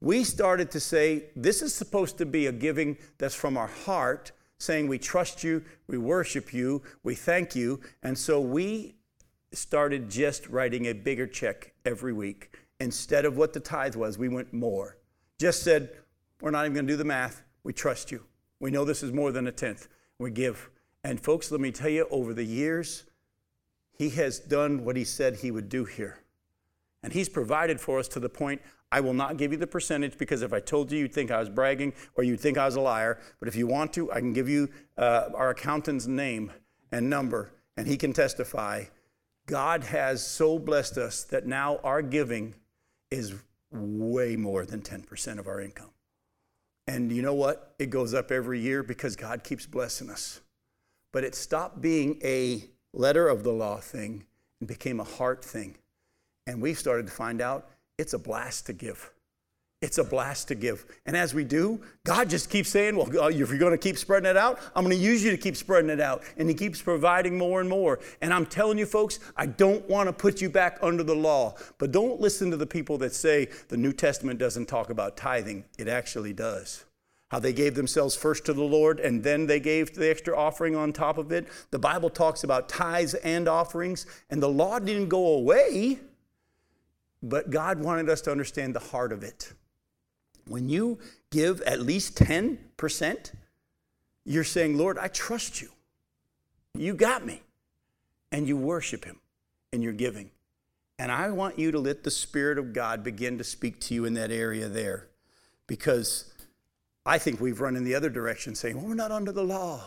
we 0.00 0.24
started 0.24 0.70
to 0.70 0.80
say, 0.80 1.26
this 1.36 1.60
is 1.60 1.74
supposed 1.74 2.16
to 2.18 2.26
be 2.26 2.46
a 2.46 2.52
giving 2.52 2.96
that's 3.18 3.34
from 3.34 3.58
our 3.58 3.68
heart 3.68 4.32
saying, 4.62 4.88
We 4.88 4.98
trust 4.98 5.42
you, 5.42 5.64
we 5.86 5.98
worship 5.98 6.52
you, 6.52 6.82
we 7.02 7.14
thank 7.14 7.54
you. 7.54 7.80
And 8.02 8.16
so 8.16 8.40
we 8.40 8.94
started 9.52 10.08
just 10.08 10.48
writing 10.48 10.86
a 10.86 10.92
bigger 10.92 11.26
check 11.26 11.74
every 11.84 12.12
week. 12.12 12.56
Instead 12.80 13.24
of 13.24 13.36
what 13.36 13.52
the 13.52 13.60
tithe 13.60 13.96
was, 13.96 14.18
we 14.18 14.28
went 14.28 14.52
more. 14.52 14.96
Just 15.38 15.62
said, 15.62 15.90
We're 16.40 16.50
not 16.50 16.64
even 16.64 16.74
going 16.74 16.86
to 16.86 16.92
do 16.92 16.96
the 16.96 17.04
math. 17.04 17.42
We 17.64 17.72
trust 17.72 18.10
you. 18.10 18.24
We 18.60 18.70
know 18.70 18.84
this 18.84 19.02
is 19.02 19.12
more 19.12 19.32
than 19.32 19.46
a 19.46 19.52
tenth. 19.52 19.88
We 20.18 20.30
give. 20.30 20.70
And 21.04 21.20
folks, 21.20 21.50
let 21.50 21.60
me 21.60 21.72
tell 21.72 21.88
you, 21.88 22.06
over 22.10 22.32
the 22.32 22.44
years, 22.44 23.04
he 23.92 24.10
has 24.10 24.38
done 24.38 24.84
what 24.84 24.96
he 24.96 25.04
said 25.04 25.36
he 25.36 25.50
would 25.50 25.68
do 25.68 25.84
here. 25.84 26.18
And 27.02 27.12
he's 27.12 27.28
provided 27.28 27.80
for 27.80 27.98
us 27.98 28.06
to 28.08 28.20
the 28.20 28.28
point 28.28 28.62
I 28.92 29.00
will 29.00 29.14
not 29.14 29.38
give 29.38 29.52
you 29.52 29.58
the 29.58 29.66
percentage 29.66 30.18
because 30.18 30.42
if 30.42 30.52
I 30.52 30.60
told 30.60 30.92
you, 30.92 30.98
you'd 30.98 31.14
think 31.14 31.30
I 31.30 31.40
was 31.40 31.48
bragging 31.48 31.94
or 32.14 32.24
you'd 32.24 32.40
think 32.40 32.58
I 32.58 32.66
was 32.66 32.76
a 32.76 32.80
liar. 32.80 33.18
But 33.40 33.48
if 33.48 33.56
you 33.56 33.66
want 33.66 33.94
to, 33.94 34.12
I 34.12 34.20
can 34.20 34.34
give 34.34 34.50
you 34.50 34.68
uh, 34.98 35.30
our 35.34 35.50
accountant's 35.50 36.06
name 36.06 36.52
and 36.92 37.08
number, 37.08 37.54
and 37.78 37.88
he 37.88 37.96
can 37.96 38.12
testify. 38.12 38.84
God 39.46 39.84
has 39.84 40.24
so 40.24 40.58
blessed 40.58 40.98
us 40.98 41.24
that 41.24 41.46
now 41.46 41.80
our 41.82 42.02
giving 42.02 42.54
is 43.10 43.34
way 43.70 44.36
more 44.36 44.66
than 44.66 44.82
10% 44.82 45.38
of 45.38 45.48
our 45.48 45.62
income. 45.62 45.90
And 46.86 47.10
you 47.10 47.22
know 47.22 47.34
what? 47.34 47.74
It 47.78 47.88
goes 47.88 48.12
up 48.12 48.30
every 48.30 48.60
year 48.60 48.82
because 48.82 49.16
God 49.16 49.42
keeps 49.42 49.64
blessing 49.64 50.10
us. 50.10 50.42
But 51.12 51.24
it 51.24 51.34
stopped 51.34 51.80
being 51.80 52.20
a 52.22 52.68
letter 52.92 53.26
of 53.26 53.42
the 53.42 53.52
law 53.52 53.78
thing 53.78 54.26
and 54.60 54.68
became 54.68 55.00
a 55.00 55.04
heart 55.04 55.42
thing. 55.42 55.76
And 56.46 56.60
we 56.60 56.74
started 56.74 57.06
to 57.06 57.12
find 57.12 57.40
out 57.40 57.70
it's 57.98 58.12
a 58.12 58.18
blast 58.18 58.66
to 58.66 58.72
give. 58.72 59.10
It's 59.82 59.98
a 59.98 60.04
blast 60.04 60.46
to 60.48 60.54
give. 60.54 60.86
And 61.06 61.16
as 61.16 61.34
we 61.34 61.42
do, 61.42 61.80
God 62.06 62.30
just 62.30 62.48
keeps 62.48 62.68
saying, 62.68 62.96
Well, 62.96 63.08
uh, 63.18 63.28
if 63.28 63.50
you're 63.50 63.58
going 63.58 63.72
to 63.72 63.78
keep 63.78 63.98
spreading 63.98 64.30
it 64.30 64.36
out, 64.36 64.60
I'm 64.76 64.84
going 64.84 64.96
to 64.96 65.02
use 65.02 65.24
you 65.24 65.32
to 65.32 65.36
keep 65.36 65.56
spreading 65.56 65.90
it 65.90 66.00
out. 66.00 66.22
And 66.36 66.48
He 66.48 66.54
keeps 66.54 66.80
providing 66.80 67.36
more 67.36 67.60
and 67.60 67.68
more. 67.68 67.98
And 68.20 68.32
I'm 68.32 68.46
telling 68.46 68.78
you, 68.78 68.86
folks, 68.86 69.18
I 69.36 69.46
don't 69.46 69.86
want 69.88 70.08
to 70.08 70.12
put 70.12 70.40
you 70.40 70.48
back 70.48 70.78
under 70.82 71.02
the 71.02 71.16
law. 71.16 71.56
But 71.78 71.90
don't 71.90 72.20
listen 72.20 72.48
to 72.52 72.56
the 72.56 72.66
people 72.66 72.96
that 72.98 73.12
say 73.12 73.48
the 73.68 73.76
New 73.76 73.92
Testament 73.92 74.38
doesn't 74.38 74.66
talk 74.66 74.88
about 74.88 75.16
tithing. 75.16 75.64
It 75.76 75.88
actually 75.88 76.32
does. 76.32 76.84
How 77.32 77.40
they 77.40 77.52
gave 77.52 77.74
themselves 77.74 78.14
first 78.14 78.44
to 78.44 78.52
the 78.52 78.62
Lord 78.62 79.00
and 79.00 79.24
then 79.24 79.46
they 79.46 79.58
gave 79.58 79.94
the 79.94 80.08
extra 80.08 80.36
offering 80.38 80.76
on 80.76 80.92
top 80.92 81.18
of 81.18 81.32
it. 81.32 81.48
The 81.70 81.78
Bible 81.78 82.10
talks 82.10 82.44
about 82.44 82.68
tithes 82.68 83.14
and 83.14 83.48
offerings, 83.48 84.06
and 84.30 84.40
the 84.40 84.50
law 84.50 84.78
didn't 84.78 85.08
go 85.08 85.26
away. 85.28 85.98
But 87.22 87.50
God 87.50 87.78
wanted 87.78 88.08
us 88.08 88.20
to 88.22 88.32
understand 88.32 88.74
the 88.74 88.80
heart 88.80 89.12
of 89.12 89.22
it. 89.22 89.52
When 90.46 90.68
you 90.68 90.98
give 91.30 91.60
at 91.62 91.80
least 91.80 92.16
10%, 92.16 93.32
you're 94.24 94.44
saying, 94.44 94.76
Lord, 94.76 94.98
I 94.98 95.08
trust 95.08 95.62
you. 95.62 95.70
You 96.74 96.94
got 96.94 97.24
me. 97.24 97.42
And 98.32 98.48
you 98.48 98.56
worship 98.56 99.04
Him 99.04 99.20
in 99.72 99.82
your 99.82 99.92
giving. 99.92 100.30
And 100.98 101.12
I 101.12 101.30
want 101.30 101.58
you 101.58 101.70
to 101.70 101.78
let 101.78 102.02
the 102.02 102.10
Spirit 102.10 102.58
of 102.58 102.72
God 102.72 103.02
begin 103.04 103.38
to 103.38 103.44
speak 103.44 103.80
to 103.80 103.94
you 103.94 104.04
in 104.04 104.14
that 104.14 104.30
area 104.30 104.68
there. 104.68 105.08
Because 105.66 106.32
I 107.04 107.18
think 107.18 107.40
we've 107.40 107.60
run 107.60 107.76
in 107.76 107.84
the 107.84 107.94
other 107.94 108.10
direction 108.10 108.54
saying, 108.54 108.76
well, 108.76 108.86
we're 108.86 108.94
not 108.94 109.10
under 109.10 109.32
the 109.32 109.44
law. 109.44 109.82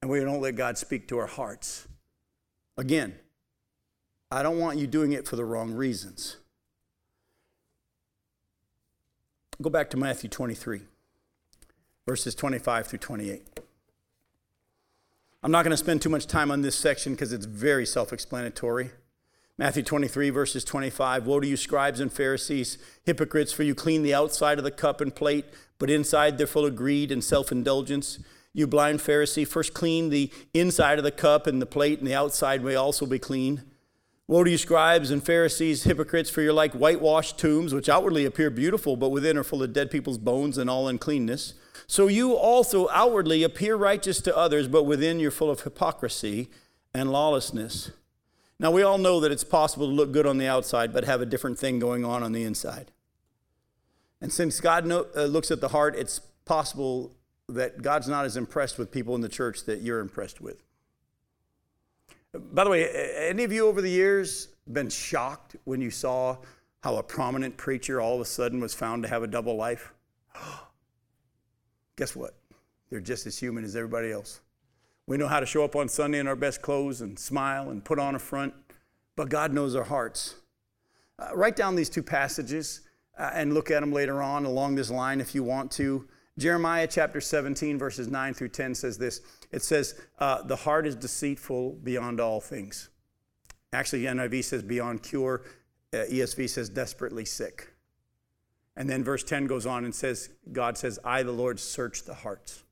And 0.00 0.10
we 0.10 0.20
don't 0.20 0.40
let 0.40 0.56
God 0.56 0.78
speak 0.78 1.08
to 1.08 1.18
our 1.18 1.26
hearts. 1.26 1.88
Again, 2.76 3.14
I 4.30 4.42
don't 4.42 4.58
want 4.58 4.78
you 4.78 4.86
doing 4.86 5.12
it 5.12 5.26
for 5.26 5.36
the 5.36 5.44
wrong 5.44 5.72
reasons. 5.72 6.36
Go 9.60 9.70
back 9.70 9.88
to 9.90 9.96
Matthew 9.96 10.28
23, 10.28 10.82
verses 12.06 12.34
25 12.34 12.86
through 12.86 12.98
28. 12.98 13.60
I'm 15.42 15.50
not 15.50 15.62
going 15.62 15.70
to 15.70 15.76
spend 15.76 16.02
too 16.02 16.10
much 16.10 16.26
time 16.26 16.50
on 16.50 16.62
this 16.62 16.76
section 16.76 17.14
because 17.14 17.32
it's 17.32 17.46
very 17.46 17.86
self 17.86 18.12
explanatory. 18.12 18.90
Matthew 19.56 19.82
23, 19.82 20.30
verses 20.30 20.62
25 20.62 21.26
Woe 21.26 21.40
to 21.40 21.46
you, 21.46 21.56
scribes 21.56 21.98
and 21.98 22.12
Pharisees, 22.12 22.78
hypocrites, 23.04 23.52
for 23.52 23.62
you 23.62 23.74
clean 23.74 24.02
the 24.02 24.14
outside 24.14 24.58
of 24.58 24.64
the 24.64 24.70
cup 24.70 25.00
and 25.00 25.14
plate, 25.14 25.46
but 25.78 25.90
inside 25.90 26.38
they're 26.38 26.46
full 26.46 26.66
of 26.66 26.76
greed 26.76 27.10
and 27.10 27.24
self 27.24 27.50
indulgence. 27.50 28.18
You 28.52 28.66
blind 28.66 29.00
Pharisee, 29.00 29.46
first 29.46 29.74
clean 29.74 30.10
the 30.10 30.30
inside 30.52 30.98
of 30.98 31.04
the 31.04 31.10
cup 31.10 31.46
and 31.46 31.62
the 31.62 31.66
plate, 31.66 31.98
and 31.98 32.06
the 32.06 32.14
outside 32.14 32.62
may 32.62 32.74
also 32.74 33.06
be 33.06 33.18
clean. 33.18 33.62
Woe 34.28 34.44
to 34.44 34.50
you, 34.50 34.58
scribes 34.58 35.10
and 35.10 35.24
Pharisees, 35.24 35.84
hypocrites, 35.84 36.28
for 36.28 36.42
you're 36.42 36.52
like 36.52 36.74
whitewashed 36.74 37.38
tombs, 37.38 37.72
which 37.72 37.88
outwardly 37.88 38.26
appear 38.26 38.50
beautiful, 38.50 38.94
but 38.94 39.08
within 39.08 39.38
are 39.38 39.42
full 39.42 39.62
of 39.62 39.72
dead 39.72 39.90
people's 39.90 40.18
bones 40.18 40.58
and 40.58 40.68
all 40.68 40.86
uncleanness. 40.86 41.54
So 41.86 42.08
you 42.08 42.34
also 42.34 42.90
outwardly 42.90 43.42
appear 43.42 43.74
righteous 43.74 44.20
to 44.20 44.36
others, 44.36 44.68
but 44.68 44.82
within 44.82 45.18
you're 45.18 45.30
full 45.30 45.50
of 45.50 45.62
hypocrisy 45.62 46.50
and 46.92 47.10
lawlessness. 47.10 47.90
Now, 48.60 48.70
we 48.70 48.82
all 48.82 48.98
know 48.98 49.18
that 49.20 49.32
it's 49.32 49.44
possible 49.44 49.86
to 49.86 49.92
look 49.94 50.12
good 50.12 50.26
on 50.26 50.36
the 50.36 50.46
outside, 50.46 50.92
but 50.92 51.04
have 51.04 51.22
a 51.22 51.26
different 51.26 51.58
thing 51.58 51.78
going 51.78 52.04
on 52.04 52.22
on 52.22 52.32
the 52.32 52.44
inside. 52.44 52.90
And 54.20 54.30
since 54.30 54.60
God 54.60 54.90
uh, 54.90 55.24
looks 55.24 55.50
at 55.50 55.62
the 55.62 55.68
heart, 55.68 55.96
it's 55.96 56.18
possible 56.44 57.16
that 57.48 57.80
God's 57.80 58.08
not 58.08 58.26
as 58.26 58.36
impressed 58.36 58.76
with 58.76 58.92
people 58.92 59.14
in 59.14 59.22
the 59.22 59.28
church 59.30 59.64
that 59.64 59.80
you're 59.80 60.00
impressed 60.00 60.42
with. 60.42 60.62
By 62.38 62.64
the 62.64 62.70
way, 62.70 62.88
any 63.28 63.44
of 63.44 63.52
you 63.52 63.66
over 63.66 63.80
the 63.80 63.90
years 63.90 64.48
been 64.72 64.88
shocked 64.88 65.56
when 65.64 65.80
you 65.80 65.90
saw 65.90 66.36
how 66.80 66.96
a 66.96 67.02
prominent 67.02 67.56
preacher 67.56 68.00
all 68.00 68.14
of 68.14 68.20
a 68.20 68.24
sudden 68.24 68.60
was 68.60 68.74
found 68.74 69.02
to 69.02 69.08
have 69.08 69.22
a 69.22 69.26
double 69.26 69.56
life? 69.56 69.92
Guess 71.96 72.14
what? 72.14 72.34
They're 72.90 73.00
just 73.00 73.26
as 73.26 73.38
human 73.38 73.64
as 73.64 73.76
everybody 73.76 74.12
else. 74.12 74.40
We 75.06 75.16
know 75.16 75.26
how 75.26 75.40
to 75.40 75.46
show 75.46 75.64
up 75.64 75.74
on 75.74 75.88
Sunday 75.88 76.18
in 76.18 76.26
our 76.26 76.36
best 76.36 76.62
clothes 76.62 77.00
and 77.00 77.18
smile 77.18 77.70
and 77.70 77.84
put 77.84 77.98
on 77.98 78.14
a 78.14 78.18
front, 78.18 78.54
but 79.16 79.28
God 79.28 79.52
knows 79.52 79.74
our 79.74 79.84
hearts. 79.84 80.36
Uh, 81.18 81.30
write 81.34 81.56
down 81.56 81.74
these 81.74 81.88
two 81.88 82.02
passages 82.02 82.82
uh, 83.18 83.30
and 83.34 83.54
look 83.54 83.70
at 83.70 83.80
them 83.80 83.92
later 83.92 84.22
on 84.22 84.44
along 84.44 84.74
this 84.74 84.90
line 84.90 85.20
if 85.20 85.34
you 85.34 85.42
want 85.42 85.70
to. 85.72 86.06
Jeremiah 86.38 86.86
chapter 86.86 87.20
17, 87.20 87.78
verses 87.78 88.06
9 88.08 88.32
through 88.32 88.50
10 88.50 88.74
says 88.76 88.96
this 88.96 89.20
it 89.50 89.62
says, 89.62 90.00
uh, 90.18 90.42
The 90.42 90.56
heart 90.56 90.86
is 90.86 90.94
deceitful 90.94 91.72
beyond 91.82 92.20
all 92.20 92.40
things. 92.40 92.90
Actually, 93.72 94.02
NIV 94.02 94.44
says 94.44 94.62
beyond 94.62 95.02
cure, 95.02 95.42
uh, 95.92 95.98
ESV 95.98 96.48
says 96.48 96.68
desperately 96.68 97.24
sick. 97.24 97.72
And 98.76 98.88
then 98.88 99.02
verse 99.02 99.24
10 99.24 99.46
goes 99.46 99.66
on 99.66 99.84
and 99.84 99.94
says, 99.94 100.30
God 100.52 100.78
says, 100.78 100.98
I, 101.04 101.24
the 101.24 101.32
Lord, 101.32 101.58
search 101.58 102.04
the 102.04 102.14
hearts. 102.14 102.62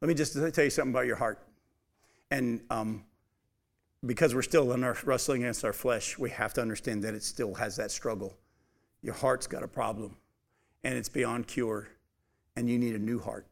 Let 0.00 0.08
me 0.08 0.14
just 0.14 0.34
tell 0.54 0.64
you 0.64 0.70
something 0.70 0.92
about 0.92 1.06
your 1.06 1.16
heart. 1.16 1.46
And 2.32 2.62
um, 2.70 3.04
because 4.04 4.34
we're 4.34 4.42
still 4.42 4.72
in 4.72 4.82
our 4.82 4.96
wrestling 5.04 5.44
against 5.44 5.64
our 5.64 5.72
flesh, 5.72 6.18
we 6.18 6.30
have 6.30 6.52
to 6.54 6.60
understand 6.60 7.04
that 7.04 7.14
it 7.14 7.22
still 7.22 7.54
has 7.54 7.76
that 7.76 7.92
struggle. 7.92 8.36
Your 9.00 9.14
heart's 9.14 9.46
got 9.46 9.62
a 9.62 9.68
problem, 9.68 10.16
and 10.82 10.98
it's 10.98 11.08
beyond 11.08 11.46
cure, 11.46 11.88
and 12.58 12.68
you 12.68 12.78
need 12.78 12.96
a 12.96 12.98
new 12.98 13.20
heart. 13.20 13.46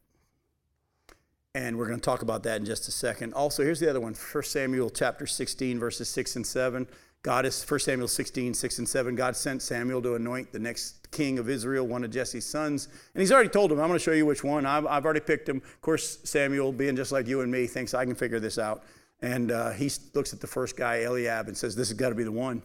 And 1.55 1.79
we're 1.79 1.87
going 1.87 2.01
to 2.01 2.05
talk 2.05 2.23
about 2.23 2.43
that 2.43 2.61
in 2.61 2.67
just 2.67 2.89
a 2.89 2.91
second. 2.91 3.33
Also, 3.33 3.63
here's 3.63 3.81
the 3.81 3.89
other 3.89 4.01
one 4.01 4.15
1 4.15 4.45
Samuel 4.45 4.91
chapter 4.91 5.27
16, 5.27 5.79
verses 5.79 6.09
6 6.11 6.37
and 6.37 6.47
7. 6.47 6.87
God 7.23 7.47
is 7.47 7.65
1 7.69 7.81
Samuel 7.81 8.09
16, 8.09 8.53
6 8.53 8.79
and 8.79 8.89
7. 8.89 9.15
God 9.15 9.37
sent 9.37 9.63
Samuel 9.63 10.03
to 10.03 10.17
anoint 10.17 10.53
the 10.53 10.59
next 10.59 11.11
king 11.13 11.39
of 11.39 11.49
Israel, 11.49 11.87
one 11.87 12.05
of 12.05 12.11
Jesse's 12.11 12.45
sons. 12.45 12.89
And 13.15 13.21
he's 13.21 13.33
already 13.33 13.49
told 13.49 13.73
him, 13.73 13.81
I'm 13.81 13.87
going 13.87 13.99
to 13.99 14.05
show 14.05 14.13
you 14.13 14.27
which 14.27 14.45
one. 14.45 14.67
I've, 14.67 14.87
I've 14.87 15.05
already 15.05 15.21
picked 15.21 15.49
him. 15.49 15.59
Of 15.59 15.81
course, 15.81 16.19
Samuel, 16.25 16.73
being 16.73 16.97
just 16.97 17.13
like 17.13 17.27
you 17.27 17.41
and 17.41 17.51
me, 17.51 17.67
thinks 17.67 17.95
I 17.95 18.05
can 18.05 18.17
figure 18.17 18.41
this 18.41 18.59
out. 18.59 18.83
And 19.23 19.51
uh, 19.51 19.71
he 19.71 19.91
looks 20.15 20.33
at 20.33 20.41
the 20.41 20.47
first 20.47 20.77
guy, 20.77 21.03
Eliab, 21.03 21.47
and 21.47 21.57
says, 21.57 21.75
This 21.75 21.89
has 21.89 21.97
got 21.97 22.11
to 22.11 22.15
be 22.15 22.25
the 22.25 22.33
one. 22.33 22.61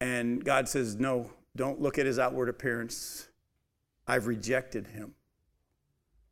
And 0.00 0.44
God 0.44 0.68
says, 0.68 0.96
No, 0.96 1.30
don't 1.54 1.80
look 1.80 1.98
at 1.98 2.04
his 2.04 2.18
outward 2.18 2.48
appearance. 2.48 3.28
I've 4.06 4.26
rejected 4.26 4.86
him. 4.88 5.14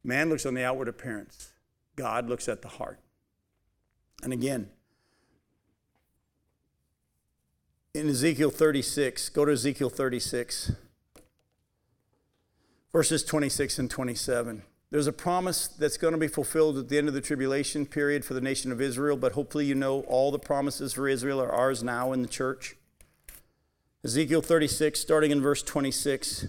Man 0.04 0.28
looks 0.28 0.44
on 0.44 0.52
the 0.52 0.62
outward 0.62 0.86
appearance. 0.86 1.54
God 1.96 2.28
looks 2.28 2.46
at 2.46 2.60
the 2.60 2.68
heart. 2.68 3.00
And 4.22 4.32
again, 4.32 4.68
in 7.94 8.08
Ezekiel 8.08 8.50
36, 8.50 9.30
go 9.30 9.44
to 9.44 9.52
Ezekiel 9.52 9.88
36, 9.88 10.72
verses 12.92 13.24
26 13.24 13.78
and 13.78 13.90
27. 13.90 14.62
There's 14.90 15.06
a 15.06 15.12
promise 15.12 15.68
that's 15.68 15.96
going 15.96 16.12
to 16.12 16.18
be 16.18 16.28
fulfilled 16.28 16.76
at 16.78 16.88
the 16.88 16.98
end 16.98 17.08
of 17.08 17.14
the 17.14 17.20
tribulation 17.20 17.86
period 17.86 18.24
for 18.24 18.34
the 18.34 18.40
nation 18.40 18.70
of 18.70 18.80
Israel, 18.80 19.16
but 19.16 19.32
hopefully 19.32 19.64
you 19.64 19.74
know 19.74 20.02
all 20.02 20.30
the 20.30 20.38
promises 20.38 20.92
for 20.92 21.08
Israel 21.08 21.40
are 21.40 21.50
ours 21.50 21.82
now 21.82 22.12
in 22.12 22.22
the 22.22 22.28
church. 22.28 22.76
Ezekiel 24.04 24.42
36, 24.42 25.00
starting 25.00 25.30
in 25.30 25.40
verse 25.40 25.62
26, 25.62 26.46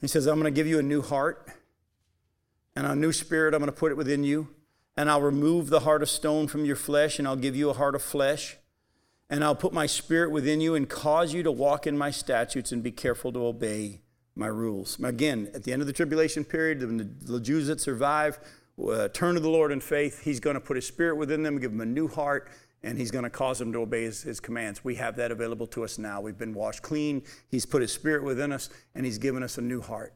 he 0.00 0.06
says, 0.06 0.26
I'm 0.26 0.40
going 0.40 0.44
to 0.44 0.56
give 0.56 0.66
you 0.66 0.78
a 0.78 0.82
new 0.82 1.02
heart 1.02 1.50
and 2.80 2.90
a 2.90 2.96
new 2.96 3.12
spirit 3.12 3.52
I'm 3.52 3.60
going 3.60 3.70
to 3.70 3.76
put 3.76 3.92
it 3.92 3.96
within 3.96 4.24
you. 4.24 4.48
And 4.96 5.10
I'll 5.10 5.20
remove 5.20 5.68
the 5.68 5.80
heart 5.80 6.02
of 6.02 6.08
stone 6.08 6.48
from 6.48 6.64
your 6.64 6.76
flesh, 6.76 7.18
and 7.18 7.28
I'll 7.28 7.36
give 7.36 7.54
you 7.54 7.68
a 7.68 7.74
heart 7.74 7.94
of 7.94 8.02
flesh. 8.02 8.56
And 9.28 9.44
I'll 9.44 9.54
put 9.54 9.74
my 9.74 9.84
spirit 9.84 10.30
within 10.30 10.62
you 10.62 10.74
and 10.74 10.88
cause 10.88 11.34
you 11.34 11.42
to 11.42 11.52
walk 11.52 11.86
in 11.86 11.96
my 11.96 12.10
statutes 12.10 12.72
and 12.72 12.82
be 12.82 12.90
careful 12.90 13.32
to 13.32 13.46
obey 13.46 14.00
my 14.34 14.46
rules. 14.46 14.98
Again, 15.02 15.50
at 15.54 15.64
the 15.64 15.72
end 15.72 15.82
of 15.82 15.86
the 15.86 15.92
tribulation 15.92 16.42
period, 16.42 16.80
when 16.80 17.16
the 17.20 17.38
Jews 17.38 17.66
that 17.66 17.80
survive 17.80 18.40
uh, 18.82 19.08
turn 19.08 19.34
to 19.34 19.40
the 19.40 19.50
Lord 19.50 19.72
in 19.72 19.80
faith, 19.80 20.22
He's 20.22 20.40
going 20.40 20.54
to 20.54 20.60
put 20.60 20.76
His 20.76 20.86
spirit 20.86 21.16
within 21.16 21.42
them, 21.42 21.60
give 21.60 21.72
them 21.72 21.82
a 21.82 21.86
new 21.86 22.08
heart, 22.08 22.48
and 22.82 22.98
He's 22.98 23.10
going 23.10 23.24
to 23.24 23.30
cause 23.30 23.58
them 23.58 23.74
to 23.74 23.80
obey 23.80 24.04
his, 24.04 24.22
his 24.22 24.40
commands. 24.40 24.82
We 24.82 24.94
have 24.94 25.16
that 25.16 25.30
available 25.30 25.66
to 25.68 25.84
us 25.84 25.98
now. 25.98 26.22
We've 26.22 26.38
been 26.38 26.54
washed 26.54 26.82
clean, 26.82 27.22
He's 27.48 27.66
put 27.66 27.82
His 27.82 27.92
spirit 27.92 28.24
within 28.24 28.52
us, 28.52 28.70
and 28.94 29.04
He's 29.04 29.18
given 29.18 29.42
us 29.42 29.58
a 29.58 29.62
new 29.62 29.82
heart. 29.82 30.14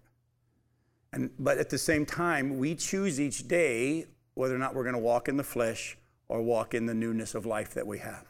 And, 1.15 1.31
but 1.39 1.59
at 1.59 1.71
the 1.71 1.79
same 1.79 2.05
time, 2.05 2.59
we 2.59 2.75
choose 2.75 3.21
each 3.21 3.47
day 3.47 4.07
whether 4.35 4.55
or 4.55 4.59
not 4.59 4.75
we're 4.75 4.83
going 4.83 4.95
to 4.95 5.01
walk 5.01 5.29
in 5.29 5.37
the 5.37 5.45
flesh 5.45 5.97
or 6.29 6.43
walk 6.43 6.75
in 6.75 6.87
the 6.87 6.95
newness 6.95 7.35
of 7.35 7.47
life 7.47 7.73
that 7.75 7.87
we 7.87 7.99
have. 7.99 8.27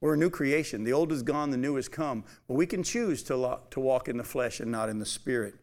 We're 0.00 0.14
a 0.14 0.18
new 0.18 0.30
creation. 0.30 0.84
The 0.84 0.92
old 0.92 1.12
is 1.12 1.22
gone, 1.22 1.50
the 1.50 1.56
new 1.56 1.76
has 1.76 1.88
come. 1.88 2.24
But 2.48 2.54
we 2.54 2.66
can 2.66 2.82
choose 2.82 3.22
to, 3.24 3.60
to 3.70 3.80
walk 3.80 4.08
in 4.08 4.16
the 4.16 4.24
flesh 4.24 4.60
and 4.60 4.70
not 4.70 4.88
in 4.88 4.98
the 4.98 5.06
spirit. 5.06 5.54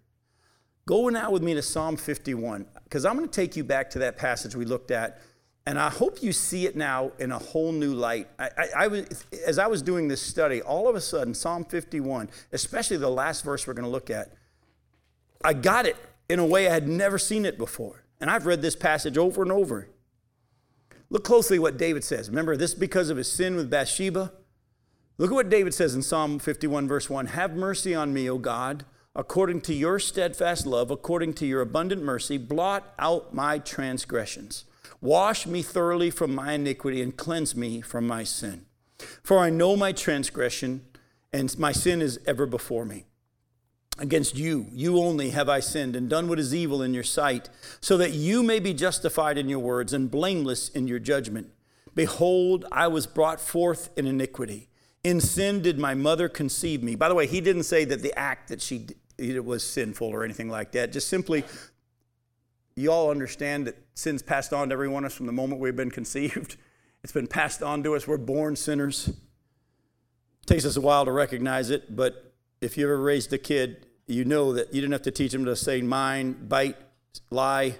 Go 0.86 1.10
now 1.10 1.32
with 1.32 1.44
me 1.44 1.54
to 1.54 1.62
Psalm 1.62 1.96
51, 1.96 2.66
because 2.84 3.06
I'm 3.06 3.16
going 3.16 3.28
to 3.28 3.34
take 3.34 3.56
you 3.56 3.64
back 3.64 3.90
to 3.92 4.00
that 4.00 4.18
passage 4.18 4.56
we 4.56 4.66
looked 4.66 4.92
at, 4.92 5.22
and 5.66 5.80
I 5.80 5.90
hope 5.90 6.22
you 6.22 6.34
see 6.34 6.66
it 6.66 6.76
now 6.76 7.14
in 7.20 7.32
a 7.32 7.40
whole 7.40 7.72
new 7.72 7.94
light. 7.94 8.28
I, 8.38 8.50
I, 8.58 8.68
I 8.76 8.88
was, 8.88 9.26
as 9.48 9.60
I 9.60 9.68
was 9.68 9.82
doing 9.82 10.10
this 10.10 10.22
study, 10.22 10.62
all 10.62 10.90
of 10.90 10.96
a 10.96 11.02
sudden, 11.02 11.34
Psalm 11.34 11.64
51, 11.64 12.30
especially 12.52 12.98
the 12.98 13.10
last 13.10 13.46
verse 13.46 13.66
we're 13.66 13.74
going 13.74 13.86
to 13.86 13.90
look 13.90 14.10
at, 14.10 14.34
I 15.42 15.54
got 15.54 15.86
it 15.86 15.96
in 16.30 16.40
a 16.40 16.46
way 16.46 16.68
I 16.68 16.74
had 16.74 16.88
never 16.88 17.18
seen 17.18 17.46
it 17.46 17.58
before. 17.58 18.04
And 18.20 18.30
I've 18.30 18.46
read 18.46 18.62
this 18.62 18.76
passage 18.76 19.18
over 19.18 19.42
and 19.42 19.52
over. 19.52 19.90
Look 21.10 21.24
closely 21.24 21.60
what 21.60 21.78
David 21.78 22.04
says. 22.04 22.30
Remember, 22.30 22.58
this 22.58 22.74
because 22.74 23.10
of 23.10 23.18
his 23.18 23.32
sin 23.32 23.56
with 23.56 23.70
Bathsheba. 23.70 24.32
Look 25.18 25.30
at 25.30 25.36
what 25.36 25.50
David 25.50 25.74
says 25.74 25.94
in 25.94 26.02
Psalm 26.02 26.40
51, 26.40 26.88
verse 26.88 27.10
1 27.10 27.28
Have 27.28 27.56
mercy 27.56 27.94
on 27.94 28.14
me, 28.14 28.30
O 28.30 28.38
God, 28.38 28.86
according 29.16 29.62
to 29.62 29.74
your 29.74 30.00
steadfast 30.00 30.66
love, 30.66 30.90
according 30.90 31.34
to 31.36 31.46
your 31.46 31.62
abundant 31.62 32.02
mercy, 32.02 32.38
blot 32.38 32.94
out 32.98 33.34
my 33.34 33.60
transgressions. 33.60 34.66
Wash 35.02 35.46
me 35.46 35.62
thoroughly 35.62 36.10
from 36.10 36.34
my 36.34 36.54
iniquity 36.54 37.02
and 37.02 37.16
cleanse 37.16 37.56
me 37.56 37.82
from 37.82 38.08
my 38.08 38.24
sin. 38.24 38.66
For 39.22 39.40
I 39.40 39.50
know 39.50 39.76
my 39.76 39.92
transgression, 39.92 40.86
and 41.32 41.58
my 41.60 41.74
sin 41.74 42.02
is 42.02 42.20
ever 42.26 42.46
before 42.46 42.86
me. 42.86 43.06
Against 44.00 44.36
you, 44.36 44.68
you 44.72 44.98
only 44.98 45.30
have 45.30 45.48
I 45.48 45.60
sinned 45.60 45.96
and 45.96 46.10
done 46.10 46.28
what 46.28 46.40
is 46.40 46.54
evil 46.54 46.82
in 46.82 46.94
your 46.94 47.04
sight, 47.04 47.50
so 47.80 47.96
that 47.98 48.12
you 48.12 48.42
may 48.42 48.60
be 48.60 48.74
justified 48.74 49.38
in 49.38 49.50
your 49.50 49.60
words 49.60 49.94
and 49.94 50.10
blameless 50.10 50.70
in 50.70 50.88
your 50.88 51.00
judgment. 51.00 51.52
Behold, 51.94 52.66
I 52.72 52.88
was 52.88 53.06
brought 53.06 53.40
forth 53.40 53.90
in 53.96 54.08
iniquity, 54.08 54.70
In 55.04 55.22
sin 55.22 55.62
did 55.62 55.78
my 55.78 55.94
mother 55.94 56.28
conceive 56.28 56.82
me. 56.82 56.96
By 56.96 57.10
the 57.10 57.16
way, 57.16 57.28
he 57.28 57.42
didn't 57.42 57.64
say 57.64 57.86
that 57.86 58.02
the 58.02 58.18
act 58.18 58.48
that 58.48 58.62
she 58.62 58.88
did 59.18 59.46
was 59.46 59.64
sinful 59.64 60.08
or 60.08 60.24
anything 60.24 60.50
like 60.50 60.72
that. 60.72 60.92
Just 60.92 61.08
simply, 61.08 61.44
you 62.76 62.92
all 62.92 63.12
understand 63.12 63.68
that 63.68 63.78
sin's 63.94 64.24
passed 64.24 64.54
on 64.54 64.70
to 64.70 64.74
every 64.74 64.88
one 64.88 65.04
of 65.04 65.12
us 65.12 65.16
from 65.16 65.28
the 65.28 65.32
moment 65.32 65.62
we've 65.62 65.76
been 65.76 65.92
conceived. 65.92 66.58
It's 67.04 67.12
been 67.12 67.28
passed 67.28 67.62
on 67.62 67.84
to 67.84 67.96
us. 67.96 68.08
We're 68.08 68.16
born 68.16 68.56
sinners. 68.56 69.10
It 69.10 69.18
takes 70.46 70.64
us 70.64 70.78
a 70.78 70.82
while 70.82 71.04
to 71.04 71.12
recognize 71.12 71.70
it, 71.70 71.94
but 71.94 72.33
if 72.64 72.78
you 72.78 72.86
ever 72.86 72.98
raised 72.98 73.32
a 73.34 73.38
kid, 73.38 73.86
you 74.08 74.26
know 74.26 74.54
that 74.54 74.74
you 74.74 74.82
didn't 74.82 74.94
have 74.94 75.02
to 75.04 75.12
teach 75.12 75.32
them 75.32 75.46
to 75.46 75.56
say 75.56 75.82
mine, 75.82 76.34
bite, 76.48 76.78
lie. 77.30 77.76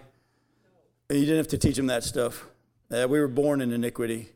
You 1.10 1.20
didn't 1.22 1.38
have 1.38 1.48
to 1.50 1.58
teach 1.58 1.76
them 1.76 1.88
that 1.88 2.04
stuff. 2.04 2.48
Uh, 2.92 3.08
we 3.10 3.20
were 3.20 3.28
born 3.28 3.62
in 3.62 3.72
iniquity. 3.72 4.30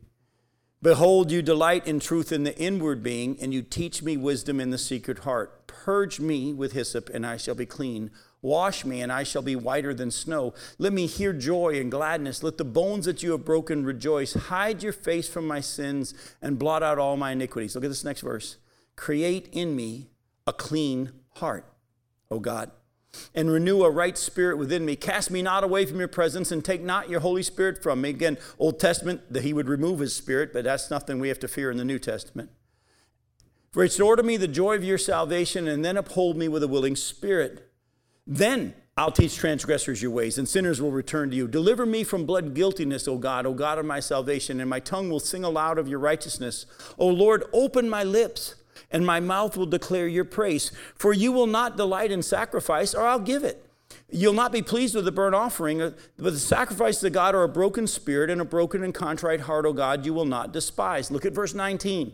Behold, 0.80 1.32
you 1.32 1.42
delight 1.42 1.86
in 1.86 1.98
truth 1.98 2.30
in 2.30 2.44
the 2.44 2.56
inward 2.56 3.02
being, 3.02 3.36
and 3.40 3.52
you 3.52 3.62
teach 3.62 4.02
me 4.02 4.16
wisdom 4.16 4.60
in 4.60 4.70
the 4.70 4.78
secret 4.78 5.20
heart. 5.20 5.66
Purge 5.66 6.20
me 6.20 6.52
with 6.52 6.72
hyssop, 6.72 7.10
and 7.10 7.26
I 7.26 7.36
shall 7.36 7.56
be 7.56 7.66
clean. 7.66 8.10
Wash 8.42 8.84
me, 8.84 9.00
and 9.00 9.10
I 9.10 9.24
shall 9.24 9.42
be 9.42 9.56
whiter 9.56 9.92
than 9.92 10.12
snow. 10.12 10.54
Let 10.78 10.92
me 10.92 11.06
hear 11.06 11.32
joy 11.32 11.80
and 11.80 11.90
gladness. 11.90 12.44
Let 12.44 12.58
the 12.58 12.64
bones 12.64 13.06
that 13.06 13.24
you 13.24 13.32
have 13.32 13.44
broken 13.44 13.84
rejoice. 13.84 14.34
Hide 14.34 14.82
your 14.82 14.92
face 14.92 15.28
from 15.28 15.48
my 15.48 15.60
sins 15.60 16.14
and 16.40 16.58
blot 16.58 16.84
out 16.84 16.98
all 16.98 17.16
my 17.16 17.32
iniquities. 17.32 17.74
Look 17.74 17.84
at 17.84 17.88
this 17.90 18.04
next 18.04 18.20
verse. 18.20 18.58
Create 18.94 19.48
in 19.50 19.74
me 19.74 20.10
a 20.48 20.52
clean 20.52 21.12
heart, 21.36 21.64
O 22.30 22.40
God 22.40 22.72
and 23.34 23.50
renew 23.50 23.82
a 23.82 23.90
right 23.90 24.16
spirit 24.16 24.58
within 24.58 24.84
me. 24.84 24.96
Cast 24.96 25.30
me 25.30 25.42
not 25.42 25.64
away 25.64 25.86
from 25.86 25.98
your 25.98 26.08
presence 26.08 26.52
and 26.52 26.64
take 26.64 26.82
not 26.82 27.08
your 27.08 27.20
Holy 27.20 27.42
Spirit 27.42 27.82
from 27.82 28.00
me. 28.00 28.10
Again, 28.10 28.38
Old 28.58 28.78
Testament, 28.78 29.32
that 29.32 29.44
he 29.44 29.52
would 29.52 29.68
remove 29.68 30.00
his 30.00 30.14
spirit, 30.14 30.52
but 30.52 30.64
that's 30.64 30.90
nothing 30.90 31.18
we 31.18 31.28
have 31.28 31.38
to 31.40 31.48
fear 31.48 31.70
in 31.70 31.76
the 31.76 31.84
New 31.84 31.98
Testament. 31.98 32.50
Restore 33.74 34.16
to 34.16 34.22
me 34.22 34.36
the 34.36 34.48
joy 34.48 34.76
of 34.76 34.84
your 34.84 34.98
salvation 34.98 35.68
and 35.68 35.84
then 35.84 35.96
uphold 35.96 36.36
me 36.36 36.48
with 36.48 36.62
a 36.62 36.68
willing 36.68 36.96
spirit. 36.96 37.70
Then 38.26 38.74
I'll 38.96 39.12
teach 39.12 39.36
transgressors 39.36 40.02
your 40.02 40.10
ways, 40.10 40.38
and 40.38 40.48
sinners 40.48 40.82
will 40.82 40.90
return 40.90 41.30
to 41.30 41.36
you. 41.36 41.46
Deliver 41.46 41.86
me 41.86 42.02
from 42.02 42.26
blood 42.26 42.54
guiltiness, 42.54 43.06
O 43.06 43.16
God, 43.16 43.46
O 43.46 43.54
God 43.54 43.78
of 43.78 43.86
my 43.86 44.00
salvation, 44.00 44.60
and 44.60 44.68
my 44.68 44.80
tongue 44.80 45.08
will 45.08 45.20
sing 45.20 45.44
aloud 45.44 45.78
of 45.78 45.86
your 45.86 46.00
righteousness. 46.00 46.66
O 46.98 47.06
Lord, 47.06 47.44
open 47.52 47.88
my 47.88 48.02
lips 48.02 48.56
and 48.90 49.04
my 49.04 49.20
mouth 49.20 49.56
will 49.56 49.66
declare 49.66 50.08
your 50.08 50.24
praise. 50.24 50.72
For 50.94 51.12
you 51.12 51.32
will 51.32 51.46
not 51.46 51.76
delight 51.76 52.10
in 52.10 52.22
sacrifice, 52.22 52.94
or 52.94 53.06
I'll 53.06 53.18
give 53.18 53.44
it. 53.44 53.64
You'll 54.10 54.32
not 54.32 54.52
be 54.52 54.62
pleased 54.62 54.94
with 54.94 55.04
the 55.04 55.12
burnt 55.12 55.34
offering, 55.34 55.78
but 55.78 56.32
the 56.32 56.38
sacrifices 56.38 57.04
of 57.04 57.12
God 57.12 57.34
or 57.34 57.42
a 57.42 57.48
broken 57.48 57.86
spirit 57.86 58.30
and 58.30 58.40
a 58.40 58.44
broken 58.44 58.82
and 58.82 58.94
contrite 58.94 59.40
heart, 59.40 59.66
O 59.66 59.72
God, 59.72 60.06
you 60.06 60.14
will 60.14 60.24
not 60.24 60.52
despise. 60.52 61.10
Look 61.10 61.26
at 61.26 61.34
verse 61.34 61.54
19. 61.54 62.12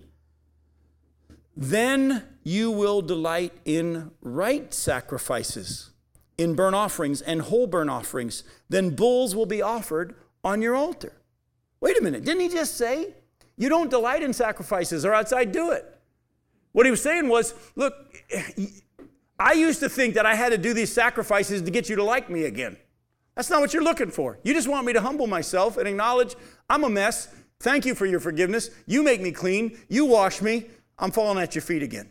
Then 1.56 2.24
you 2.42 2.70
will 2.70 3.00
delight 3.00 3.52
in 3.64 4.10
right 4.22 4.74
sacrifices, 4.74 5.90
in 6.36 6.54
burnt 6.54 6.74
offerings 6.74 7.22
and 7.22 7.42
whole 7.42 7.68
burnt 7.68 7.90
offerings. 7.90 8.42
Then 8.68 8.90
bulls 8.90 9.36
will 9.36 9.46
be 9.46 9.62
offered 9.62 10.16
on 10.42 10.62
your 10.62 10.74
altar. 10.74 11.12
Wait 11.80 11.98
a 11.98 12.02
minute, 12.02 12.24
didn't 12.24 12.40
he 12.40 12.48
just 12.48 12.76
say, 12.76 13.14
You 13.56 13.68
don't 13.68 13.90
delight 13.90 14.22
in 14.22 14.32
sacrifices, 14.32 15.04
or 15.04 15.14
else 15.14 15.32
I'd 15.32 15.52
do 15.52 15.70
it? 15.70 15.93
What 16.74 16.86
he 16.86 16.90
was 16.90 17.00
saying 17.00 17.28
was, 17.28 17.54
look, 17.76 17.94
I 19.38 19.52
used 19.52 19.78
to 19.78 19.88
think 19.88 20.14
that 20.14 20.26
I 20.26 20.34
had 20.34 20.48
to 20.48 20.58
do 20.58 20.74
these 20.74 20.92
sacrifices 20.92 21.62
to 21.62 21.70
get 21.70 21.88
you 21.88 21.94
to 21.94 22.02
like 22.02 22.28
me 22.28 22.46
again. 22.46 22.76
That's 23.36 23.48
not 23.48 23.60
what 23.60 23.72
you're 23.72 23.84
looking 23.84 24.10
for. 24.10 24.40
You 24.42 24.54
just 24.54 24.66
want 24.66 24.84
me 24.84 24.92
to 24.92 25.00
humble 25.00 25.28
myself 25.28 25.76
and 25.76 25.86
acknowledge 25.86 26.34
I'm 26.68 26.82
a 26.82 26.90
mess. 26.90 27.28
Thank 27.60 27.86
you 27.86 27.94
for 27.94 28.06
your 28.06 28.18
forgiveness. 28.18 28.70
You 28.86 29.04
make 29.04 29.20
me 29.20 29.30
clean. 29.30 29.78
You 29.88 30.04
wash 30.04 30.42
me. 30.42 30.66
I'm 30.98 31.12
falling 31.12 31.40
at 31.40 31.54
your 31.54 31.62
feet 31.62 31.84
again. 31.84 32.10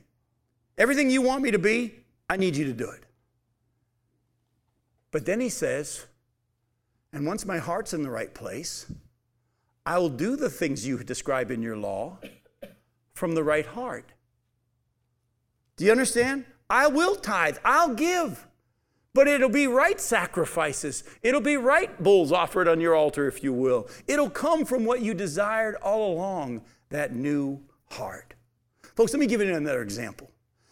Everything 0.77 1.09
you 1.09 1.21
want 1.21 1.43
me 1.43 1.51
to 1.51 1.59
be, 1.59 1.95
I 2.29 2.37
need 2.37 2.55
you 2.55 2.63
to 2.63 2.73
do 2.73 2.89
it. 2.89 3.03
But 5.11 5.25
then 5.25 5.41
he 5.41 5.49
says, 5.49 6.05
and 7.11 7.27
once 7.27 7.45
my 7.45 7.57
heart's 7.57 7.93
in 7.93 8.01
the 8.01 8.09
right 8.09 8.33
place, 8.33 8.89
I 9.85 9.99
will 9.99 10.09
do 10.09 10.37
the 10.37 10.49
things 10.49 10.87
you 10.87 11.03
describe 11.03 11.51
in 11.51 11.61
your 11.61 11.75
law 11.75 12.19
from 13.13 13.35
the 13.35 13.43
right 13.43 13.65
heart. 13.65 14.12
Do 15.77 15.85
you 15.85 15.91
understand? 15.91 16.45
I 16.69 16.87
will 16.87 17.15
tithe, 17.15 17.57
I'll 17.63 17.93
give. 17.93 18.47
But 19.13 19.27
it'll 19.27 19.49
be 19.49 19.67
right 19.67 20.01
sacrifices. 20.01 21.03
It'll 21.21 21.41
be 21.41 21.55
right 21.55 22.01
bulls 22.01 22.31
offered 22.31 22.67
on 22.67 22.81
your 22.81 22.95
altar, 22.95 23.27
if 23.27 23.43
you 23.43 23.53
will. 23.53 23.87
It'll 24.07 24.29
come 24.29 24.65
from 24.65 24.85
what 24.85 25.01
you 25.01 25.13
desired 25.13 25.75
all 25.83 26.13
along 26.13 26.63
that 26.89 27.13
new 27.13 27.61
heart. 27.91 28.33
Folks, 28.95 29.13
let 29.13 29.19
me 29.19 29.27
give 29.27 29.39
you 29.39 29.53
another 29.53 29.83
example. 29.83 30.31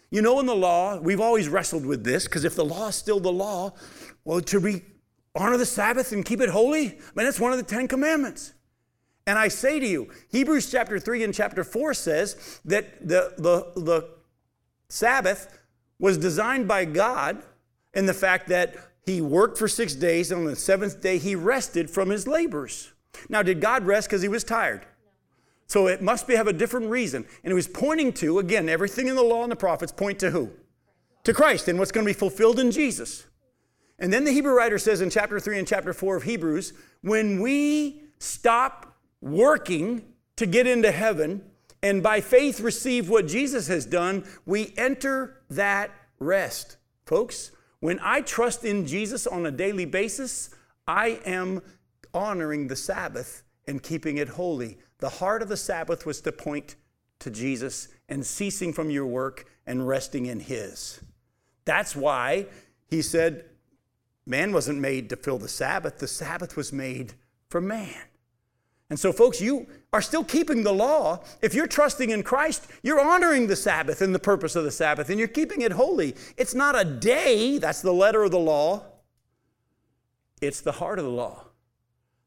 You 0.09 0.21
know, 0.21 0.39
in 0.39 0.45
the 0.45 0.55
law, 0.55 0.97
we've 0.97 1.21
always 1.21 1.49
wrestled 1.49 1.85
with 1.85 2.03
this 2.03 2.25
because 2.25 2.43
if 2.43 2.55
the 2.55 2.65
law 2.65 2.87
is 2.87 2.95
still 2.95 3.19
the 3.19 3.31
law, 3.31 3.73
well, 4.25 4.41
to 4.41 4.81
honor 5.35 5.57
the 5.57 5.65
Sabbath 5.65 6.11
and 6.11 6.25
keep 6.25 6.41
it 6.41 6.49
holy, 6.49 6.87
I 6.87 6.91
mean, 7.15 7.25
that's 7.25 7.39
one 7.39 7.51
of 7.51 7.57
the 7.57 7.63
Ten 7.63 7.87
Commandments. 7.87 8.53
And 9.27 9.37
I 9.37 9.47
say 9.47 9.79
to 9.79 9.87
you, 9.87 10.09
Hebrews 10.31 10.69
chapter 10.69 10.99
3 10.99 11.23
and 11.23 11.33
chapter 11.33 11.63
4 11.63 11.93
says 11.93 12.59
that 12.65 13.07
the, 13.07 13.33
the, 13.37 13.81
the 13.81 14.09
Sabbath 14.91 15.57
was 15.99 16.17
designed 16.17 16.67
by 16.67 16.83
God 16.83 17.41
in 17.93 18.07
the 18.07 18.13
fact 18.13 18.49
that 18.49 18.75
he 19.05 19.21
worked 19.21 19.57
for 19.57 19.69
six 19.69 19.95
days, 19.95 20.31
and 20.31 20.41
on 20.41 20.45
the 20.45 20.55
seventh 20.55 20.99
day 20.99 21.17
he 21.17 21.33
rested 21.33 21.89
from 21.89 22.09
his 22.09 22.27
labors. 22.27 22.91
Now, 23.29 23.41
did 23.41 23.61
God 23.61 23.85
rest 23.85 24.09
because 24.09 24.21
he 24.21 24.27
was 24.27 24.43
tired? 24.43 24.85
So 25.67 25.87
it 25.87 26.01
must 26.01 26.27
be, 26.27 26.35
have 26.35 26.47
a 26.47 26.53
different 26.53 26.89
reason. 26.89 27.25
And 27.43 27.51
it 27.51 27.55
was 27.55 27.69
pointing 27.69 28.11
to, 28.13 28.39
again, 28.39 28.67
everything 28.67 29.07
in 29.07 29.15
the 29.15 29.23
law 29.23 29.43
and 29.43 29.51
the 29.51 29.55
prophets 29.55 29.93
point 29.93 30.19
to 30.19 30.31
who? 30.31 30.51
To 31.23 31.33
Christ 31.33 31.69
and 31.69 31.79
what's 31.79 31.93
going 31.93 32.05
to 32.05 32.09
be 32.09 32.17
fulfilled 32.17 32.59
in 32.59 32.69
Jesus. 32.69 33.25
And 33.97 34.11
then 34.11 34.25
the 34.25 34.31
Hebrew 34.31 34.53
writer 34.53 34.77
says 34.77 34.99
in 34.99 35.09
chapter 35.09 35.39
3 35.39 35.59
and 35.59 35.67
chapter 35.67 35.93
4 35.93 36.17
of 36.17 36.23
Hebrews 36.23 36.73
when 37.01 37.39
we 37.39 38.03
stop 38.19 38.97
working 39.21 40.03
to 40.35 40.45
get 40.45 40.67
into 40.67 40.91
heaven 40.91 41.43
and 41.83 42.03
by 42.03 42.21
faith 42.21 42.59
receive 42.59 43.09
what 43.09 43.27
Jesus 43.27 43.67
has 43.67 43.85
done, 43.85 44.25
we 44.45 44.73
enter 44.77 45.41
that 45.49 45.91
rest. 46.19 46.77
Folks, 47.05 47.51
when 47.79 47.99
I 48.03 48.21
trust 48.21 48.63
in 48.63 48.85
Jesus 48.85 49.25
on 49.25 49.45
a 49.45 49.51
daily 49.51 49.85
basis, 49.85 50.51
I 50.87 51.19
am 51.25 51.61
honoring 52.13 52.67
the 52.67 52.75
Sabbath 52.75 53.43
and 53.65 53.81
keeping 53.81 54.17
it 54.17 54.29
holy. 54.29 54.77
The 54.99 55.09
heart 55.09 55.41
of 55.41 55.49
the 55.49 55.57
Sabbath 55.57 56.05
was 56.05 56.21
to 56.21 56.31
point 56.31 56.75
to 57.19 57.31
Jesus 57.31 57.87
and 58.07 58.25
ceasing 58.25 58.73
from 58.73 58.89
your 58.89 59.07
work 59.07 59.45
and 59.65 59.87
resting 59.87 60.27
in 60.27 60.39
His. 60.39 61.01
That's 61.65 61.95
why 61.95 62.47
He 62.87 63.01
said, 63.01 63.45
Man 64.27 64.53
wasn't 64.53 64.79
made 64.79 65.09
to 65.09 65.15
fill 65.15 65.39
the 65.39 65.47
Sabbath, 65.47 65.97
the 65.97 66.07
Sabbath 66.07 66.55
was 66.55 66.71
made 66.71 67.13
for 67.49 67.59
man. 67.59 68.03
And 68.91 68.99
so, 68.99 69.13
folks, 69.13 69.39
you 69.39 69.67
are 69.93 70.01
still 70.01 70.25
keeping 70.25 70.63
the 70.63 70.73
law. 70.73 71.23
If 71.41 71.53
you're 71.53 71.65
trusting 71.65 72.09
in 72.09 72.23
Christ, 72.23 72.67
you're 72.83 72.99
honoring 72.99 73.47
the 73.47 73.55
Sabbath 73.55 74.01
and 74.01 74.13
the 74.13 74.19
purpose 74.19 74.53
of 74.57 74.65
the 74.65 74.71
Sabbath, 74.71 75.09
and 75.09 75.17
you're 75.17 75.29
keeping 75.29 75.61
it 75.61 75.71
holy. 75.71 76.13
It's 76.35 76.53
not 76.53 76.77
a 76.77 76.83
day, 76.83 77.57
that's 77.57 77.81
the 77.81 77.93
letter 77.93 78.21
of 78.23 78.31
the 78.31 78.37
law, 78.37 78.83
it's 80.41 80.59
the 80.59 80.73
heart 80.73 80.99
of 80.99 81.05
the 81.05 81.11
law. 81.11 81.45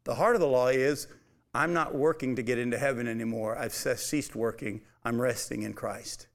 The 0.05 0.15
heart 0.15 0.37
of 0.37 0.41
the 0.41 0.49
law 0.49 0.69
is 0.69 1.07
I'm 1.55 1.75
not 1.75 1.95
working 1.95 2.35
to 2.37 2.43
get 2.43 2.57
into 2.57 2.79
heaven 2.79 3.07
anymore. 3.09 3.59
I've 3.59 3.75
ceased 3.75 4.35
working. 4.35 4.81
I'm 5.05 5.21
resting 5.21 5.65
in 5.65 5.75
Christ. 5.75 6.29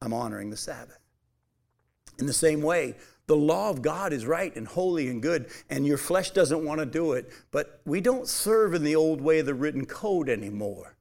I'm 0.00 0.14
honoring 0.14 0.48
the 0.48 0.56
Sabbath. 0.56 0.98
In 2.18 2.24
the 2.24 2.32
same 2.32 2.62
way, 2.62 2.96
the 3.26 3.36
law 3.36 3.70
of 3.70 3.82
God 3.82 4.12
is 4.12 4.26
right 4.26 4.54
and 4.54 4.66
holy 4.66 5.08
and 5.08 5.22
good, 5.22 5.48
and 5.70 5.86
your 5.86 5.98
flesh 5.98 6.30
doesn't 6.30 6.64
want 6.64 6.80
to 6.80 6.86
do 6.86 7.12
it. 7.12 7.30
But 7.50 7.80
we 7.84 8.00
don't 8.00 8.28
serve 8.28 8.74
in 8.74 8.84
the 8.84 8.96
old 8.96 9.20
way 9.20 9.38
of 9.38 9.46
the 9.46 9.54
written 9.54 9.86
code 9.86 10.28
anymore. 10.28 10.93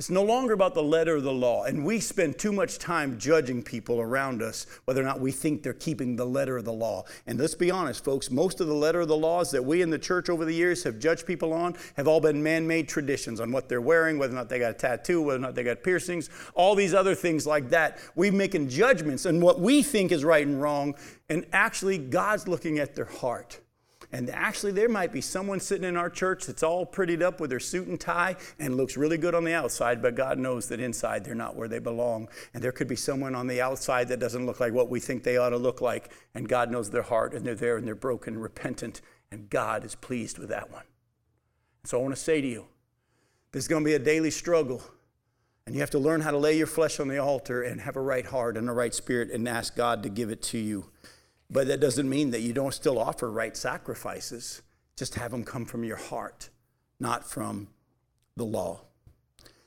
It's 0.00 0.08
no 0.08 0.22
longer 0.22 0.54
about 0.54 0.72
the 0.72 0.82
letter 0.82 1.16
of 1.16 1.24
the 1.24 1.30
law, 1.30 1.64
and 1.64 1.84
we 1.84 2.00
spend 2.00 2.38
too 2.38 2.52
much 2.52 2.78
time 2.78 3.18
judging 3.18 3.62
people 3.62 4.00
around 4.00 4.40
us 4.40 4.66
whether 4.86 5.02
or 5.02 5.04
not 5.04 5.20
we 5.20 5.30
think 5.30 5.62
they're 5.62 5.74
keeping 5.74 6.16
the 6.16 6.24
letter 6.24 6.56
of 6.56 6.64
the 6.64 6.72
law. 6.72 7.04
And 7.26 7.38
let's 7.38 7.54
be 7.54 7.70
honest, 7.70 8.02
folks, 8.02 8.30
most 8.30 8.62
of 8.62 8.66
the 8.66 8.74
letter 8.74 9.02
of 9.02 9.08
the 9.08 9.16
laws 9.18 9.50
that 9.50 9.62
we 9.62 9.82
in 9.82 9.90
the 9.90 9.98
church 9.98 10.30
over 10.30 10.46
the 10.46 10.54
years 10.54 10.82
have 10.84 10.98
judged 10.98 11.26
people 11.26 11.52
on 11.52 11.76
have 11.98 12.08
all 12.08 12.18
been 12.18 12.42
man 12.42 12.66
made 12.66 12.88
traditions 12.88 13.40
on 13.40 13.52
what 13.52 13.68
they're 13.68 13.82
wearing, 13.82 14.18
whether 14.18 14.32
or 14.32 14.36
not 14.36 14.48
they 14.48 14.58
got 14.58 14.70
a 14.70 14.72
tattoo, 14.72 15.20
whether 15.20 15.38
or 15.38 15.42
not 15.42 15.54
they 15.54 15.64
got 15.64 15.82
piercings, 15.82 16.30
all 16.54 16.74
these 16.74 16.94
other 16.94 17.14
things 17.14 17.46
like 17.46 17.68
that. 17.68 17.98
We're 18.14 18.32
making 18.32 18.70
judgments 18.70 19.26
on 19.26 19.38
what 19.42 19.60
we 19.60 19.82
think 19.82 20.12
is 20.12 20.24
right 20.24 20.46
and 20.46 20.62
wrong, 20.62 20.94
and 21.28 21.44
actually, 21.52 21.98
God's 21.98 22.48
looking 22.48 22.78
at 22.78 22.94
their 22.94 23.04
heart. 23.04 23.60
And 24.12 24.28
actually, 24.30 24.72
there 24.72 24.88
might 24.88 25.12
be 25.12 25.20
someone 25.20 25.60
sitting 25.60 25.88
in 25.88 25.96
our 25.96 26.10
church 26.10 26.46
that's 26.46 26.64
all 26.64 26.84
prettied 26.84 27.22
up 27.22 27.38
with 27.40 27.50
their 27.50 27.60
suit 27.60 27.86
and 27.86 28.00
tie 28.00 28.36
and 28.58 28.76
looks 28.76 28.96
really 28.96 29.18
good 29.18 29.36
on 29.36 29.44
the 29.44 29.54
outside, 29.54 30.02
but 30.02 30.16
God 30.16 30.36
knows 30.38 30.68
that 30.68 30.80
inside 30.80 31.24
they're 31.24 31.34
not 31.34 31.54
where 31.54 31.68
they 31.68 31.78
belong. 31.78 32.28
And 32.52 32.62
there 32.62 32.72
could 32.72 32.88
be 32.88 32.96
someone 32.96 33.36
on 33.36 33.46
the 33.46 33.60
outside 33.60 34.08
that 34.08 34.18
doesn't 34.18 34.46
look 34.46 34.58
like 34.58 34.72
what 34.72 34.90
we 34.90 34.98
think 34.98 35.22
they 35.22 35.36
ought 35.36 35.50
to 35.50 35.56
look 35.56 35.80
like. 35.80 36.12
And 36.34 36.48
God 36.48 36.72
knows 36.72 36.90
their 36.90 37.02
heart, 37.02 37.34
and 37.34 37.46
they're 37.46 37.54
there 37.54 37.76
and 37.76 37.86
they're 37.86 37.94
broken, 37.94 38.36
repentant, 38.36 39.00
and 39.30 39.48
God 39.48 39.84
is 39.84 39.94
pleased 39.94 40.38
with 40.38 40.48
that 40.48 40.72
one. 40.72 40.84
So 41.84 41.98
I 41.98 42.02
want 42.02 42.14
to 42.14 42.20
say 42.20 42.40
to 42.40 42.46
you, 42.46 42.66
there's 43.52 43.68
going 43.68 43.84
to 43.84 43.88
be 43.88 43.94
a 43.94 43.98
daily 44.00 44.30
struggle. 44.30 44.82
And 45.66 45.74
you 45.76 45.82
have 45.82 45.90
to 45.90 45.98
learn 46.00 46.20
how 46.20 46.32
to 46.32 46.38
lay 46.38 46.56
your 46.56 46.66
flesh 46.66 46.98
on 46.98 47.06
the 47.06 47.18
altar 47.18 47.62
and 47.62 47.80
have 47.80 47.94
a 47.94 48.00
right 48.00 48.26
heart 48.26 48.56
and 48.56 48.68
a 48.68 48.72
right 48.72 48.92
spirit 48.92 49.30
and 49.30 49.48
ask 49.48 49.76
God 49.76 50.02
to 50.02 50.08
give 50.08 50.30
it 50.30 50.42
to 50.44 50.58
you. 50.58 50.86
But 51.50 51.66
that 51.66 51.80
doesn't 51.80 52.08
mean 52.08 52.30
that 52.30 52.40
you 52.40 52.52
don't 52.52 52.72
still 52.72 52.98
offer 52.98 53.30
right 53.30 53.56
sacrifices. 53.56 54.62
Just 54.96 55.16
have 55.16 55.30
them 55.32 55.44
come 55.44 55.64
from 55.64 55.82
your 55.82 55.96
heart, 55.96 56.48
not 57.00 57.28
from 57.28 57.68
the 58.36 58.44
law. 58.44 58.82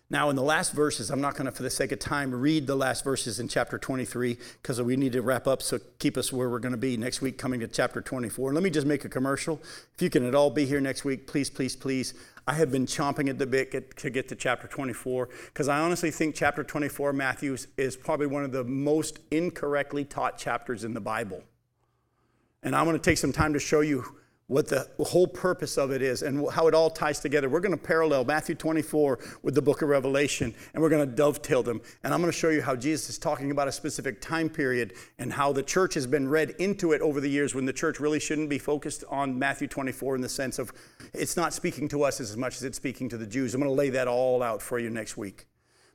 Now, 0.10 0.30
in 0.30 0.36
the 0.36 0.44
last 0.44 0.74
verses, 0.74 1.10
I'm 1.10 1.22
not 1.22 1.34
going 1.34 1.48
to, 1.48 1.52
for 1.52 1.64
the 1.64 1.72
sake 1.72 1.92
of 1.92 1.98
time, 1.98 2.32
read 2.36 2.68
the 2.68 2.76
last 2.76 3.04
verses 3.04 3.40
in 3.40 3.48
chapter 3.48 3.80
23 3.80 4.38
because 4.62 4.80
we 4.80 4.96
need 4.96 5.14
to 5.14 5.24
wrap 5.24 5.48
up, 5.48 5.64
so 5.64 5.80
keep 5.98 6.18
us 6.18 6.32
where 6.32 6.50
we're 6.50 6.60
going 6.60 6.74
to 6.74 6.78
be 6.78 6.98
next 6.98 7.22
week, 7.22 7.40
coming 7.40 7.60
to 7.62 7.68
chapter 7.68 8.00
24. 8.00 8.54
Let 8.54 8.64
me 8.64 8.70
just 8.70 8.86
make 8.86 9.06
a 9.06 9.10
commercial. 9.10 9.60
If 9.96 10.02
you 10.04 10.12
can 10.12 10.24
at 10.28 10.36
all 10.36 10.52
be 10.52 10.66
here 10.66 10.80
next 10.80 11.04
week, 11.04 11.26
please, 11.26 11.50
please, 11.50 11.76
please. 11.76 12.14
I 12.46 12.54
have 12.54 12.72
been 12.72 12.86
chomping 12.86 13.28
at 13.28 13.40
the 13.40 13.48
bit 13.48 13.98
to 13.98 14.10
get 14.12 14.28
to 14.30 14.36
chapter 14.36 14.68
24 14.68 15.30
because 15.48 15.68
I 15.68 15.80
honestly 15.80 16.12
think 16.12 16.36
chapter 16.36 16.64
24, 16.64 17.12
Matthew, 17.14 17.58
is 17.78 17.96
probably 17.96 18.28
one 18.28 18.44
of 18.44 18.52
the 18.52 18.64
most 18.64 19.18
incorrectly 19.32 20.06
taught 20.06 20.38
chapters 20.38 20.84
in 20.84 20.94
the 20.94 21.02
Bible. 21.02 21.44
And 22.64 22.76
I'm 22.76 22.86
going 22.86 22.98
to 22.98 23.04
take 23.04 23.18
some 23.18 23.34
time 23.34 23.54
to 23.54 23.60
show 23.60 23.82
you 23.82 24.06
what 24.48 24.68
the 24.68 24.88
whole 25.00 25.26
purpose 25.26 25.78
of 25.78 25.92
it 25.92 26.02
is 26.02 26.22
and 26.22 26.50
how 26.52 26.68
it 26.68 26.74
all 26.74 26.90
ties 26.90 27.20
together. 27.20 27.48
We're 27.48 27.62
going 27.62 27.78
to 27.78 27.84
parallel 27.84 28.26
Matthew 28.26 28.56
24 28.56 29.20
with 29.42 29.56
the 29.56 29.62
book 29.62 29.82
of 29.82 29.90
Revelation, 29.90 30.54
and 30.74 30.84
we're 30.84 30.90
going 30.90 31.08
to 31.10 31.16
dovetail 31.16 31.64
them. 31.64 31.82
And 32.04 32.14
I'm 32.14 32.20
going 32.20 32.32
to 32.32 32.38
show 32.38 32.50
you 32.50 32.62
how 32.62 32.76
Jesus 32.76 33.10
is 33.10 33.18
talking 33.18 33.52
about 33.52 33.68
a 33.68 33.72
specific 33.72 34.22
time 34.22 34.50
period 34.50 34.94
and 35.18 35.32
how 35.32 35.54
the 35.54 35.64
church 35.64 35.94
has 35.94 36.06
been 36.06 36.28
read 36.28 36.52
into 36.60 36.92
it 36.92 37.02
over 37.02 37.22
the 37.22 37.30
years 37.30 37.56
when 37.56 37.66
the 37.66 37.74
church 37.74 38.00
really 38.00 38.20
shouldn't 38.20 38.50
be 38.50 38.60
focused 38.60 39.04
on 39.10 39.40
Matthew 39.40 39.68
24 39.68 40.16
in 40.16 40.22
the 40.22 40.30
sense 40.30 40.60
of 40.60 40.74
it's 41.14 41.38
not 41.38 41.54
speaking 41.54 41.88
to 41.90 42.04
us 42.04 42.20
as 42.20 42.36
much 42.36 42.58
as 42.58 42.64
it's 42.64 42.78
speaking 42.78 43.08
to 43.10 43.18
the 43.18 43.28
Jews. 43.28 43.56
I'm 43.56 43.62
going 43.62 43.72
to 43.72 43.76
lay 43.76 43.90
that 43.92 44.08
all 44.08 44.44
out 44.44 44.62
for 44.62 44.78
you 44.78 44.90
next 44.90 45.16
week. 45.16 45.48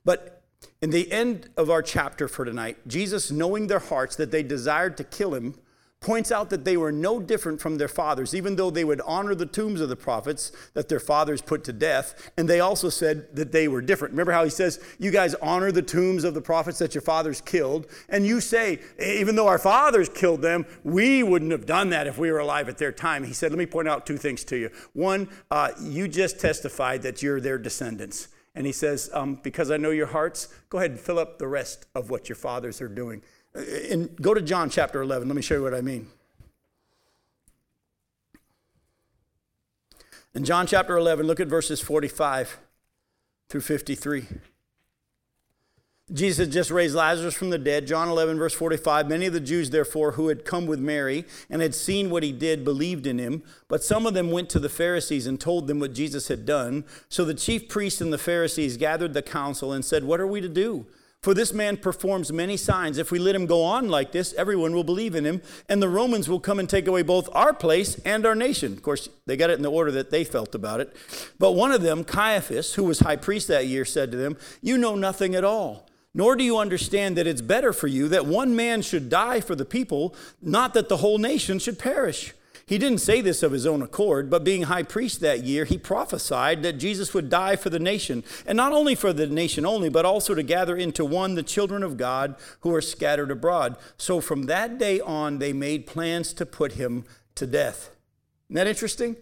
But 0.04 0.42
in 0.80 0.90
the 0.90 1.10
end 1.12 1.50
of 1.56 1.70
our 1.70 1.82
chapter 1.82 2.28
for 2.28 2.44
tonight, 2.44 2.88
Jesus, 2.88 3.30
knowing 3.30 3.66
their 3.66 3.78
hearts 3.78 4.16
that 4.16 4.30
they 4.30 4.42
desired 4.42 4.96
to 4.96 5.04
kill 5.04 5.34
him, 5.34 5.54
points 6.00 6.30
out 6.30 6.48
that 6.50 6.64
they 6.64 6.76
were 6.76 6.92
no 6.92 7.18
different 7.18 7.60
from 7.60 7.76
their 7.76 7.88
fathers, 7.88 8.34
even 8.34 8.54
though 8.54 8.70
they 8.70 8.84
would 8.84 9.00
honor 9.00 9.34
the 9.34 9.46
tombs 9.46 9.80
of 9.80 9.88
the 9.88 9.96
prophets 9.96 10.52
that 10.74 10.88
their 10.88 11.00
fathers 11.00 11.42
put 11.42 11.64
to 11.64 11.72
death. 11.72 12.30
And 12.36 12.48
they 12.48 12.60
also 12.60 12.88
said 12.88 13.34
that 13.34 13.50
they 13.50 13.66
were 13.66 13.82
different. 13.82 14.12
Remember 14.12 14.32
how 14.32 14.44
he 14.44 14.50
says, 14.50 14.78
You 14.98 15.10
guys 15.10 15.34
honor 15.36 15.72
the 15.72 15.82
tombs 15.82 16.22
of 16.22 16.34
the 16.34 16.40
prophets 16.40 16.78
that 16.78 16.94
your 16.94 17.02
fathers 17.02 17.40
killed. 17.40 17.88
And 18.08 18.24
you 18.24 18.40
say, 18.40 18.78
Even 19.02 19.34
though 19.34 19.48
our 19.48 19.58
fathers 19.58 20.08
killed 20.08 20.40
them, 20.40 20.66
we 20.84 21.24
wouldn't 21.24 21.52
have 21.52 21.66
done 21.66 21.90
that 21.90 22.06
if 22.06 22.16
we 22.16 22.30
were 22.30 22.38
alive 22.38 22.68
at 22.68 22.78
their 22.78 22.92
time. 22.92 23.24
He 23.24 23.32
said, 23.32 23.50
Let 23.50 23.58
me 23.58 23.66
point 23.66 23.88
out 23.88 24.06
two 24.06 24.18
things 24.18 24.44
to 24.44 24.56
you. 24.56 24.70
One, 24.92 25.28
uh, 25.50 25.72
you 25.80 26.06
just 26.06 26.38
testified 26.38 27.02
that 27.02 27.22
you're 27.22 27.40
their 27.40 27.58
descendants. 27.58 28.28
And 28.54 28.66
he 28.66 28.72
says, 28.72 29.10
um, 29.12 29.40
Because 29.42 29.70
I 29.72 29.76
know 29.76 29.90
your 29.90 30.06
hearts, 30.06 30.48
go 30.68 30.78
ahead 30.78 30.92
and 30.92 31.00
fill 31.00 31.18
up 31.18 31.38
the 31.38 31.48
rest 31.48 31.86
of 31.96 32.08
what 32.08 32.28
your 32.28 32.36
fathers 32.36 32.80
are 32.80 32.88
doing. 32.88 33.22
Uh, 33.58 33.62
and 33.90 34.16
go 34.20 34.34
to 34.34 34.42
John 34.42 34.70
chapter 34.70 35.00
11. 35.02 35.28
Let 35.28 35.34
me 35.34 35.42
show 35.42 35.56
you 35.56 35.62
what 35.62 35.74
I 35.74 35.80
mean. 35.80 36.08
In 40.34 40.44
John 40.44 40.66
chapter 40.66 40.96
11, 40.96 41.26
look 41.26 41.40
at 41.40 41.48
verses 41.48 41.80
45 41.80 42.58
through 43.48 43.62
53. 43.62 44.26
Jesus 46.10 46.46
had 46.46 46.52
just 46.52 46.70
raised 46.70 46.94
Lazarus 46.94 47.34
from 47.34 47.50
the 47.50 47.58
dead. 47.58 47.86
John 47.86 48.08
11, 48.08 48.38
verse 48.38 48.54
45. 48.54 49.08
Many 49.08 49.26
of 49.26 49.34
the 49.34 49.40
Jews, 49.40 49.70
therefore, 49.70 50.12
who 50.12 50.28
had 50.28 50.44
come 50.44 50.66
with 50.66 50.78
Mary 50.80 51.26
and 51.50 51.60
had 51.60 51.74
seen 51.74 52.08
what 52.08 52.22
he 52.22 52.32
did, 52.32 52.64
believed 52.64 53.06
in 53.06 53.18
him. 53.18 53.42
But 53.66 53.84
some 53.84 54.06
of 54.06 54.14
them 54.14 54.30
went 54.30 54.48
to 54.50 54.58
the 54.58 54.70
Pharisees 54.70 55.26
and 55.26 55.38
told 55.38 55.66
them 55.66 55.80
what 55.80 55.92
Jesus 55.92 56.28
had 56.28 56.46
done. 56.46 56.84
So 57.10 57.24
the 57.24 57.34
chief 57.34 57.68
priests 57.68 58.00
and 58.00 58.12
the 58.12 58.16
Pharisees 58.16 58.78
gathered 58.78 59.12
the 59.12 59.22
council 59.22 59.72
and 59.72 59.84
said, 59.84 60.04
What 60.04 60.20
are 60.20 60.26
we 60.26 60.40
to 60.40 60.48
do? 60.48 60.86
For 61.22 61.34
this 61.34 61.52
man 61.52 61.78
performs 61.78 62.32
many 62.32 62.56
signs. 62.56 62.96
If 62.96 63.10
we 63.10 63.18
let 63.18 63.34
him 63.34 63.46
go 63.46 63.64
on 63.64 63.88
like 63.88 64.12
this, 64.12 64.32
everyone 64.34 64.72
will 64.72 64.84
believe 64.84 65.16
in 65.16 65.26
him, 65.26 65.42
and 65.68 65.82
the 65.82 65.88
Romans 65.88 66.28
will 66.28 66.38
come 66.38 66.60
and 66.60 66.70
take 66.70 66.86
away 66.86 67.02
both 67.02 67.28
our 67.32 67.52
place 67.52 67.98
and 68.04 68.24
our 68.24 68.36
nation. 68.36 68.72
Of 68.72 68.82
course, 68.82 69.08
they 69.26 69.36
got 69.36 69.50
it 69.50 69.56
in 69.56 69.62
the 69.62 69.70
order 69.70 69.90
that 69.92 70.10
they 70.10 70.22
felt 70.22 70.54
about 70.54 70.80
it. 70.80 70.94
But 71.38 71.52
one 71.52 71.72
of 71.72 71.82
them, 71.82 72.04
Caiaphas, 72.04 72.74
who 72.74 72.84
was 72.84 73.00
high 73.00 73.16
priest 73.16 73.48
that 73.48 73.66
year, 73.66 73.84
said 73.84 74.12
to 74.12 74.16
them, 74.16 74.36
You 74.62 74.78
know 74.78 74.94
nothing 74.94 75.34
at 75.34 75.44
all. 75.44 75.88
Nor 76.14 76.36
do 76.36 76.44
you 76.44 76.56
understand 76.58 77.16
that 77.16 77.26
it's 77.26 77.42
better 77.42 77.72
for 77.72 77.88
you 77.88 78.08
that 78.08 78.24
one 78.24 78.54
man 78.54 78.82
should 78.82 79.08
die 79.08 79.40
for 79.40 79.54
the 79.54 79.64
people, 79.64 80.14
not 80.40 80.72
that 80.74 80.88
the 80.88 80.98
whole 80.98 81.18
nation 81.18 81.58
should 81.58 81.78
perish. 81.78 82.32
He 82.68 82.76
didn't 82.76 82.98
say 82.98 83.22
this 83.22 83.42
of 83.42 83.52
his 83.52 83.66
own 83.66 83.80
accord, 83.80 84.28
but 84.28 84.44
being 84.44 84.64
high 84.64 84.82
priest 84.82 85.20
that 85.20 85.42
year, 85.42 85.64
he 85.64 85.78
prophesied 85.78 86.62
that 86.62 86.74
Jesus 86.74 87.14
would 87.14 87.30
die 87.30 87.56
for 87.56 87.70
the 87.70 87.78
nation, 87.78 88.22
and 88.46 88.58
not 88.58 88.74
only 88.74 88.94
for 88.94 89.14
the 89.14 89.26
nation 89.26 89.64
only, 89.64 89.88
but 89.88 90.04
also 90.04 90.34
to 90.34 90.42
gather 90.42 90.76
into 90.76 91.02
one 91.02 91.34
the 91.34 91.42
children 91.42 91.82
of 91.82 91.96
God 91.96 92.36
who 92.60 92.74
are 92.74 92.82
scattered 92.82 93.30
abroad. 93.30 93.78
So 93.96 94.20
from 94.20 94.42
that 94.44 94.76
day 94.76 95.00
on, 95.00 95.38
they 95.38 95.54
made 95.54 95.86
plans 95.86 96.34
to 96.34 96.44
put 96.44 96.72
him 96.72 97.06
to 97.36 97.46
death. 97.46 97.90
Isn't 98.50 98.56
that 98.56 98.66
interesting? 98.66 99.16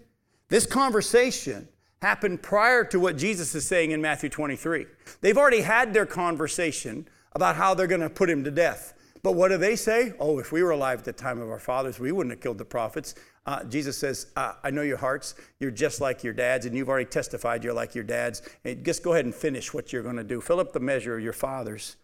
This 0.49 0.67
conversation 0.67 1.69
happened 2.03 2.43
prior 2.43 2.83
to 2.87 2.99
what 2.99 3.17
Jesus 3.17 3.55
is 3.55 3.65
saying 3.65 3.93
in 3.93 4.03
Matthew 4.03 4.29
23. 4.29 4.87
They've 5.21 5.39
already 5.39 5.61
had 5.61 5.95
their 5.95 6.07
conversation 6.07 7.07
about 7.33 7.55
how 7.55 7.75
they're 7.75 7.87
going 7.87 8.01
to 8.01 8.11
put 8.11 8.29
him 8.29 8.43
to 8.43 8.51
death. 8.51 8.95
But 9.23 9.33
what 9.33 9.49
do 9.49 9.59
they 9.59 9.77
say? 9.77 10.15
Oh, 10.21 10.39
if 10.39 10.53
we 10.53 10.63
were 10.63 10.71
alive 10.71 11.01
at 11.01 11.05
the 11.05 11.13
time 11.13 11.41
of 11.41 11.51
our 11.51 11.59
fathers, 11.59 11.99
we 11.99 12.13
wouldn't 12.13 12.33
have 12.33 12.41
killed 12.41 12.59
the 12.59 12.65
prophets. 12.65 13.15
Uh, 13.47 13.63
Jesus 13.65 13.97
says, 13.97 14.27
I 14.37 14.71
know 14.71 14.83
your 14.83 14.97
hearts. 14.97 15.37
You're 15.61 15.71
just 15.71 16.01
like 16.01 16.25
your 16.25 16.33
dads, 16.33 16.67
and 16.67 16.75
you've 16.75 16.89
already 16.89 17.07
testified 17.07 17.63
you're 17.63 17.73
like 17.73 17.95
your 17.95 18.03
dads. 18.03 18.43
And 18.65 18.85
just 18.85 19.05
go 19.05 19.13
ahead 19.13 19.25
and 19.25 19.35
finish 19.35 19.73
what 19.73 19.93
you're 19.93 20.03
going 20.03 20.17
to 20.17 20.25
do. 20.25 20.41
Fill 20.41 20.59
up 20.59 20.73
the 20.73 20.81
measure 20.81 21.17
of 21.17 21.23
your 21.23 21.33
fathers. 21.33 21.97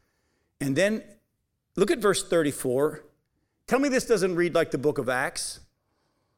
And 0.60 0.76
then 0.76 1.02
look 1.74 1.90
at 1.90 1.98
verse 1.98 2.26
34. 2.28 3.02
Tell 3.66 3.80
me 3.80 3.88
this 3.88 4.06
doesn't 4.06 4.36
read 4.36 4.54
like 4.54 4.70
the 4.70 4.78
book 4.78 4.98
of 4.98 5.08
Acts. 5.08 5.60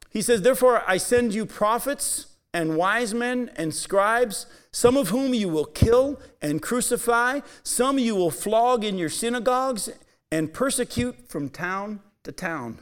He 0.09 0.23
says, 0.23 0.41
Therefore, 0.41 0.83
I 0.87 0.97
send 0.97 1.35
you 1.35 1.45
prophets 1.45 2.27
and 2.51 2.75
wise 2.75 3.13
men 3.13 3.51
and 3.57 3.75
scribes, 3.75 4.47
some 4.71 4.97
of 4.97 5.09
whom 5.09 5.35
you 5.35 5.49
will 5.49 5.65
kill 5.65 6.19
and 6.41 6.61
crucify, 6.61 7.41
some 7.61 7.99
you 7.99 8.15
will 8.15 8.31
flog 8.31 8.83
in 8.83 8.97
your 8.97 9.09
synagogues 9.09 9.89
and 10.31 10.51
persecute 10.51 11.29
from 11.29 11.49
town 11.49 11.99
to 12.23 12.31
town 12.31 12.79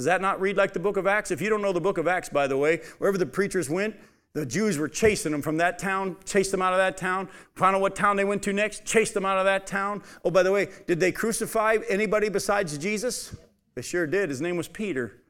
does 0.00 0.06
that 0.06 0.22
not 0.22 0.40
read 0.40 0.56
like 0.56 0.72
the 0.72 0.80
book 0.80 0.96
of 0.96 1.06
Acts? 1.06 1.30
If 1.30 1.42
you 1.42 1.50
don't 1.50 1.60
know 1.60 1.74
the 1.74 1.80
book 1.80 1.98
of 1.98 2.08
Acts, 2.08 2.30
by 2.30 2.46
the 2.46 2.56
way, 2.56 2.80
wherever 2.96 3.18
the 3.18 3.26
preachers 3.26 3.68
went, 3.68 3.94
the 4.32 4.46
Jews 4.46 4.78
were 4.78 4.88
chasing 4.88 5.30
them 5.30 5.42
from 5.42 5.58
that 5.58 5.78
town, 5.78 6.16
chased 6.24 6.52
them 6.52 6.62
out 6.62 6.72
of 6.72 6.78
that 6.78 6.96
town. 6.96 7.28
found 7.54 7.76
out 7.76 7.82
what 7.82 7.94
town 7.94 8.16
they 8.16 8.24
went 8.24 8.42
to 8.44 8.54
next, 8.54 8.86
chased 8.86 9.12
them 9.12 9.26
out 9.26 9.36
of 9.36 9.44
that 9.44 9.66
town. 9.66 10.02
Oh, 10.24 10.30
by 10.30 10.42
the 10.42 10.52
way, 10.52 10.68
did 10.86 11.00
they 11.00 11.12
crucify 11.12 11.76
anybody 11.90 12.30
besides 12.30 12.78
Jesus? 12.78 13.36
They 13.74 13.82
sure 13.82 14.06
did. 14.06 14.30
His 14.30 14.40
name 14.40 14.56
was 14.56 14.68
Peter. 14.68 15.20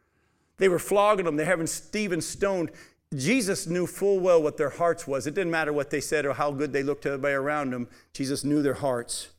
They 0.58 0.68
were 0.68 0.78
flogging 0.78 1.26
him, 1.26 1.34
they're 1.34 1.44
having 1.44 1.66
Stephen 1.66 2.20
stoned. 2.20 2.70
Jesus 3.16 3.66
knew 3.66 3.88
full 3.88 4.20
well 4.20 4.40
what 4.40 4.56
their 4.56 4.70
hearts 4.70 5.04
was. 5.04 5.26
It 5.26 5.34
didn't 5.34 5.50
matter 5.50 5.72
what 5.72 5.90
they 5.90 6.00
said 6.00 6.24
or 6.24 6.32
how 6.32 6.52
good 6.52 6.72
they 6.72 6.84
looked 6.84 7.02
to 7.02 7.08
everybody 7.08 7.34
around 7.34 7.72
them. 7.72 7.88
Jesus 8.12 8.44
knew 8.44 8.62
their 8.62 8.74
hearts. 8.74 9.30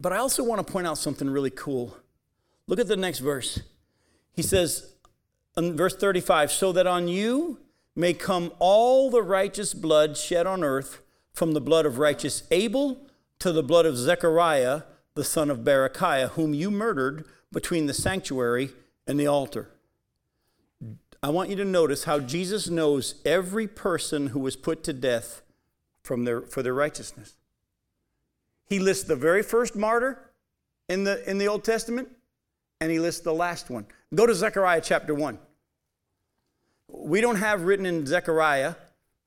But 0.00 0.12
I 0.12 0.18
also 0.18 0.44
want 0.44 0.64
to 0.64 0.72
point 0.72 0.86
out 0.86 0.98
something 0.98 1.28
really 1.28 1.50
cool. 1.50 1.96
Look 2.68 2.80
at 2.80 2.88
the 2.88 2.96
next 2.96 3.20
verse. 3.20 3.60
He 4.32 4.42
says, 4.42 4.94
in 5.56 5.76
verse 5.76 5.96
35, 5.96 6.50
so 6.50 6.72
that 6.72 6.86
on 6.86 7.08
you 7.08 7.58
may 7.94 8.12
come 8.12 8.52
all 8.58 9.10
the 9.10 9.22
righteous 9.22 9.72
blood 9.72 10.16
shed 10.16 10.46
on 10.46 10.62
earth, 10.62 11.00
from 11.32 11.52
the 11.52 11.60
blood 11.60 11.84
of 11.84 11.98
righteous 11.98 12.44
Abel 12.50 13.06
to 13.38 13.52
the 13.52 13.62
blood 13.62 13.84
of 13.84 13.96
Zechariah, 13.96 14.82
the 15.14 15.24
son 15.24 15.50
of 15.50 15.58
Berechiah, 15.58 16.30
whom 16.30 16.54
you 16.54 16.70
murdered 16.70 17.26
between 17.52 17.84
the 17.86 17.94
sanctuary 17.94 18.70
and 19.06 19.20
the 19.20 19.26
altar. 19.26 19.68
I 21.22 21.28
want 21.28 21.50
you 21.50 21.56
to 21.56 21.64
notice 21.64 22.04
how 22.04 22.20
Jesus 22.20 22.68
knows 22.70 23.20
every 23.24 23.68
person 23.68 24.28
who 24.28 24.40
was 24.40 24.56
put 24.56 24.82
to 24.84 24.94
death 24.94 25.42
from 26.02 26.24
their, 26.24 26.40
for 26.40 26.62
their 26.62 26.74
righteousness. 26.74 27.36
He 28.64 28.78
lists 28.78 29.04
the 29.04 29.16
very 29.16 29.42
first 29.42 29.76
martyr 29.76 30.30
in 30.88 31.04
the, 31.04 31.28
in 31.28 31.36
the 31.36 31.48
Old 31.48 31.64
Testament, 31.64 32.08
and 32.80 32.90
he 32.90 32.98
lists 32.98 33.22
the 33.22 33.32
last 33.32 33.70
one. 33.70 33.86
Go 34.14 34.26
to 34.26 34.34
Zechariah 34.34 34.80
chapter 34.82 35.14
1. 35.14 35.38
We 36.88 37.20
don't 37.20 37.36
have 37.36 37.62
written 37.62 37.86
in 37.86 38.06
Zechariah 38.06 38.74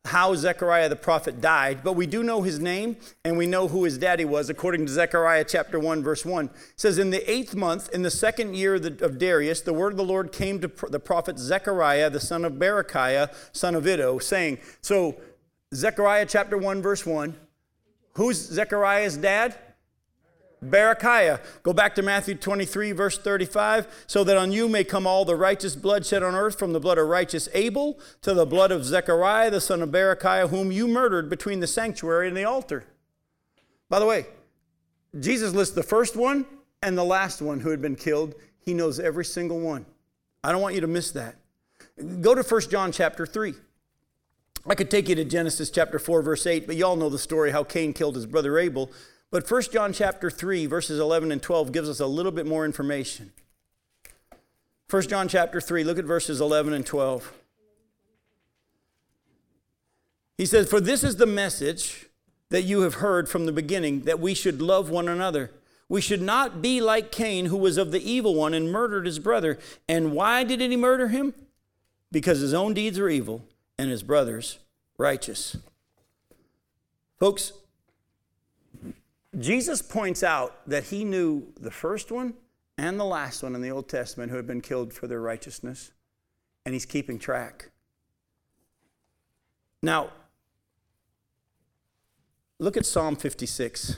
how 0.06 0.34
Zechariah 0.34 0.88
the 0.88 0.96
prophet 0.96 1.42
died, 1.42 1.84
but 1.84 1.94
we 1.94 2.08
do 2.08 2.24
know 2.24 2.42
his 2.42 2.58
name 2.60 2.96
and 3.26 3.38
we 3.38 3.46
know 3.46 3.68
who 3.68 3.84
his 3.84 3.98
daddy 3.98 4.24
was 4.24 4.50
according 4.50 4.86
to 4.86 4.92
Zechariah 4.92 5.44
chapter 5.48 5.78
1 5.78 6.02
verse 6.02 6.26
1. 6.26 6.46
It 6.46 6.52
says 6.78 6.98
in 6.98 7.10
the 7.10 7.20
8th 7.20 7.54
month 7.56 7.90
in 7.94 8.02
the 8.02 8.10
second 8.10 8.56
year 8.56 8.76
of, 8.76 9.20
Darius 9.20 9.62
the 9.62 9.74
word 9.74 9.94
of 9.94 9.98
the 9.98 10.06
Lord 10.06 10.32
came 10.32 10.60
to 10.62 10.72
the 10.90 11.00
prophet 11.00 11.38
Zechariah 11.38 12.10
the 12.10 12.20
son 12.20 12.46
of 12.46 12.54
Berechiah 12.54 13.34
son 13.52 13.76
of 13.76 13.86
Iddo 13.86 14.20
saying 14.20 14.60
so 14.82 15.20
Zechariah 15.76 16.26
chapter 16.28 16.58
1 16.58 16.82
verse 16.82 17.06
1 17.06 17.36
who's 18.14 18.38
Zechariah's 18.38 19.18
dad? 19.18 19.58
Berechiah. 20.64 21.40
Go 21.64 21.74
back 21.74 21.96
to 21.96 22.02
Matthew 22.02 22.36
23, 22.36 22.92
verse 22.92 23.18
35. 23.18 24.06
So 24.08 24.24
that 24.24 24.38
on 24.38 24.52
you 24.52 24.68
may 24.68 24.84
come 24.84 25.08
all 25.08 25.26
the 25.26 25.36
righteous 25.36 25.76
blood 25.76 26.06
shed 26.06 26.24
on 26.24 26.36
earth, 26.36 26.60
from 26.60 26.74
the 26.74 26.80
blood 26.80 26.98
of 26.98 27.08
righteous 27.08 27.48
Abel 27.54 28.00
to 28.22 28.34
the 28.34 28.46
blood 28.46 28.72
of 28.72 28.86
Zechariah, 28.86 29.52
the 29.52 29.62
son 29.62 29.82
of 29.82 29.90
Berechiah, 29.90 30.50
whom 30.50 30.72
you 30.72 30.88
murdered 30.88 31.30
between 31.30 31.60
the 31.60 31.68
sanctuary 31.68 32.28
and 32.28 32.38
the 32.38 32.44
altar. 32.44 32.86
By 33.88 34.00
the 34.00 34.06
way, 34.06 34.26
Jesus 35.20 35.54
lists 35.54 35.76
the 35.76 35.84
first 35.84 36.16
one 36.16 36.46
and 36.82 36.98
the 36.98 37.04
last 37.04 37.42
one 37.42 37.60
who 37.60 37.70
had 37.70 37.82
been 37.82 37.96
killed. 37.96 38.36
He 38.60 38.74
knows 38.74 39.00
every 39.00 39.26
single 39.26 39.60
one. 39.60 39.86
I 40.44 40.52
don't 40.52 40.62
want 40.62 40.76
you 40.76 40.82
to 40.82 40.88
miss 40.88 41.12
that. 41.12 41.36
Go 42.22 42.36
to 42.36 42.44
1 42.44 42.62
John 42.70 42.92
chapter 42.92 43.26
3. 43.26 43.54
I 44.68 44.76
could 44.76 44.92
take 44.92 45.10
you 45.10 45.16
to 45.16 45.26
Genesis 45.26 45.70
chapter 45.70 46.00
4, 46.00 46.22
verse 46.22 46.46
8, 46.46 46.68
but 46.68 46.76
y'all 46.76 46.96
know 46.96 47.10
the 47.10 47.18
story 47.18 47.52
how 47.52 47.64
Cain 47.64 47.94
killed 47.94 48.16
his 48.16 48.26
brother 48.26 48.60
Abel. 48.60 48.92
But 49.32 49.50
1 49.50 49.62
John 49.72 49.94
chapter 49.94 50.30
3, 50.30 50.66
verses 50.66 51.00
11 51.00 51.32
and 51.32 51.42
12 51.42 51.72
gives 51.72 51.88
us 51.88 52.00
a 52.00 52.08
little 52.08 52.32
bit 52.32 52.48
more 52.48 52.66
information. 52.66 53.32
1 54.90 55.04
John 55.04 55.28
chapter 55.28 55.62
3, 55.62 55.84
look 55.84 56.00
at 56.00 56.06
verses 56.06 56.42
11 56.42 56.74
and 56.74 56.86
12. 56.86 57.32
He 60.38 60.46
says, 60.46 60.68
For 60.70 60.80
this 60.80 61.04
is 61.04 61.18
the 61.18 61.28
message 61.28 62.08
that 62.50 62.64
you 62.64 62.82
have 62.82 62.96
heard 62.96 63.30
from 63.30 63.46
the 63.46 63.52
beginning, 63.52 64.02
that 64.02 64.20
we 64.20 64.34
should 64.34 64.62
love 64.62 64.90
one 64.90 65.08
another. 65.08 65.52
We 65.88 66.02
should 66.02 66.22
not 66.22 66.62
be 66.62 66.82
like 66.82 67.12
Cain, 67.12 67.48
who 67.48 67.58
was 67.58 67.78
of 67.78 67.92
the 67.92 68.02
evil 68.02 68.34
one 68.34 68.54
and 68.54 68.72
murdered 68.72 69.06
his 69.06 69.20
brother. 69.20 69.60
And 69.88 70.14
why 70.14 70.44
did 70.44 70.62
he 70.62 70.76
murder 70.76 71.10
him? 71.10 71.34
Because 72.12 72.40
his 72.40 72.54
own 72.54 72.74
deeds 72.74 72.98
were 72.98 73.10
evil 73.10 73.44
and 73.78 73.92
his 73.92 74.02
brother's 74.02 74.60
righteous. 74.98 75.58
Folks, 77.20 77.54
Jesus 79.38 79.82
points 79.82 80.24
out 80.24 80.68
that 80.68 80.86
he 80.86 81.04
knew 81.04 81.54
the 81.60 81.70
first 81.70 82.12
one 82.12 82.34
and 82.78 83.00
the 83.00 83.06
last 83.06 83.44
one 83.44 83.56
in 83.56 83.62
the 83.62 83.70
Old 83.70 83.88
Testament 83.88 84.32
who 84.32 84.38
had 84.38 84.48
been 84.48 84.62
killed 84.62 84.94
for 84.94 85.06
their 85.06 85.22
righteousness, 85.22 85.92
and 86.66 86.74
he's 86.74 86.86
keeping 86.86 87.20
track. 87.20 87.72
Now, 89.84 90.12
look 92.58 92.76
at 92.76 92.86
Psalm 92.86 93.16
56. 93.16 93.98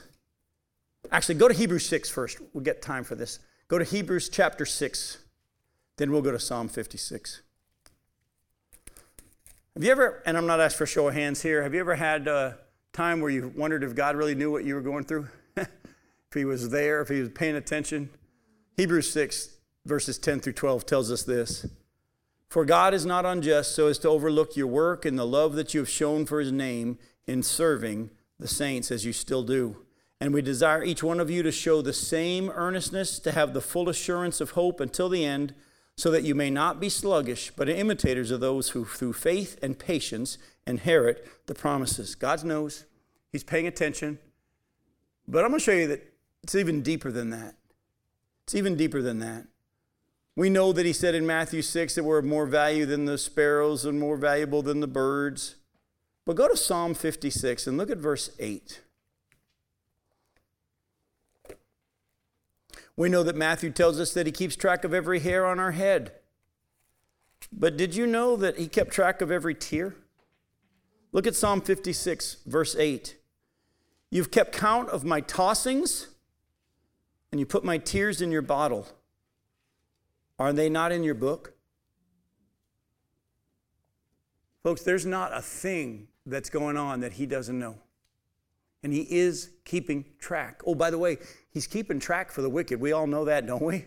Actually, 1.11 1.35
go 1.35 1.47
to 1.47 1.53
Hebrews 1.53 1.85
6 1.85 2.09
first. 2.09 2.39
We'll 2.53 2.63
get 2.63 2.81
time 2.81 3.03
for 3.03 3.15
this. 3.15 3.39
Go 3.67 3.77
to 3.79 3.85
Hebrews 3.85 4.29
chapter 4.29 4.65
6, 4.65 5.19
then 5.95 6.11
we'll 6.11 6.21
go 6.21 6.31
to 6.31 6.39
Psalm 6.39 6.67
56. 6.67 7.41
Have 9.75 9.83
you 9.83 9.91
ever, 9.91 10.21
and 10.25 10.37
I'm 10.37 10.45
not 10.45 10.59
asking 10.59 10.77
for 10.79 10.83
a 10.83 10.87
show 10.87 11.07
of 11.07 11.13
hands 11.13 11.41
here, 11.41 11.63
have 11.63 11.73
you 11.73 11.79
ever 11.79 11.95
had 11.95 12.27
a 12.27 12.57
time 12.93 13.21
where 13.21 13.31
you 13.31 13.51
wondered 13.55 13.83
if 13.83 13.95
God 13.95 14.15
really 14.15 14.35
knew 14.35 14.51
what 14.51 14.65
you 14.65 14.75
were 14.75 14.81
going 14.81 15.03
through? 15.03 15.27
if 15.57 15.67
he 16.33 16.45
was 16.45 16.69
there, 16.69 17.01
if 17.01 17.09
he 17.09 17.19
was 17.19 17.29
paying 17.29 17.55
attention? 17.55 18.09
Hebrews 18.77 19.11
6, 19.11 19.57
verses 19.85 20.17
10 20.17 20.39
through 20.39 20.53
12 20.53 20.85
tells 20.85 21.11
us 21.11 21.23
this 21.23 21.65
For 22.49 22.65
God 22.65 22.93
is 22.93 23.05
not 23.05 23.25
unjust 23.25 23.75
so 23.75 23.87
as 23.87 23.97
to 23.99 24.09
overlook 24.09 24.55
your 24.55 24.67
work 24.67 25.05
and 25.05 25.17
the 25.17 25.25
love 25.25 25.53
that 25.53 25.73
you 25.73 25.79
have 25.79 25.89
shown 25.89 26.25
for 26.25 26.39
his 26.39 26.51
name 26.51 26.97
in 27.27 27.43
serving 27.43 28.09
the 28.39 28.47
saints 28.47 28.91
as 28.91 29.05
you 29.05 29.13
still 29.13 29.43
do. 29.43 29.77
And 30.19 30.33
we 30.33 30.41
desire 30.41 30.83
each 30.83 31.01
one 31.01 31.19
of 31.19 31.31
you 31.31 31.41
to 31.43 31.51
show 31.51 31.81
the 31.81 31.93
same 31.93 32.49
earnestness, 32.51 33.19
to 33.19 33.31
have 33.31 33.53
the 33.53 33.61
full 33.61 33.89
assurance 33.89 34.39
of 34.39 34.51
hope 34.51 34.79
until 34.79 35.09
the 35.09 35.25
end 35.25 35.53
so 35.97 36.09
that 36.11 36.23
you 36.23 36.33
may 36.33 36.49
not 36.49 36.79
be 36.79 36.89
sluggish, 36.89 37.51
but 37.55 37.69
imitators 37.69 38.31
of 38.31 38.39
those 38.39 38.69
who, 38.69 38.85
through 38.85 39.13
faith 39.13 39.57
and 39.61 39.77
patience, 39.77 40.37
inherit 40.65 41.27
the 41.47 41.55
promises. 41.55 42.15
God 42.15 42.43
knows, 42.43 42.85
He's 43.31 43.43
paying 43.43 43.67
attention. 43.67 44.19
But 45.27 45.45
I'm 45.45 45.51
going 45.51 45.59
to 45.59 45.63
show 45.63 45.71
you 45.71 45.87
that 45.87 46.13
it's 46.43 46.55
even 46.55 46.81
deeper 46.81 47.11
than 47.11 47.29
that. 47.29 47.55
It's 48.43 48.55
even 48.55 48.75
deeper 48.75 49.01
than 49.01 49.19
that. 49.19 49.45
We 50.35 50.49
know 50.49 50.73
that 50.73 50.85
He 50.85 50.93
said 50.93 51.15
in 51.15 51.25
Matthew 51.25 51.61
6 51.61 51.95
that 51.95 52.03
we're 52.03 52.19
of 52.19 52.25
more 52.25 52.45
value 52.45 52.85
than 52.85 53.05
the 53.05 53.17
sparrows 53.17 53.85
and 53.85 53.99
more 53.99 54.17
valuable 54.17 54.61
than 54.61 54.79
the 54.79 54.87
birds. 54.87 55.55
But 56.25 56.35
go 56.35 56.47
to 56.47 56.57
Psalm 56.57 56.93
56 56.93 57.67
and 57.67 57.77
look 57.77 57.89
at 57.89 57.97
verse 57.97 58.31
8. 58.39 58.81
We 63.01 63.09
know 63.09 63.23
that 63.23 63.35
Matthew 63.35 63.71
tells 63.71 63.99
us 63.99 64.13
that 64.13 64.27
he 64.27 64.31
keeps 64.31 64.55
track 64.55 64.83
of 64.83 64.93
every 64.93 65.21
hair 65.21 65.43
on 65.47 65.59
our 65.59 65.71
head. 65.71 66.11
But 67.51 67.75
did 67.75 67.95
you 67.95 68.05
know 68.05 68.35
that 68.35 68.59
he 68.59 68.67
kept 68.67 68.91
track 68.91 69.21
of 69.21 69.31
every 69.31 69.55
tear? 69.55 69.95
Look 71.11 71.25
at 71.25 71.35
Psalm 71.35 71.61
56, 71.61 72.43
verse 72.45 72.75
8. 72.75 73.17
You've 74.11 74.29
kept 74.29 74.55
count 74.55 74.89
of 74.89 75.03
my 75.03 75.19
tossings, 75.19 76.09
and 77.31 77.39
you 77.39 77.45
put 77.47 77.63
my 77.63 77.79
tears 77.79 78.21
in 78.21 78.31
your 78.31 78.43
bottle. 78.43 78.87
Are 80.37 80.53
they 80.53 80.69
not 80.69 80.91
in 80.91 81.03
your 81.03 81.15
book? 81.15 81.55
Folks, 84.61 84.83
there's 84.83 85.07
not 85.07 85.35
a 85.35 85.41
thing 85.41 86.07
that's 86.27 86.51
going 86.51 86.77
on 86.77 86.99
that 86.99 87.13
he 87.13 87.25
doesn't 87.25 87.57
know. 87.57 87.79
And 88.83 88.91
he 88.91 89.01
is 89.01 89.51
keeping 89.63 90.05
track. 90.19 90.61
Oh, 90.65 90.75
by 90.75 90.89
the 90.89 90.97
way, 90.97 91.17
he's 91.51 91.67
keeping 91.67 91.99
track 91.99 92.31
for 92.31 92.41
the 92.41 92.49
wicked. 92.49 92.79
We 92.79 92.91
all 92.91 93.07
know 93.07 93.25
that, 93.25 93.45
don't 93.45 93.61
we? 93.61 93.85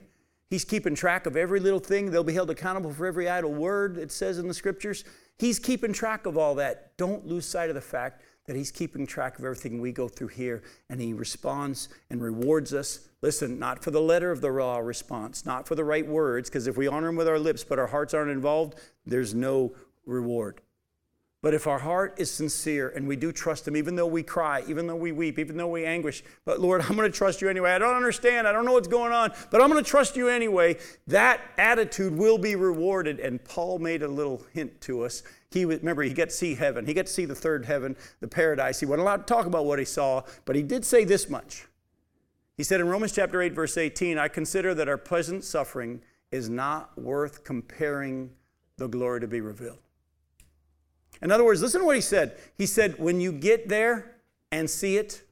He's 0.51 0.65
keeping 0.65 0.95
track 0.95 1.27
of 1.27 1.37
every 1.37 1.59
little 1.59 1.81
thing. 1.81 2.11
They'll 2.11 2.23
be 2.23 2.35
held 2.35 2.51
accountable 2.51 2.93
for 2.93 3.07
every 3.07 3.29
idle 3.29 3.53
word 3.53 3.99
it 3.99 4.13
says 4.13 4.39
in 4.39 4.47
the 4.47 4.55
scriptures. 4.55 5.05
He's 5.39 5.59
keeping 5.59 5.93
track 5.93 6.27
of 6.27 6.39
all 6.39 6.55
that. 6.57 6.97
Don't 6.97 7.27
lose 7.27 7.47
sight 7.47 7.71
of 7.71 7.75
the 7.75 7.81
fact 7.81 8.23
that 8.47 8.55
He's 8.55 8.71
keeping 8.71 9.07
track 9.07 9.39
of 9.39 9.45
everything 9.45 9.81
we 9.81 9.91
go 9.91 10.07
through 10.07 10.29
here, 10.29 10.63
and 10.89 11.01
He 11.01 11.13
responds 11.13 11.89
and 12.11 12.23
rewards 12.23 12.73
us. 12.75 13.09
Listen, 13.23 13.59
not 13.59 13.83
for 13.83 13.91
the 13.91 14.01
letter 14.01 14.31
of 14.31 14.43
the 14.43 14.53
raw 14.53 14.79
response, 14.79 15.47
not 15.47 15.67
for 15.67 15.75
the 15.75 15.85
right 15.85 16.07
words, 16.07 16.51
because 16.51 16.67
if 16.67 16.77
we 16.77 16.87
honor 16.87 17.09
Him 17.09 17.17
with 17.17 17.27
our 17.27 17.39
lips 17.39 17.65
but 17.65 17.79
our 17.79 17.87
hearts 17.87 18.15
aren't 18.15 18.31
involved, 18.31 18.79
there's 19.07 19.35
no 19.35 19.75
reward. 20.05 20.61
But 21.45 21.53
if 21.53 21.67
our 21.67 21.79
heart 21.79 22.15
is 22.17 22.31
sincere 22.31 22.89
and 22.89 23.07
we 23.07 23.17
do 23.17 23.31
trust 23.31 23.69
Him, 23.69 23.77
even 23.77 23.97
though 23.97 24.07
we 24.07 24.23
cry, 24.23 24.65
even 24.67 24.87
though 24.87 24.97
we 24.97 25.13
weep, 25.13 25.39
even 25.39 25.59
though 25.59 25.69
we 25.69 25.85
anguish, 25.85 26.25
but 26.47 26.59
Lord, 26.59 26.81
I'm 26.89 26.97
going 26.97 27.13
to 27.13 27.15
trust 27.15 27.43
you 27.43 27.51
anyway. 27.51 27.73
I 27.73 27.79
don't 27.79 27.95
understand. 27.95 28.49
I 28.49 28.53
don't 28.53 28.65
know 28.65 28.73
what's 28.73 28.89
going 28.89 29.13
on, 29.13 29.31
but 29.51 29.61
I'm 29.61 29.69
going 29.69 29.85
to 29.85 29.89
trust 29.89 30.17
you 30.17 30.31
anyway. 30.31 30.79
That 31.07 31.43
attitude 31.59 32.17
will 32.17 32.39
be 32.39 32.57
rewarded. 32.57 33.21
And 33.21 33.45
Paul 33.45 33.79
made 33.79 34.03
a 34.03 34.09
little 34.09 34.43
hint 34.55 34.81
to 34.83 35.03
us. 35.03 35.23
He 35.51 35.67
remember 35.67 36.03
he 36.03 36.15
got 36.15 36.31
to 36.31 36.35
see 36.35 36.55
heaven. 36.55 36.87
He 36.87 36.95
got 36.95 37.09
to 37.09 37.13
see 37.13 37.27
the 37.27 37.35
third 37.35 37.67
heaven, 37.67 37.95
the 38.21 38.29
paradise. 38.29 38.81
He 38.81 38.87
wasn't 38.87 39.03
allowed 39.03 39.27
to 39.27 39.35
talk 39.35 39.45
about 39.45 39.67
what 39.67 39.79
he 39.79 39.85
saw, 39.85 40.23
but 40.47 40.57
he 40.57 40.63
did 40.63 40.83
say 40.83 41.05
this 41.05 41.29
much. 41.29 41.67
He 42.57 42.63
said 42.63 42.81
in 42.81 42.89
Romans 42.89 43.13
chapter 43.13 43.43
8, 43.43 43.53
verse 43.53 43.77
18, 43.77 44.17
I 44.17 44.29
consider 44.29 44.73
that 44.77 44.89
our 44.89 44.97
present 44.97 45.45
suffering 45.45 46.01
is 46.31 46.49
not 46.49 46.99
worth 46.99 47.45
comparing 47.45 48.31
the 48.79 48.89
glory 48.89 49.21
to 49.21 49.29
be 49.29 49.43
revealed. 49.43 49.81
In 51.23 51.31
other 51.31 51.45
words, 51.45 51.63
listen 51.63 51.81
to 51.81 51.87
what 51.87 51.97
he 51.97 52.03
said. 52.03 52.37
He 52.57 52.67
said, 52.67 52.99
when 52.99 53.21
you 53.21 53.33
get 53.33 53.69
there 53.69 54.17
and 54.51 54.69
see 54.69 54.97
it, 54.97 55.23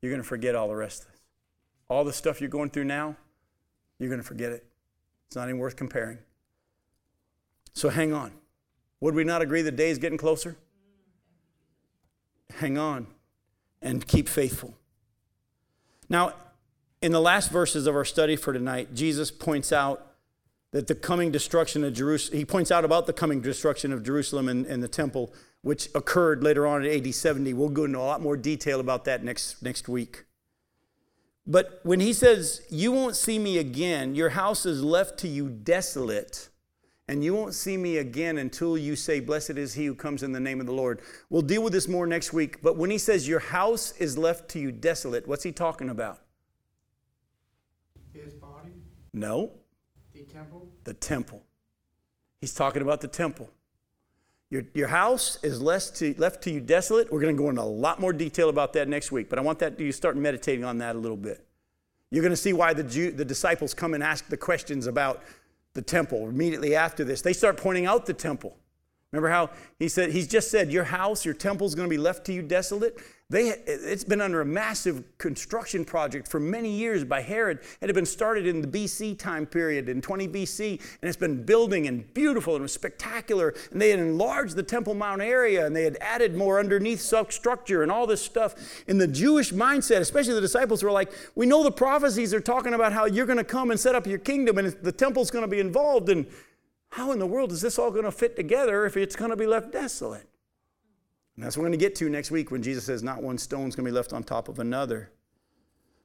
you're 0.00 0.10
going 0.10 0.22
to 0.22 0.28
forget 0.28 0.54
all 0.54 0.68
the 0.68 0.76
rest 0.76 1.02
of 1.02 1.12
this. 1.12 1.20
All 1.88 2.04
the 2.04 2.12
stuff 2.12 2.40
you're 2.40 2.50
going 2.50 2.70
through 2.70 2.84
now, 2.84 3.16
you're 3.98 4.10
going 4.10 4.20
to 4.20 4.26
forget 4.26 4.52
it. 4.52 4.64
It's 5.26 5.36
not 5.36 5.48
even 5.48 5.58
worth 5.58 5.76
comparing. 5.76 6.18
So 7.72 7.88
hang 7.88 8.12
on. 8.12 8.32
Would 9.00 9.14
we 9.14 9.24
not 9.24 9.42
agree 9.42 9.62
the 9.62 9.70
day 9.70 9.90
is 9.90 9.98
getting 9.98 10.18
closer? 10.18 10.56
Hang 12.58 12.76
on 12.78 13.06
and 13.80 14.06
keep 14.06 14.28
faithful. 14.28 14.74
Now, 16.08 16.32
in 17.00 17.12
the 17.12 17.20
last 17.20 17.50
verses 17.50 17.86
of 17.86 17.94
our 17.94 18.04
study 18.04 18.34
for 18.34 18.52
tonight, 18.52 18.94
Jesus 18.94 19.30
points 19.30 19.72
out 19.72 20.07
that 20.70 20.86
the 20.86 20.94
coming 20.94 21.30
destruction 21.30 21.82
of 21.82 21.94
Jerusalem, 21.94 22.38
he 22.38 22.44
points 22.44 22.70
out 22.70 22.84
about 22.84 23.06
the 23.06 23.12
coming 23.12 23.40
destruction 23.40 23.92
of 23.92 24.02
Jerusalem 24.02 24.48
and, 24.48 24.66
and, 24.66 24.82
the 24.82 24.88
temple, 24.88 25.32
which 25.62 25.88
occurred 25.94 26.42
later 26.42 26.66
on 26.66 26.84
in 26.84 27.06
AD 27.06 27.14
70. 27.14 27.54
We'll 27.54 27.70
go 27.70 27.84
into 27.84 27.98
a 27.98 28.00
lot 28.00 28.20
more 28.20 28.36
detail 28.36 28.80
about 28.80 29.04
that 29.06 29.24
next, 29.24 29.62
next 29.62 29.88
week. 29.88 30.24
But 31.46 31.80
when 31.82 32.00
he 32.00 32.12
says, 32.12 32.66
You 32.68 32.92
won't 32.92 33.16
see 33.16 33.38
me 33.38 33.56
again, 33.56 34.14
your 34.14 34.30
house 34.30 34.66
is 34.66 34.84
left 34.84 35.18
to 35.20 35.28
you 35.28 35.48
desolate, 35.48 36.50
and 37.08 37.24
you 37.24 37.32
won't 37.32 37.54
see 37.54 37.78
me 37.78 37.96
again 37.96 38.36
until 38.36 38.76
you 38.76 38.94
say, 38.94 39.20
Blessed 39.20 39.52
is 39.52 39.72
he 39.72 39.86
who 39.86 39.94
comes 39.94 40.22
in 40.22 40.32
the 40.32 40.40
name 40.40 40.60
of 40.60 40.66
the 40.66 40.74
Lord. 40.74 41.00
We'll 41.30 41.40
deal 41.40 41.62
with 41.62 41.72
this 41.72 41.88
more 41.88 42.06
next 42.06 42.34
week. 42.34 42.60
But 42.60 42.76
when 42.76 42.90
he 42.90 42.98
says, 42.98 43.26
Your 43.26 43.40
house 43.40 43.92
is 43.92 44.18
left 44.18 44.50
to 44.50 44.58
you 44.58 44.70
desolate, 44.70 45.26
what's 45.26 45.44
he 45.44 45.52
talking 45.52 45.88
about? 45.88 46.20
His 48.12 48.34
body? 48.34 48.74
No 49.14 49.52
temple? 50.38 50.68
The 50.84 50.94
temple. 50.94 51.42
He's 52.40 52.54
talking 52.54 52.82
about 52.82 53.00
the 53.00 53.08
temple. 53.08 53.50
Your, 54.50 54.62
your 54.72 54.88
house 54.88 55.38
is 55.42 55.60
left 55.60 55.96
to, 55.96 56.14
left 56.16 56.42
to 56.44 56.50
you 56.50 56.60
desolate. 56.60 57.12
We're 57.12 57.20
going 57.20 57.36
to 57.36 57.42
go 57.42 57.50
into 57.50 57.62
a 57.62 57.64
lot 57.64 58.00
more 58.00 58.12
detail 58.12 58.48
about 58.48 58.72
that 58.74 58.88
next 58.88 59.12
week, 59.12 59.28
but 59.28 59.38
I 59.38 59.42
want 59.42 59.58
that 59.58 59.78
you 59.78 59.92
start 59.92 60.16
meditating 60.16 60.64
on 60.64 60.78
that 60.78 60.96
a 60.96 60.98
little 60.98 61.16
bit. 61.16 61.44
You're 62.10 62.22
going 62.22 62.32
to 62.32 62.36
see 62.36 62.52
why 62.52 62.72
the, 62.72 62.84
Jew, 62.84 63.10
the 63.10 63.24
disciples 63.24 63.74
come 63.74 63.92
and 63.94 64.02
ask 64.02 64.28
the 64.28 64.36
questions 64.36 64.86
about 64.86 65.22
the 65.74 65.82
temple 65.82 66.28
immediately 66.28 66.74
after 66.74 67.04
this. 67.04 67.20
They 67.20 67.34
start 67.34 67.58
pointing 67.58 67.84
out 67.84 68.06
the 68.06 68.14
temple. 68.14 68.56
Remember 69.12 69.30
how 69.30 69.50
he 69.78 69.88
said, 69.88 70.10
he's 70.10 70.28
just 70.28 70.50
said, 70.50 70.70
Your 70.70 70.84
house, 70.84 71.24
your 71.24 71.34
temple 71.34 71.66
is 71.66 71.74
going 71.74 71.88
to 71.88 71.90
be 71.90 71.98
left 72.00 72.26
to 72.26 72.32
you 72.32 72.42
desolate? 72.42 72.98
They, 73.30 73.48
it's 73.48 74.04
been 74.04 74.22
under 74.22 74.40
a 74.40 74.46
massive 74.46 75.04
construction 75.18 75.84
project 75.84 76.26
for 76.28 76.40
many 76.40 76.70
years 76.70 77.04
by 77.04 77.20
Herod. 77.20 77.58
It 77.82 77.86
had 77.86 77.94
been 77.94 78.06
started 78.06 78.46
in 78.46 78.62
the 78.62 78.66
BC 78.66 79.18
time 79.18 79.44
period, 79.44 79.90
in 79.90 80.00
20 80.00 80.28
BC, 80.28 80.70
and 80.70 81.08
it's 81.08 81.16
been 81.16 81.44
building 81.44 81.86
and 81.86 82.12
beautiful 82.14 82.56
and 82.56 82.70
spectacular. 82.70 83.54
And 83.70 83.82
they 83.82 83.90
had 83.90 83.98
enlarged 83.98 84.56
the 84.56 84.62
Temple 84.62 84.94
Mount 84.94 85.20
area 85.20 85.66
and 85.66 85.76
they 85.76 85.84
had 85.84 85.98
added 86.00 86.34
more 86.34 86.58
underneath 86.58 87.02
structure 87.02 87.82
and 87.82 87.92
all 87.92 88.06
this 88.06 88.22
stuff. 88.22 88.82
In 88.88 88.96
the 88.96 89.06
Jewish 89.06 89.52
mindset, 89.52 90.00
especially 90.00 90.32
the 90.32 90.40
disciples 90.40 90.82
were 90.82 90.90
like, 90.90 91.12
We 91.34 91.44
know 91.44 91.62
the 91.62 91.70
prophecies 91.70 92.32
are 92.32 92.40
talking 92.40 92.72
about 92.72 92.94
how 92.94 93.04
you're 93.04 93.26
going 93.26 93.36
to 93.36 93.44
come 93.44 93.70
and 93.70 93.78
set 93.78 93.94
up 93.94 94.06
your 94.06 94.20
kingdom 94.20 94.56
and 94.56 94.68
the 94.80 94.92
temple's 94.92 95.30
going 95.30 95.44
to 95.44 95.48
be 95.48 95.60
involved. 95.60 96.08
And 96.08 96.26
how 96.90 97.12
in 97.12 97.18
the 97.18 97.26
world 97.26 97.52
is 97.52 97.60
this 97.60 97.78
all 97.78 97.90
going 97.90 98.04
to 98.04 98.12
fit 98.12 98.36
together 98.36 98.86
if 98.86 98.96
it's 98.96 99.16
going 99.16 99.30
to 99.30 99.36
be 99.36 99.46
left 99.46 99.72
desolate? 99.72 100.28
And 101.36 101.44
that's 101.44 101.56
what 101.56 101.62
we're 101.62 101.68
going 101.68 101.78
to 101.78 101.84
get 101.84 101.94
to 101.96 102.08
next 102.08 102.30
week 102.30 102.50
when 102.50 102.62
Jesus 102.62 102.84
says, 102.84 103.02
Not 103.02 103.22
one 103.22 103.38
stone's 103.38 103.76
going 103.76 103.84
to 103.84 103.90
be 103.90 103.94
left 103.94 104.12
on 104.12 104.24
top 104.24 104.48
of 104.48 104.58
another. 104.58 105.10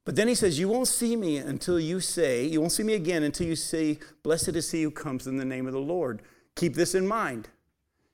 But 0.06 0.16
then 0.16 0.28
he 0.28 0.36
says, 0.36 0.60
You 0.60 0.68
won't 0.68 0.88
see 0.88 1.16
me 1.16 1.38
until 1.38 1.80
you 1.80 2.00
say, 2.00 2.46
You 2.46 2.60
won't 2.60 2.74
see 2.74 2.84
me 2.84 2.94
again 2.94 3.24
until 3.24 3.48
you 3.48 3.56
say, 3.56 4.00
Blessed 4.22 4.50
is 4.50 4.72
he 4.72 4.84
who 4.84 4.92
comes 4.92 5.26
in 5.26 5.38
the 5.38 5.46
name 5.46 5.66
of 5.66 5.74
the 5.74 5.80
Lord. 5.80 6.22
Keep 6.56 6.76
this 6.76 6.94
in 6.94 7.08
mind. 7.08 7.48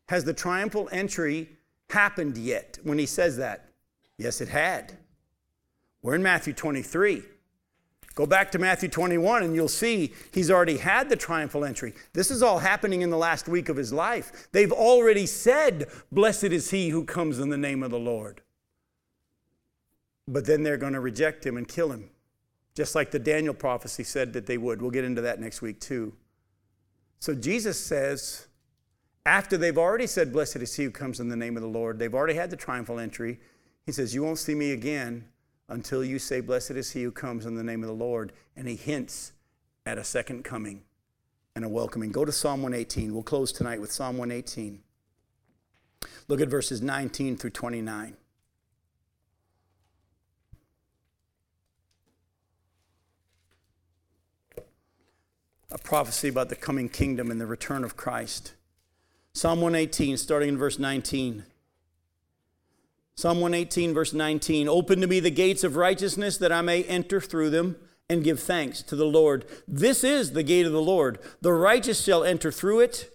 Has 0.07 0.24
the 0.24 0.34
triumphal 0.34 0.88
entry 0.91 1.49
happened 1.89 2.38
yet 2.38 2.80
when 2.84 2.97
he 2.97 3.05
says 3.05 3.38
that? 3.38 3.70
Yes, 4.17 4.41
it 4.41 4.47
had. 4.47 4.97
We're 6.01 6.15
in 6.15 6.24
Matthew 6.24 6.53
23. 6.53 7.24
Go 8.20 8.26
back 8.26 8.51
to 8.51 8.59
Matthew 8.59 8.89
21 8.89 9.43
and 9.43 9.55
you'll 9.55 9.70
see 9.70 10.13
he's 10.34 10.51
already 10.51 10.76
had 10.76 11.07
the 11.07 11.15
triumphal 11.15 11.63
entry. 11.63 11.93
This 12.11 12.32
is 12.32 12.43
all 12.43 12.59
happening 12.59 13.01
in 13.01 13.09
the 13.09 13.17
last 13.17 13.47
week 13.47 13.70
of 13.70 13.78
his 13.78 13.93
life. 13.93 14.49
They've 14.51 14.74
already 14.74 15.26
said, 15.26 15.89
Blessed 16.11 16.43
is 16.43 16.70
he 16.70 16.89
who 16.89 17.05
comes 17.05 17.39
in 17.39 17.47
the 17.47 17.55
name 17.55 17.82
of 17.82 17.91
the 17.91 17.97
Lord. 17.97 18.41
But 20.28 20.45
then 20.45 20.63
they're 20.63 20.76
going 20.76 20.91
to 20.91 20.99
reject 20.99 21.45
him 21.45 21.55
and 21.55 21.65
kill 21.65 21.93
him, 21.93 22.09
just 22.76 22.93
like 22.93 23.09
the 23.09 23.20
Daniel 23.20 23.53
prophecy 23.53 24.03
said 24.03 24.34
that 24.34 24.47
they 24.47 24.57
would. 24.57 24.82
We'll 24.82 24.91
get 24.91 25.05
into 25.05 25.22
that 25.22 25.39
next 25.39 25.61
week 25.61 25.80
too. 25.80 26.11
So 27.20 27.34
Jesus 27.34 27.80
says, 27.80 28.47
after 29.26 29.55
they've 29.55 29.78
already 29.78 30.07
said, 30.07 30.34
Blessed 30.34 30.57
is 30.57 30.76
he 30.76 30.84
who 30.84 30.91
comes 30.91 31.22
in 31.22 31.30
the 31.30 31.38
name 31.38 31.55
of 31.55 31.63
the 31.63 31.70
Lord, 31.70 31.99
they've 31.99 32.13
already 32.13 32.34
had 32.34 32.49
the 32.49 32.57
triumphal 32.57 32.99
entry. 32.99 33.39
He 33.86 33.93
says, 33.93 34.13
You 34.13 34.24
won't 34.24 34.39
see 34.39 34.55
me 34.55 34.74
again 34.74 35.24
until 35.70 36.03
you 36.03 36.20
say, 36.20 36.41
Blessed 36.41 36.72
is 36.72 36.91
he 36.91 37.03
who 37.03 37.11
comes 37.11 37.45
in 37.45 37.55
the 37.55 37.63
name 37.63 37.84
of 37.84 37.88
the 37.88 37.95
Lord. 37.95 38.34
And 38.55 38.67
he 38.67 38.76
hints 38.76 39.32
at 39.86 39.97
a 39.97 40.03
second 40.03 40.43
coming 40.43 40.82
and 41.55 41.63
a 41.63 41.70
welcoming. 41.70 42.11
Go 42.11 42.26
to 42.26 42.32
Psalm 42.32 42.61
118. 42.61 43.13
We'll 43.13 43.24
close 43.24 43.51
tonight 43.51 43.80
with 43.80 43.91
Psalm 43.91 44.17
118. 44.17 44.82
Look 46.28 46.41
at 46.41 46.47
verses 46.47 46.82
19 46.82 47.38
through 47.38 47.49
29. 47.51 48.17
A 55.72 55.78
prophecy 55.78 56.30
about 56.30 56.49
the 56.49 56.55
coming 56.55 56.89
kingdom 56.89 57.30
and 57.30 57.39
the 57.39 57.45
return 57.45 57.84
of 57.84 57.95
Christ. 57.95 58.53
Psalm 59.34 59.61
118, 59.61 60.17
starting 60.17 60.49
in 60.49 60.57
verse 60.57 60.80
19. 60.80 61.45
Psalm 63.20 63.41
118, 63.41 63.93
verse 63.93 64.13
19 64.13 64.70
Open 64.70 65.01
to 65.01 65.07
me 65.07 65.20
the 65.20 65.30
gates 65.30 65.65
of 65.65 65.76
righteousness 65.76 66.38
that 66.38 66.53
I 66.53 66.61
may 66.61 66.86
enter 66.86 67.20
through 67.20 67.49
them 67.49 67.76
and 68.09 68.24
give 68.24 68.39
thanks 68.39 68.82
to 68.84 68.95
the 68.95 69.05
Lord. 69.05 69.43
This 69.67 70.05
is 70.05 70.32
the 70.32 70.41
gate 70.41 70.65
of 70.65 70.72
the 70.72 70.82
Lord. 70.82 71.20
The 71.41 71.51
righteous 71.51 72.01
shall 72.01 72.24
enter 72.24 72.49
through 72.49 72.80
it. 72.80 73.09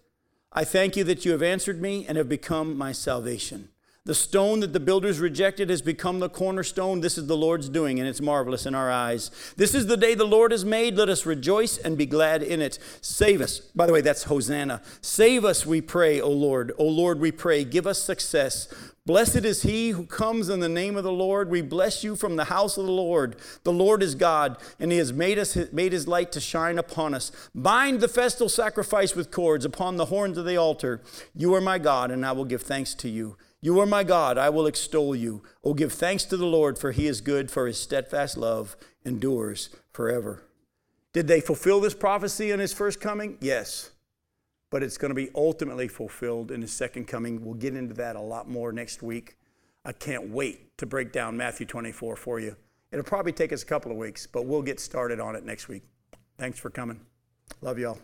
I 0.52 0.62
thank 0.62 0.94
you 0.94 1.04
that 1.04 1.24
you 1.24 1.32
have 1.32 1.42
answered 1.42 1.80
me 1.80 2.04
and 2.06 2.18
have 2.18 2.28
become 2.28 2.76
my 2.76 2.92
salvation. 2.92 3.70
The 4.06 4.14
stone 4.14 4.60
that 4.60 4.74
the 4.74 4.80
builders 4.80 5.18
rejected 5.18 5.70
has 5.70 5.80
become 5.80 6.20
the 6.20 6.28
cornerstone. 6.28 7.00
This 7.00 7.16
is 7.16 7.26
the 7.26 7.38
Lord's 7.38 7.70
doing, 7.70 7.98
and 7.98 8.06
it's 8.06 8.20
marvelous 8.20 8.66
in 8.66 8.74
our 8.74 8.90
eyes. 8.90 9.30
This 9.56 9.74
is 9.74 9.86
the 9.86 9.96
day 9.96 10.14
the 10.14 10.26
Lord 10.26 10.52
has 10.52 10.62
made. 10.62 10.96
Let 10.96 11.08
us 11.08 11.24
rejoice 11.24 11.78
and 11.78 11.96
be 11.96 12.04
glad 12.04 12.42
in 12.42 12.60
it. 12.60 12.78
Save 13.00 13.40
us. 13.40 13.60
By 13.60 13.86
the 13.86 13.94
way, 13.94 14.02
that's 14.02 14.24
Hosanna. 14.24 14.82
Save 15.00 15.46
us, 15.46 15.64
we 15.64 15.80
pray, 15.80 16.20
O 16.20 16.28
Lord. 16.28 16.72
O 16.76 16.84
Lord, 16.84 17.18
we 17.18 17.32
pray. 17.32 17.64
Give 17.64 17.86
us 17.86 18.02
success. 18.02 18.68
Blessed 19.06 19.44
is 19.44 19.64
he 19.64 19.90
who 19.90 20.06
comes 20.06 20.48
in 20.48 20.60
the 20.60 20.68
name 20.68 20.96
of 20.96 21.04
the 21.04 21.12
Lord. 21.12 21.50
We 21.50 21.60
bless 21.60 22.02
you 22.02 22.16
from 22.16 22.36
the 22.36 22.44
house 22.44 22.78
of 22.78 22.86
the 22.86 22.92
Lord. 22.92 23.36
The 23.62 23.72
Lord 23.72 24.02
is 24.02 24.14
God, 24.14 24.56
and 24.80 24.90
he 24.90 24.96
has 24.96 25.12
made 25.12 25.38
us 25.38 25.58
made 25.72 25.92
his 25.92 26.08
light 26.08 26.32
to 26.32 26.40
shine 26.40 26.78
upon 26.78 27.12
us. 27.12 27.30
Bind 27.54 28.00
the 28.00 28.08
festal 28.08 28.48
sacrifice 28.48 29.14
with 29.14 29.30
cords 29.30 29.66
upon 29.66 29.96
the 29.96 30.06
horns 30.06 30.38
of 30.38 30.46
the 30.46 30.56
altar. 30.56 31.02
You 31.34 31.52
are 31.54 31.60
my 31.60 31.76
God, 31.78 32.10
and 32.10 32.24
I 32.24 32.32
will 32.32 32.46
give 32.46 32.62
thanks 32.62 32.94
to 32.94 33.10
you. 33.10 33.36
You 33.60 33.78
are 33.80 33.86
my 33.86 34.04
God, 34.04 34.38
I 34.38 34.48
will 34.48 34.66
extol 34.66 35.14
you. 35.14 35.42
Oh, 35.62 35.74
give 35.74 35.92
thanks 35.92 36.24
to 36.24 36.38
the 36.38 36.46
Lord, 36.46 36.78
for 36.78 36.90
he 36.90 37.06
is 37.06 37.20
good, 37.20 37.50
for 37.50 37.66
his 37.66 37.78
steadfast 37.78 38.38
love 38.38 38.74
endures 39.04 39.68
forever. 39.92 40.44
Did 41.12 41.28
they 41.28 41.42
fulfill 41.42 41.80
this 41.80 41.94
prophecy 41.94 42.50
in 42.50 42.58
his 42.58 42.72
first 42.72 43.02
coming? 43.02 43.36
Yes 43.42 43.90
but 44.74 44.82
it's 44.82 44.98
going 44.98 45.10
to 45.10 45.14
be 45.14 45.30
ultimately 45.36 45.86
fulfilled 45.86 46.50
in 46.50 46.60
his 46.60 46.72
second 46.72 47.04
coming. 47.04 47.44
We'll 47.44 47.54
get 47.54 47.76
into 47.76 47.94
that 47.94 48.16
a 48.16 48.20
lot 48.20 48.50
more 48.50 48.72
next 48.72 49.04
week. 49.04 49.36
I 49.84 49.92
can't 49.92 50.30
wait 50.30 50.76
to 50.78 50.84
break 50.84 51.12
down 51.12 51.36
Matthew 51.36 51.64
24 51.64 52.16
for 52.16 52.40
you. 52.40 52.56
It'll 52.90 53.04
probably 53.04 53.30
take 53.30 53.52
us 53.52 53.62
a 53.62 53.66
couple 53.66 53.92
of 53.92 53.96
weeks, 53.96 54.26
but 54.26 54.46
we'll 54.46 54.62
get 54.62 54.80
started 54.80 55.20
on 55.20 55.36
it 55.36 55.44
next 55.44 55.68
week. 55.68 55.84
Thanks 56.38 56.58
for 56.58 56.70
coming. 56.70 56.98
Love 57.60 57.78
y'all. 57.78 58.00